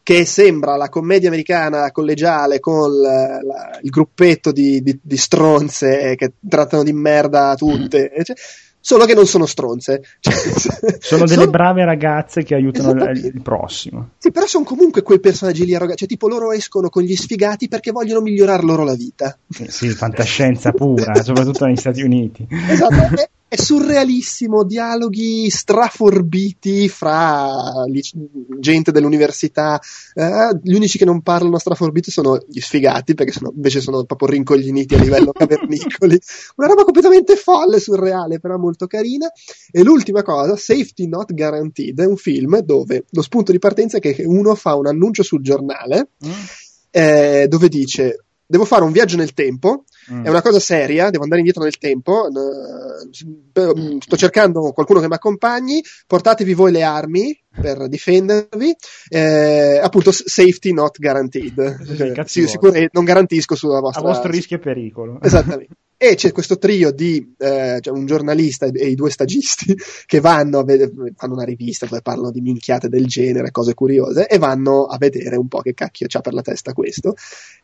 che 0.01 0.25
sembra 0.25 0.75
la 0.77 0.89
commedia 0.89 1.29
americana 1.29 1.91
collegiale 1.91 2.59
con 2.59 2.91
la- 2.99 3.39
la- 3.43 3.79
il 3.83 3.89
gruppetto 3.91 4.51
di, 4.51 4.81
di- 4.81 4.99
di 4.99 5.17
stronze 5.17 6.15
che 6.15 6.33
trattano 6.49 6.81
di 6.81 6.91
merda 6.93 7.53
tutte, 7.55 8.11
cioè, 8.23 8.35
solo 8.85 9.05
che 9.05 9.13
non 9.13 9.25
sono 9.25 9.45
stronze. 9.45 10.01
Cioè, 10.19 10.97
Sono 10.99 11.25
delle 11.25 11.47
brave 11.47 11.85
ragazze 11.85 12.43
che 12.43 12.53
aiutano 12.53 12.91
il, 12.91 12.97
Esattamente. 12.97 13.27
il 13.37 13.41
prossimo. 13.41 14.09
Sì, 14.17 14.31
però 14.31 14.45
sono 14.45 14.65
comunque 14.65 15.01
quei 15.01 15.19
personaggi 15.21 15.65
lì 15.65 15.73
arroganti, 15.73 15.99
cioè 15.99 16.07
tipo 16.09 16.27
loro 16.27 16.51
escono 16.51 16.89
con 16.89 17.03
gli 17.03 17.15
sfigati 17.15 17.67
perché 17.69 17.91
vogliono 17.91 18.19
migliorare 18.21 18.63
loro 18.63 18.83
la 18.83 18.95
vita. 18.95 19.37
Eh, 19.59 19.69
Sì, 19.71 19.89
fantascienza 19.89 20.71
pura, 20.73 21.13
soprattutto 21.23 21.65
negli 21.65 21.77
Stati 21.77 22.01
Uniti. 22.01 22.45
Esatto, 22.69 22.95
è, 23.53 23.61
surrealissimo, 23.61 24.63
dialoghi 24.63 25.49
straforbiti 25.49 26.89
fra 26.89 27.85
gente 28.59 28.91
dell'università. 28.91 29.79
Eh, 30.13 30.59
gli 30.61 30.73
unici 30.73 30.97
che 30.97 31.05
non 31.05 31.21
parlano 31.21 31.57
straforbiti 31.57 32.11
sono 32.11 32.37
gli 32.47 32.59
sfigati, 32.59 33.13
perché 33.13 33.31
sono- 33.31 33.51
invece 33.55 33.81
sono 33.81 34.03
proprio 34.05 34.29
rincoglioniti 34.29 34.95
a 34.95 34.99
livello 34.99 35.31
cavernicoli. 35.37 36.19
Una 36.55 36.67
roba 36.67 36.83
completamente 36.83 37.35
folle, 37.35 37.79
surreale, 37.79 38.39
però 38.39 38.57
molto 38.57 38.87
carina. 38.87 39.27
E 39.71 39.83
l'ultima 39.83 40.23
cosa, 40.23 40.55
Safety 40.55 41.07
Not 41.07 41.33
Guaranteed, 41.33 41.99
è 41.99 42.05
un 42.05 42.17
film 42.17 42.59
dove 42.59 43.05
lo 43.09 43.21
spunto 43.21 43.51
di 43.51 43.59
partenza 43.59 43.97
è 43.97 43.99
che 44.01 44.23
uno 44.25 44.55
fa 44.55 44.75
un 44.75 44.87
annuncio 44.87 45.23
sul 45.23 45.41
giornale 45.41 46.09
Mm? 46.25 46.31
eh, 46.91 47.45
dove 47.49 47.67
dice 47.69 48.25
devo 48.45 48.65
fare 48.65 48.83
un 48.83 48.91
viaggio 48.91 49.17
nel 49.17 49.33
tempo 49.33 49.83
Mm. 50.11 50.25
è 50.25 50.29
una 50.29 50.41
cosa 50.41 50.59
seria, 50.59 51.09
devo 51.09 51.23
andare 51.23 51.39
indietro 51.41 51.63
nel 51.63 51.77
tempo. 51.77 52.27
eh, 52.27 53.99
Sto 53.99 54.17
cercando 54.17 54.71
qualcuno 54.71 54.99
che 54.99 55.07
mi 55.07 55.13
accompagni. 55.15 55.81
Portatevi 56.07 56.53
voi 56.53 56.71
le 56.71 56.83
armi 56.83 57.37
per 57.61 57.87
difendervi. 57.87 58.75
Eh, 59.09 59.79
appunto, 59.81 60.11
safety 60.11 60.73
not 60.73 60.97
guaranteed. 60.99 62.25
Sì, 62.25 62.47
sì, 62.47 62.57
Eh, 62.73 62.89
non 62.91 63.03
garantisco 63.03 63.55
sulla 63.55 63.77
A 63.77 63.81
vostra. 63.81 64.01
vostro 64.01 64.31
rischio 64.31 64.57
e 64.57 64.59
pericolo. 64.59 65.19
Esattamente. 65.21 65.75
E 65.95 66.15
c'è 66.15 66.33
questo 66.33 66.57
trio 66.57 66.91
di 66.91 67.33
eh, 67.37 67.77
cioè 67.79 67.93
un 67.97 68.05
giornalista 68.05 68.65
e, 68.65 68.71
e 68.73 68.87
i 68.89 68.95
due 68.95 69.09
stagisti 69.09 69.73
che 70.05 70.19
vanno 70.19 70.59
a 70.59 70.63
vedere, 70.65 70.91
fanno 71.15 71.33
una 71.35 71.45
rivista 71.45 71.85
dove 71.85 72.01
parlano 72.01 72.29
di 72.29 72.41
minchiate 72.41 72.89
del 72.89 73.05
genere, 73.05 73.51
cose 73.51 73.73
curiose, 73.73 74.27
e 74.27 74.37
vanno 74.37 74.83
a 74.83 74.97
vedere 74.97 75.37
un 75.37 75.47
po' 75.47 75.61
che 75.61 75.73
cacchio 75.73 76.07
c'ha 76.09 76.19
per 76.19 76.33
la 76.33 76.41
testa 76.41 76.73
questo. 76.73 77.15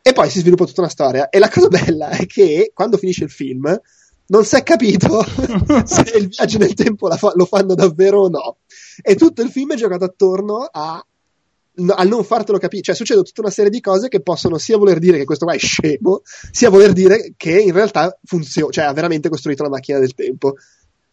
E 0.02 0.14
poi 0.14 0.30
si 0.30 0.40
sviluppa 0.40 0.64
tutta 0.64 0.80
una 0.82 0.90
storia. 0.90 1.28
E 1.28 1.38
la 1.40 1.50
cosa 1.50 1.68
bella 1.68 2.10
è 2.12 2.26
che 2.30 2.72
quando 2.74 2.98
finisce 2.98 3.24
il 3.24 3.32
film 3.32 3.82
non 4.28 4.46
si 4.46 4.56
è 4.56 4.64
capito 4.64 5.24
se 5.86 6.18
il 6.18 6.28
viaggio 6.28 6.60
nel 6.60 6.74
tempo 6.76 7.10
fa- 7.18 7.34
lo 7.36 7.46
fanno 7.46 7.74
davvero 7.74 8.22
o 8.22 8.30
no. 8.30 8.58
E 9.02 9.16
tutto 9.16 9.42
il 9.42 9.50
film 9.50 9.74
è 9.74 9.76
giocato 9.76 10.06
attorno 10.06 10.70
a 10.72 11.04
no- 11.74 11.94
al 11.94 12.08
non 12.08 12.24
fartelo 12.24 12.58
capire, 12.58 12.84
cioè 12.84 12.96
succede 12.96 13.24
tutta 13.24 13.42
una 13.42 13.50
serie 13.50 13.72
di 13.72 13.82
cose 13.82 14.08
che 14.08 14.22
possono 14.22 14.58
sia 14.58 14.78
voler 14.78 15.00
dire 15.00 15.18
che 15.18 15.26
questo 15.26 15.46
qua 15.46 15.56
è 15.56 15.58
scemo, 15.58 16.22
sia 16.52 16.70
voler 16.70 16.94
dire 16.94 17.34
che 17.36 17.60
in 17.60 17.74
realtà 17.74 18.18
funziona, 18.24 18.72
cioè 18.72 18.86
ha 18.86 18.94
veramente 18.94 19.30
costruito 19.30 19.64
la 19.64 19.70
macchina 19.70 20.00
del 20.00 20.14
tempo. 20.14 20.56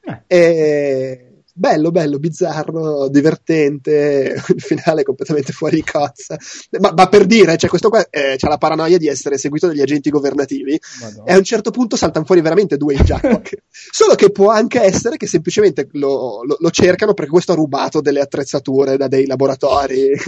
Eh. 0.00 0.22
E 0.26 1.35
bello, 1.58 1.90
bello, 1.90 2.18
bizzarro, 2.18 3.08
divertente, 3.08 4.34
il 4.54 4.60
finale 4.60 5.02
completamente 5.02 5.52
fuori 5.52 5.76
di 5.76 5.84
cozza. 5.84 6.36
Ma, 6.80 6.92
ma 6.94 7.08
per 7.08 7.24
dire, 7.24 7.56
cioè 7.56 7.70
questo 7.70 7.88
qua 7.88 8.06
eh, 8.10 8.36
ha 8.38 8.48
la 8.48 8.58
paranoia 8.58 8.98
di 8.98 9.08
essere 9.08 9.38
seguito 9.38 9.66
dagli 9.66 9.80
agenti 9.80 10.10
governativi 10.10 10.78
Madonna. 11.00 11.24
e 11.24 11.32
a 11.32 11.36
un 11.38 11.44
certo 11.44 11.70
punto 11.70 11.96
saltano 11.96 12.26
fuori 12.26 12.42
veramente 12.42 12.76
due 12.76 12.94
Jack. 13.02 13.56
Solo 13.70 14.14
che 14.14 14.30
può 14.30 14.50
anche 14.50 14.80
essere 14.82 15.16
che 15.16 15.26
semplicemente 15.26 15.88
lo, 15.92 16.42
lo- 16.44 16.56
lo 16.58 16.70
cercano 16.70 17.14
perché 17.14 17.30
questo 17.30 17.52
ha 17.52 17.56
rubato 17.56 18.00
delle 18.00 18.20
attrezzature 18.20 18.96
da 18.96 19.08
dei 19.08 19.26
laboratori. 19.26 20.10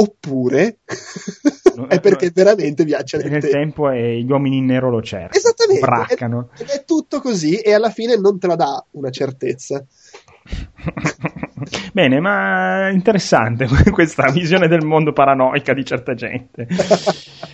Oppure 0.00 0.78
No, 1.74 1.86
è 1.88 2.00
perché 2.00 2.26
no, 2.26 2.32
veramente 2.34 2.84
viaggia 2.84 3.18
nel, 3.18 3.30
nel 3.30 3.40
tempo. 3.42 3.56
tempo 3.56 3.90
e 3.90 4.22
gli 4.22 4.30
uomini 4.30 4.56
in 4.58 4.64
nero 4.66 4.88
lo 4.90 5.02
cercano. 5.02 5.32
Esattamente. 5.34 5.80
Braccano. 5.80 6.48
Ed 6.58 6.68
è 6.68 6.84
tutto 6.84 7.20
così 7.20 7.56
e 7.56 7.72
alla 7.74 7.90
fine 7.90 8.16
non 8.16 8.38
te 8.38 8.46
la 8.46 8.56
dà 8.56 8.84
una 8.92 9.10
certezza. 9.10 9.84
Bene, 11.92 12.20
ma 12.20 12.88
interessante 12.90 13.66
questa 13.92 14.30
visione 14.30 14.68
del 14.68 14.84
mondo 14.84 15.12
paranoica 15.12 15.74
di 15.74 15.84
certa 15.84 16.14
gente. 16.14 16.66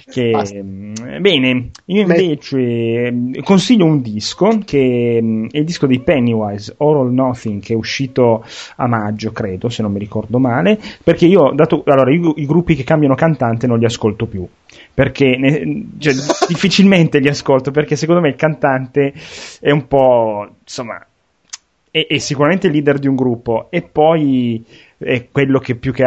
Che, 0.09 0.63
mh, 0.63 1.21
bene, 1.21 1.71
io 1.87 2.01
invece 2.03 3.11
mh, 3.11 3.43
consiglio 3.43 3.85
un 3.87 4.01
disco 4.01 4.61
che 4.65 5.21
mh, 5.21 5.49
è 5.51 5.59
il 5.59 5.65
disco 5.65 5.87
di 5.87 5.99
Pennywise, 6.01 6.75
Oral 6.79 7.13
Nothing, 7.13 7.61
che 7.61 7.73
è 7.73 7.77
uscito 7.77 8.45
a 8.77 8.87
maggio, 8.87 9.33
credo, 9.33 9.69
se 9.69 9.83
non 9.83 9.93
mi 9.93 9.99
ricordo 9.99 10.39
male, 10.39 10.79
perché 11.03 11.27
io, 11.27 11.51
dato, 11.55 11.83
allora, 11.87 12.11
io 12.13 12.33
i 12.37 12.47
gruppi 12.47 12.77
che 12.77 12.85
cambiano 12.85 13.15
cantante 13.17 13.67
non 13.67 13.79
li 13.79 13.85
ascolto 13.85 14.27
più, 14.27 14.47
perché 14.95 15.37
ne- 15.37 15.87
cioè, 15.99 16.15
difficilmente 16.47 17.19
li 17.19 17.29
ascolto, 17.29 17.71
perché 17.73 17.97
secondo 17.97 18.21
me 18.21 18.29
il 18.29 18.37
cantante 18.37 19.13
è 19.61 19.71
un 19.71 19.87
po', 19.87 20.49
insomma, 20.63 21.05
è, 21.97 22.07
è 22.07 22.19
sicuramente 22.19 22.67
il 22.67 22.75
leader 22.75 22.99
di 22.99 23.09
un 23.09 23.15
gruppo 23.15 23.69
e 23.71 23.81
poi 23.81 24.63
è 24.99 25.29
quello 25.31 25.59
che 25.59 25.77
più 25.77 25.93
che 25.93 26.05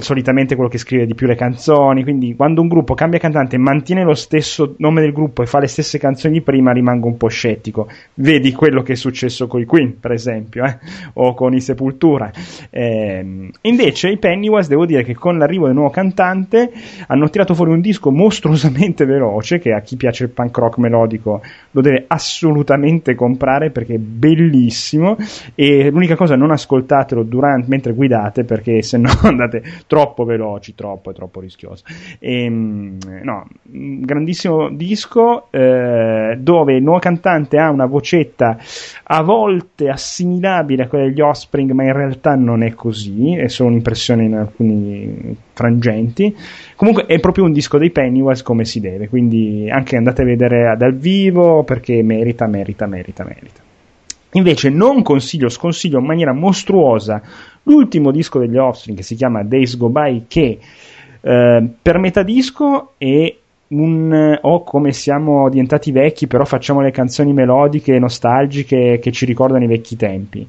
solitamente 0.00 0.54
quello 0.54 0.68
che 0.68 0.78
scrive 0.78 1.06
di 1.06 1.14
più 1.14 1.26
le 1.26 1.34
canzoni, 1.34 2.02
quindi 2.02 2.34
quando 2.34 2.60
un 2.60 2.68
gruppo 2.68 2.94
cambia 2.94 3.18
cantante 3.18 3.56
e 3.56 3.58
mantiene 3.58 4.04
lo 4.04 4.14
stesso 4.14 4.74
nome 4.78 5.00
del 5.00 5.12
gruppo 5.12 5.42
e 5.42 5.46
fa 5.46 5.58
le 5.58 5.66
stesse 5.66 5.98
canzoni 5.98 6.34
di 6.34 6.40
prima 6.40 6.72
rimango 6.72 7.06
un 7.06 7.16
po' 7.16 7.28
scettico. 7.28 7.88
Vedi 8.14 8.52
quello 8.52 8.82
che 8.82 8.92
è 8.92 8.96
successo 8.96 9.46
con 9.46 9.60
i 9.60 9.64
Queen, 9.64 9.98
per 10.00 10.12
esempio, 10.12 10.64
eh? 10.64 10.78
o 11.14 11.34
con 11.34 11.54
i 11.54 11.60
Sepultura. 11.60 12.30
Eh, 12.70 13.50
invece 13.60 14.10
i 14.10 14.18
Pennywise, 14.18 14.68
devo 14.68 14.86
dire 14.86 15.02
che 15.02 15.14
con 15.14 15.38
l'arrivo 15.38 15.66
del 15.66 15.74
nuovo 15.74 15.90
cantante 15.90 16.70
hanno 17.06 17.28
tirato 17.28 17.54
fuori 17.54 17.72
un 17.72 17.80
disco 17.80 18.10
mostruosamente 18.10 19.04
veloce 19.06 19.58
che 19.58 19.72
a 19.72 19.80
chi 19.80 19.96
piace 19.96 20.24
il 20.24 20.30
punk 20.30 20.56
rock 20.56 20.78
melodico 20.78 21.42
lo 21.70 21.80
deve 21.80 22.04
assolutamente 22.06 23.14
comprare 23.14 23.70
perché 23.70 23.94
è 23.94 23.98
bellissimo 23.98 25.16
e 25.54 25.90
l'unica 25.90 26.16
cosa 26.16 26.36
non 26.36 26.50
ascoltatelo 26.50 27.22
durante, 27.22 27.66
mentre 27.68 27.92
guidate 27.92 28.44
perché 28.44 28.82
se 28.82 28.98
no 28.98 29.10
andate 29.22 29.62
troppo 29.86 30.24
veloci, 30.24 30.74
troppo, 30.74 31.12
troppo 31.12 31.40
rischioso. 31.40 31.84
E, 32.18 32.44
ehm, 32.44 32.98
no, 33.22 33.46
grandissimo 33.62 34.70
disco 34.70 35.50
eh, 35.50 36.36
dove 36.38 36.76
il 36.76 36.82
nuovo 36.82 36.98
cantante 36.98 37.58
ha 37.58 37.70
una 37.70 37.86
vocetta 37.86 38.56
a 39.04 39.22
volte 39.22 39.88
assimilabile 39.88 40.84
a 40.84 40.88
quella 40.88 41.06
degli 41.06 41.20
Offspring, 41.20 41.70
ma 41.72 41.84
in 41.84 41.92
realtà 41.92 42.34
non 42.34 42.62
è 42.62 42.74
così, 42.74 43.34
è 43.36 43.48
solo 43.48 43.70
un'impressione 43.70 44.24
in 44.24 44.34
alcuni 44.34 45.36
frangenti. 45.52 46.34
Comunque 46.76 47.06
è 47.06 47.18
proprio 47.20 47.44
un 47.44 47.52
disco 47.52 47.78
dei 47.78 47.90
Pennywise 47.90 48.42
come 48.42 48.64
si 48.64 48.80
deve, 48.80 49.08
quindi 49.08 49.68
anche 49.70 49.96
andate 49.96 50.22
a 50.22 50.24
vedere 50.24 50.74
dal 50.76 50.94
vivo 50.94 51.64
perché 51.64 52.02
merita, 52.02 52.46
merita, 52.46 52.86
merita, 52.86 53.24
merita. 53.24 53.60
Invece 54.32 54.68
non 54.68 55.02
consiglio, 55.02 55.48
sconsiglio 55.48 55.98
in 55.98 56.04
maniera 56.04 56.34
mostruosa 56.34 57.22
l'ultimo 57.66 58.10
disco 58.10 58.38
degli 58.38 58.56
Offspring 58.56 58.96
che 58.96 59.04
si 59.04 59.14
chiama 59.14 59.42
Days 59.42 59.76
Go 59.76 59.88
By 59.88 60.24
che 60.26 60.58
eh, 61.20 61.68
per 61.80 61.98
metà 61.98 62.22
disco 62.22 62.92
è 62.98 63.34
un 63.68 64.38
o 64.40 64.48
oh, 64.48 64.62
come 64.62 64.92
siamo 64.92 65.48
diventati 65.48 65.90
vecchi 65.90 66.26
però 66.26 66.44
facciamo 66.44 66.80
le 66.80 66.92
canzoni 66.92 67.32
melodiche 67.32 67.98
nostalgiche 67.98 68.98
che 69.00 69.12
ci 69.12 69.24
ricordano 69.24 69.64
i 69.64 69.68
vecchi 69.68 69.96
tempi. 69.96 70.48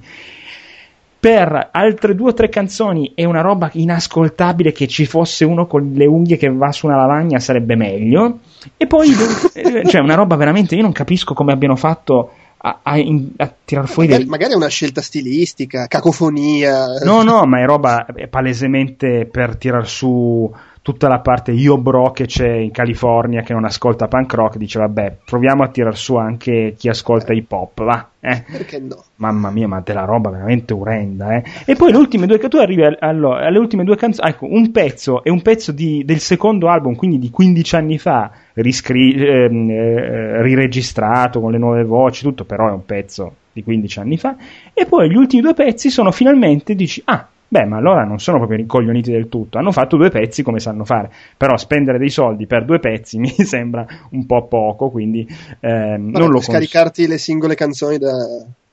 Per 1.20 1.70
altre 1.72 2.13
due 2.13 2.30
o 2.30 2.34
tre 2.34 2.47
canzoni 2.47 3.13
è 3.15 3.26
una 3.26 3.41
roba 3.41 3.72
inascoltabile 3.74 4.72
che 4.72 4.88
ci 4.88 5.05
fosse 5.05 5.45
uno 5.45 5.65
con 5.65 5.91
le 5.95 6.05
unghie 6.05 6.38
che 6.38 6.47
va 6.47 6.72
su 6.72 6.86
una 6.86 6.95
lavagna 6.95 7.39
sarebbe 7.39 7.76
meglio. 7.76 8.39
E 8.78 8.86
poi 8.86 9.09
eh, 9.55 9.84
cioè 9.88 10.01
una 10.01 10.13
roba 10.13 10.36
veramente 10.36 10.76
io 10.76 10.84
non 10.84 10.91
capisco 10.91 11.34
come 11.34 11.53
abbiano 11.53 11.76
fatto 11.76 12.34
a, 12.58 12.80
a, 12.82 12.93
a 12.93 13.53
tirar 13.66 13.88
fuori 13.88 14.10
magari, 14.10 14.24
del... 14.24 14.28
magari, 14.28 14.53
è 14.53 14.55
una 14.55 14.68
scelta 14.68 15.01
stilistica 15.01 15.88
cacofonia. 15.88 16.86
No 17.03 17.24
no 17.24 17.45
ma 17.45 17.62
è 17.62 17.66
roba 17.66 18.05
palesemente 18.30 19.26
per 19.26 19.55
tirar 19.58 19.88
su 19.88 20.51
tutta 20.88 21.09
la 21.09 21.19
parte 21.19 21.51
io 21.51 21.77
bro 21.77 22.11
che 22.11 22.27
c'è 22.27 22.49
in 22.49 22.71
California 22.71 23.41
che 23.41 23.51
non 23.51 23.65
ascolta 23.65 24.07
punk 24.07 24.33
rock 24.35 24.55
dice 24.55 24.79
vabbè 24.79 25.17
proviamo 25.25 25.61
a 25.61 25.67
tirar 25.67 25.97
su 25.97 26.15
anche 26.15 26.75
chi 26.77 26.88
ascolta 26.88 27.33
hip 27.33 27.51
hop 27.51 27.83
va 27.83 28.07
eh. 28.21 28.45
perché 28.49 28.79
no 28.79 29.03
mamma 29.15 29.49
mia 29.49 29.67
ma 29.67 29.81
della 29.81 30.05
roba 30.05 30.29
veramente 30.29 30.73
orrenda 30.73 31.35
eh. 31.35 31.43
e 31.65 31.75
poi 31.75 31.91
le 31.91 31.97
ultime 31.97 32.25
due 32.25 32.38
tu 32.38 32.55
arrivi 32.55 32.83
allora, 32.99 33.45
alle 33.45 33.59
ultime 33.59 33.83
due 33.83 33.97
canzoni 33.97 34.29
ecco 34.29 34.47
un 34.49 34.71
pezzo 34.71 35.25
è 35.25 35.29
un 35.29 35.41
pezzo 35.41 35.73
di, 35.73 36.05
del 36.05 36.19
secondo 36.19 36.69
album 36.69 36.95
quindi 36.95 37.19
di 37.19 37.31
15 37.31 37.75
anni 37.75 37.97
fa 37.97 38.31
riscri- 38.53 39.13
ehm, 39.13 39.69
eh, 39.69 40.41
riregistrato 40.41 41.41
con 41.41 41.51
le 41.51 41.57
nuove 41.57 41.83
voci 41.83 42.23
tutto 42.23 42.45
però 42.45 42.69
è 42.69 42.71
un 42.71 42.85
pezzo 42.85 43.33
di 43.51 43.61
15 43.61 43.99
anni 43.99 44.17
fa 44.17 44.38
e 44.73 44.85
poi 44.85 45.09
gli 45.09 45.17
ultimi 45.17 45.41
due 45.41 45.53
pezzi 45.53 45.89
sono 45.89 46.11
finalmente 46.11 46.75
dici 46.75 47.01
ah 47.03 47.27
Beh, 47.50 47.66
ma 47.66 47.78
allora 47.78 48.04
non 48.04 48.20
sono 48.20 48.38
proprio 48.38 48.58
rincoglioniti 48.58 49.12
del 49.12 49.30
tutto. 49.30 49.58
Hanno 49.58 49.72
fatto 49.72 49.95
due 49.95 50.10
pezzi 50.10 50.43
come 50.43 50.60
sanno 50.60 50.84
fare. 50.84 51.12
Però 51.38 51.56
spendere 51.58 51.98
dei 51.98 52.10
soldi 52.10 52.45
per 52.45 52.66
due 52.66 52.80
pezzi 52.80 53.18
mi 53.20 53.30
sembra 53.30 53.86
un 54.12 54.26
po' 54.26 54.48
poco. 54.48 54.89
Quindi 54.89 55.28
ehm, 55.60 56.12
Vabbè, 56.12 56.20
non 56.20 56.30
lo 56.32 56.41
scaricarti 56.41 57.02
cons- 57.02 57.14
le 57.14 57.18
singole 57.18 57.56
canzoni 57.56 57.98
da. 57.98 58.12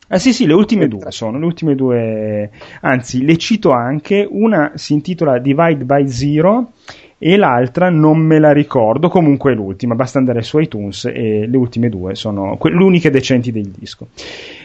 Ah 0.08 0.18
sì, 0.18 0.34
sì, 0.34 0.46
le 0.46 0.52
ultime 0.52 0.86
due 0.86 1.10
sono, 1.10 1.38
le 1.38 1.46
ultime 1.46 1.74
due, 1.74 2.50
anzi, 2.82 3.24
le 3.24 3.38
cito 3.38 3.70
anche, 3.70 4.26
una 4.30 4.72
si 4.74 4.92
intitola 4.92 5.38
Divide 5.38 5.84
by 5.84 6.06
Zero 6.08 6.72
e 7.18 7.36
l'altra 7.36 7.90
non 7.90 8.18
me 8.18 8.38
la 8.38 8.52
ricordo, 8.52 9.08
comunque 9.08 9.52
è 9.52 9.54
l'ultima, 9.54 9.94
basta 9.94 10.18
andare 10.18 10.42
su 10.42 10.58
iTunes 10.58 11.04
e 11.06 11.46
le 11.46 11.56
ultime 11.56 11.88
due 11.88 12.14
sono 12.14 12.56
que- 12.56 12.70
le 12.70 12.82
uniche 12.82 13.10
decenti 13.10 13.52
del 13.52 13.68
disco. 13.68 14.08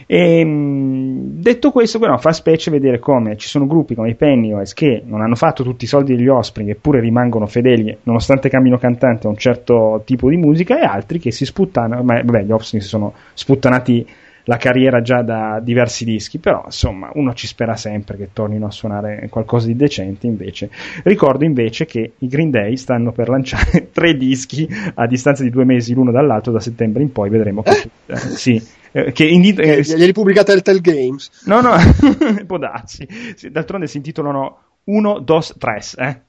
E, 0.06 0.40
ehm, 0.40 1.20
detto 1.40 1.72
questo, 1.72 2.00
però, 2.00 2.18
fa 2.18 2.32
specie 2.32 2.72
vedere 2.72 3.00
come 3.00 3.38
ci 3.38 3.48
sono 3.48 3.68
gruppi 3.68 3.96
come 3.96 4.10
i 4.10 4.16
Pennywise 4.16 4.74
che 4.74 5.04
non 5.06 5.22
hanno 5.22 5.36
fatto 5.36 5.64
tutti 5.64 5.84
i 5.84 5.88
soldi 5.88 6.16
degli 6.16 6.28
Offspring 6.28 6.70
eppure 6.70 7.00
rimangono 7.00 7.46
fedeli 7.46 7.96
nonostante 8.04 8.50
cambino 8.50 8.78
cantante 8.78 9.28
a 9.28 9.30
un 9.30 9.38
certo 9.38 10.02
tipo 10.06 10.30
di 10.30 10.38
musica 10.38 10.80
e 10.80 10.86
altri 10.86 11.20
che 11.20 11.32
si 11.32 11.46
sputtano, 11.46 12.02
ma 12.04 12.22
vabbè 12.24 12.44
gli 12.44 12.52
Offspring 12.52 12.84
si 12.84 12.90
sono 12.90 13.14
sputtanati 13.34 14.06
la 14.50 14.58
carriera 14.58 15.04
già 15.04 15.22
da 15.22 15.60
diversi 15.62 16.04
dischi, 16.04 16.40
però 16.40 16.64
insomma 16.66 17.12
uno 17.14 17.36
ci 17.36 17.46
spera 17.46 17.76
sempre 17.76 18.18
che 18.18 18.30
tornino 18.34 18.66
a 18.66 18.72
suonare 18.72 19.28
qualcosa 19.30 19.68
di 19.68 19.76
decente 19.76 20.26
invece. 20.26 20.72
Ricordo 21.04 21.46
invece 21.46 21.86
che 21.86 22.14
i 22.18 22.28
Green 22.28 22.50
Day 22.50 22.76
stanno 22.76 23.12
per 23.12 23.30
lanciare 23.30 23.90
tre 23.94 24.18
dischi 24.18 24.68
a 24.96 25.06
distanza 25.06 25.44
di 25.44 25.52
due 25.52 25.66
mesi 25.66 25.94
l'uno 25.94 26.12
dall'altro 26.12 26.52
da 26.52 26.60
settembre 26.60 27.04
in 27.04 27.12
poi, 27.12 27.30
vedremo 27.30 27.62
che... 27.62 27.92
Eh? 28.08 28.18
sì, 28.18 28.60
eh, 28.92 29.12
che 29.12 29.24
in, 29.24 29.44
eh, 29.56 29.82
glieli 29.82 30.14
pubblica 30.14 30.44
Telltale 30.44 30.82
Games. 30.82 31.30
No, 31.46 31.62
no, 31.62 31.76
può 32.48 32.58
darsi. 32.58 33.08
D'altronde 33.52 33.86
si 33.86 33.98
intitolano 33.98 34.69
1, 34.90 35.20
2, 35.20 35.40
3. 35.58 35.80
Eh? 35.98 36.22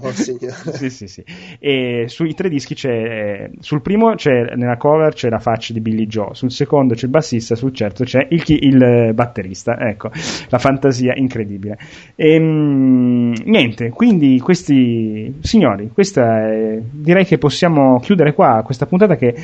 Oh, 0.00 0.12
sì, 0.12 0.90
sì, 0.90 1.08
sì. 1.08 1.24
E 1.58 2.04
sui 2.06 2.34
tre 2.34 2.50
dischi 2.50 2.74
c'è. 2.74 3.50
Sul 3.60 3.80
primo 3.80 4.14
c'è 4.14 4.54
nella 4.54 4.76
cover 4.76 5.14
c'è 5.14 5.30
la 5.30 5.38
faccia 5.38 5.72
di 5.72 5.80
Billy 5.80 6.06
Joe, 6.06 6.34
sul 6.34 6.50
secondo 6.50 6.94
c'è 6.94 7.04
il 7.04 7.10
bassista, 7.10 7.54
sul 7.54 7.72
certo 7.72 8.04
c'è 8.04 8.26
il, 8.30 8.44
il 8.46 9.12
batterista. 9.14 9.78
Ecco, 9.78 10.10
la 10.50 10.58
fantasia 10.58 11.14
incredibile. 11.16 11.78
E, 12.14 12.38
mh, 12.38 13.42
niente, 13.44 13.88
quindi 13.88 14.38
questi 14.40 15.36
signori, 15.40 15.90
questa 15.92 16.48
è, 16.48 16.78
direi 16.82 17.24
che 17.24 17.38
possiamo 17.38 17.98
chiudere 18.00 18.34
qua 18.34 18.62
questa 18.64 18.86
puntata 18.86 19.16
che 19.16 19.34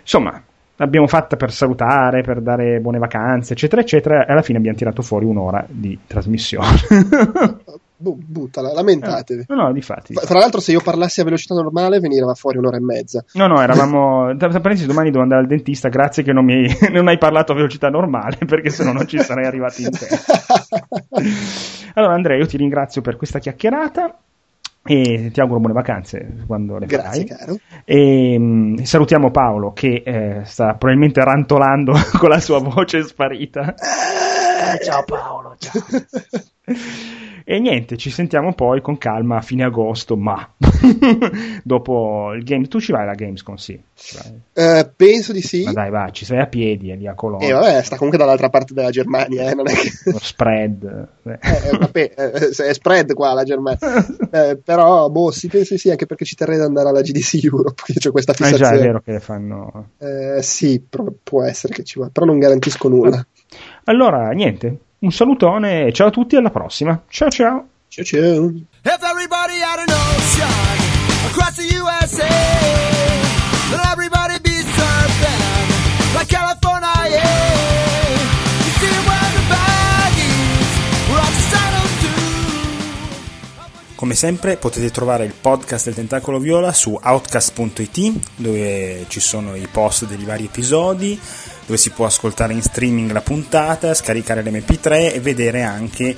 insomma 0.00 0.42
l'abbiamo 0.76 1.06
fatta 1.06 1.36
per 1.36 1.52
salutare, 1.52 2.22
per 2.22 2.40
dare 2.40 2.80
buone 2.80 2.98
vacanze, 2.98 3.52
eccetera, 3.52 3.82
eccetera, 3.82 4.24
e 4.24 4.32
alla 4.32 4.42
fine 4.42 4.58
abbiamo 4.58 4.76
tirato 4.76 5.02
fuori 5.02 5.26
un'ora 5.26 5.64
di 5.68 5.98
trasmissione. 6.06 6.68
buttala, 7.98 8.72
lamentatevi. 8.72 9.44
No, 9.48 9.56
no, 9.56 9.72
difatti. 9.72 10.14
Tra 10.14 10.38
l'altro, 10.38 10.60
se 10.60 10.72
io 10.72 10.80
parlassi 10.80 11.20
a 11.20 11.24
velocità 11.24 11.54
normale, 11.54 11.98
veniva 11.98 12.32
fuori 12.34 12.58
un'ora 12.58 12.76
e 12.76 12.80
mezza. 12.80 13.24
No, 13.32 13.46
no, 13.46 13.60
eravamo. 13.60 14.34
Tra 14.38 14.48
parentesi, 14.48 14.86
domani 14.86 15.10
devo 15.10 15.22
andare 15.22 15.42
al 15.42 15.46
dentista. 15.46 15.88
Grazie 15.88 16.22
che 16.22 16.32
non 16.32 16.44
mi 16.44 16.66
non 16.90 17.08
hai 17.08 17.18
parlato 17.18 17.52
a 17.52 17.54
velocità 17.56 17.88
normale, 17.88 18.38
perché 18.46 18.70
se 18.70 18.84
no 18.84 18.92
non 18.92 19.06
ci 19.06 19.18
sarei 19.18 19.46
arrivati 19.46 19.82
in 19.82 19.90
tempo. 19.90 20.14
allora, 21.94 22.14
Andrea, 22.14 22.38
io 22.38 22.46
ti 22.46 22.56
ringrazio 22.56 23.02
per 23.02 23.16
questa 23.16 23.38
chiacchierata 23.38 24.16
e 24.84 25.30
ti 25.32 25.40
auguro 25.40 25.58
buone 25.58 25.74
vacanze 25.74 26.44
quando 26.46 26.78
le 26.78 26.86
Grazie, 26.86 27.26
farai. 27.26 27.38
Caro. 27.38 27.58
E, 27.84 28.38
mh, 28.38 28.82
salutiamo 28.84 29.30
Paolo 29.30 29.72
che 29.72 30.02
eh, 30.04 30.40
sta 30.44 30.74
probabilmente 30.74 31.22
rantolando 31.22 31.92
con 32.16 32.30
la 32.30 32.40
sua 32.40 32.60
voce 32.60 33.02
sparita. 33.02 33.74
Eh, 33.74 34.84
ciao 34.84 35.04
Paolo, 35.04 35.56
ciao. 35.58 35.82
E 37.50 37.60
niente, 37.60 37.96
ci 37.96 38.10
sentiamo 38.10 38.52
poi 38.52 38.82
con 38.82 38.98
calma 38.98 39.38
a 39.38 39.40
fine 39.40 39.64
agosto, 39.64 40.18
ma 40.18 40.52
dopo 41.64 42.34
il 42.34 42.44
game. 42.44 42.68
Tu 42.68 42.78
ci 42.78 42.92
vai 42.92 43.04
alla 43.04 43.14
Gamescom, 43.14 43.54
sì. 43.54 43.72
Uh, 44.52 44.86
penso 44.94 45.32
di 45.32 45.40
sì. 45.40 45.62
Ma 45.64 45.72
dai, 45.72 45.88
va, 45.88 46.10
ci 46.10 46.26
sei 46.26 46.40
a 46.40 46.46
piedi, 46.46 46.90
è 46.90 46.94
lì 46.96 47.06
a 47.06 47.14
Colonia. 47.14 47.46
E 47.46 47.48
eh, 47.48 47.54
vabbè, 47.54 47.82
sta 47.82 47.96
comunque 47.96 48.18
dall'altra 48.18 48.50
parte 48.50 48.74
della 48.74 48.90
Germania, 48.90 49.50
eh, 49.50 49.54
non 49.54 49.66
è 49.66 49.72
che... 49.72 49.90
Lo 50.10 50.18
spread. 50.18 51.08
eh, 51.24 51.38
eh 51.40 51.78
vabbè, 51.78 52.12
eh, 52.14 52.50
è 52.50 52.74
spread 52.74 53.14
qua 53.14 53.32
la 53.32 53.44
Germania. 53.44 53.78
però, 54.62 55.08
boh, 55.08 55.30
sì, 55.30 55.48
penso 55.48 55.72
di 55.72 55.80
sì, 55.80 55.88
anche 55.88 56.04
perché 56.04 56.26
ci 56.26 56.34
terrei 56.34 56.56
ad 56.56 56.64
andare 56.64 56.90
alla 56.90 57.00
GDC 57.00 57.44
Europe, 57.44 57.80
che 57.94 57.94
c'è 57.94 58.10
questa 58.10 58.34
fissazione. 58.34 58.72
Eh 58.72 58.76
già, 58.76 58.78
è 58.78 58.86
vero 58.86 59.00
che 59.00 59.12
le 59.12 59.20
fanno... 59.20 59.92
sì, 60.40 60.84
può 61.22 61.42
essere 61.44 61.72
che 61.72 61.82
ci 61.82 61.98
va, 61.98 62.10
però 62.12 62.26
non 62.26 62.38
garantisco 62.38 62.90
nulla. 62.90 63.26
Allora, 63.84 64.28
niente, 64.32 64.80
un 65.00 65.12
salutone, 65.12 65.92
ciao 65.92 66.08
a 66.08 66.10
tutti, 66.10 66.36
alla 66.36 66.50
prossima. 66.50 67.00
Ciao 67.08 67.30
ciao. 67.30 67.66
Ciao 67.88 68.04
ciao. 68.04 68.52
If 68.82 69.02
everybody 69.02 69.60
had 69.60 69.78
an 69.78 69.90
ocean 69.90 70.48
across 71.30 71.54
the 71.56 71.66
USA, 71.74 72.26
then 73.70 73.80
everybody 73.92 74.38
be 74.42 74.50
surfing 74.50 76.14
like 76.14 76.26
California, 76.26 77.08
yeah. 77.08 78.16
You 78.64 78.72
see 78.78 78.98
where 79.06 79.30
the 79.32 79.42
bag 79.48 80.14
is, 80.18 81.08
we're 81.08 81.20
all 81.20 81.32
just 81.32 81.56
Come 83.94 84.14
sempre 84.14 84.56
potete 84.56 84.90
trovare 84.90 85.24
il 85.24 85.34
podcast 85.40 85.86
del 85.86 85.94
Tentacolo 85.94 86.38
Viola 86.38 86.72
su 86.72 86.98
outcast.it 87.00 88.20
dove 88.36 89.06
ci 89.08 89.18
sono 89.18 89.56
i 89.56 89.66
post 89.70 90.06
dei 90.06 90.24
vari 90.24 90.44
episodi 90.44 91.18
dove 91.68 91.78
si 91.78 91.90
può 91.90 92.06
ascoltare 92.06 92.54
in 92.54 92.62
streaming 92.62 93.12
la 93.12 93.20
puntata, 93.20 93.92
scaricare 93.92 94.42
l'MP3 94.42 95.12
e 95.12 95.20
vedere 95.20 95.62
anche 95.62 96.16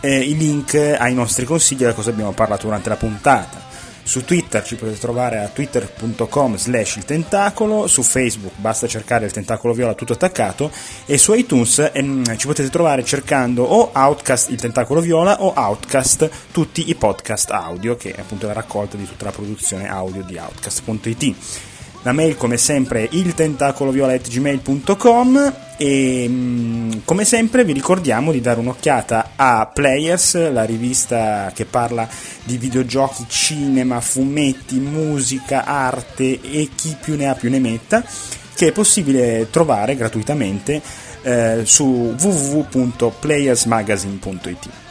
eh, 0.00 0.18
i 0.18 0.36
link 0.36 0.74
ai 0.74 1.14
nostri 1.14 1.44
consigli 1.44 1.84
da 1.84 1.92
cosa 1.92 2.10
abbiamo 2.10 2.32
parlato 2.32 2.66
durante 2.66 2.88
la 2.88 2.96
puntata. 2.96 3.68
Su 4.02 4.24
Twitter 4.24 4.64
ci 4.64 4.74
potete 4.74 4.98
trovare 4.98 5.38
a 5.38 5.46
twitter.com 5.46 6.56
slash 6.56 6.96
il 6.96 7.04
tentacolo, 7.04 7.86
su 7.86 8.02
Facebook 8.02 8.54
basta 8.56 8.88
cercare 8.88 9.26
il 9.26 9.30
tentacolo 9.30 9.74
viola 9.74 9.94
tutto 9.94 10.14
attaccato 10.14 10.72
e 11.06 11.16
su 11.16 11.32
iTunes 11.34 11.90
ehm, 11.92 12.36
ci 12.36 12.48
potete 12.48 12.70
trovare 12.70 13.04
cercando 13.04 13.62
o 13.62 13.90
Outcast 13.92 14.50
il 14.50 14.58
tentacolo 14.58 15.00
viola 15.00 15.40
o 15.40 15.52
Outcast 15.54 16.28
tutti 16.50 16.88
i 16.88 16.96
podcast 16.96 17.52
audio 17.52 17.94
che 17.94 18.10
è 18.10 18.20
appunto 18.20 18.48
la 18.48 18.54
raccolta 18.54 18.96
di 18.96 19.06
tutta 19.06 19.26
la 19.26 19.30
produzione 19.30 19.88
audio 19.88 20.24
di 20.24 20.36
Outcast.it. 20.36 21.69
La 22.02 22.12
mail 22.12 22.36
come 22.36 22.56
sempre 22.56 23.08
il 23.10 23.34
tentacoloviola.gmail.com 23.34 25.54
e 25.76 26.26
mm, 26.28 26.92
come 27.04 27.24
sempre 27.24 27.64
vi 27.64 27.72
ricordiamo 27.72 28.30
di 28.32 28.40
dare 28.40 28.58
un'occhiata 28.60 29.32
a 29.36 29.66
Players, 29.66 30.50
la 30.50 30.64
rivista 30.64 31.52
che 31.54 31.66
parla 31.66 32.08
di 32.44 32.56
videogiochi, 32.56 33.26
cinema, 33.28 34.00
fumetti, 34.00 34.78
musica, 34.78 35.64
arte 35.64 36.40
e 36.40 36.70
chi 36.74 36.96
più 37.00 37.16
ne 37.16 37.28
ha 37.28 37.34
più 37.34 37.50
ne 37.50 37.58
metta, 37.58 38.02
che 38.54 38.68
è 38.68 38.72
possibile 38.72 39.48
trovare 39.50 39.94
gratuitamente 39.94 40.80
eh, 41.22 41.60
su 41.64 42.14
www.playersmagazine.it. 42.18 44.89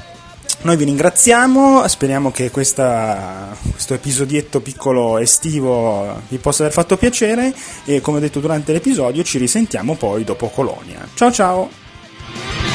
Noi 0.62 0.76
vi 0.76 0.84
ringraziamo, 0.84 1.88
speriamo 1.88 2.32
che 2.32 2.51
questa, 2.51 3.55
questo 3.72 3.93
episodietto 3.93 4.60
piccolo 4.60 5.18
estivo 5.18 6.22
vi 6.28 6.38
possa 6.38 6.64
aver 6.64 6.74
fatto 6.74 6.97
piacere 6.97 7.53
e 7.86 8.01
come 8.01 8.18
ho 8.18 8.20
detto 8.22 8.41
durante 8.41 8.74
l'episodio 8.74 9.24
ci 9.24 9.38
risentiamo 9.38 9.95
poi 9.95 10.26
dopo 10.26 10.49
Colonia. 10.49 11.07
Ciao 11.14 11.32
ciao! 11.32 12.68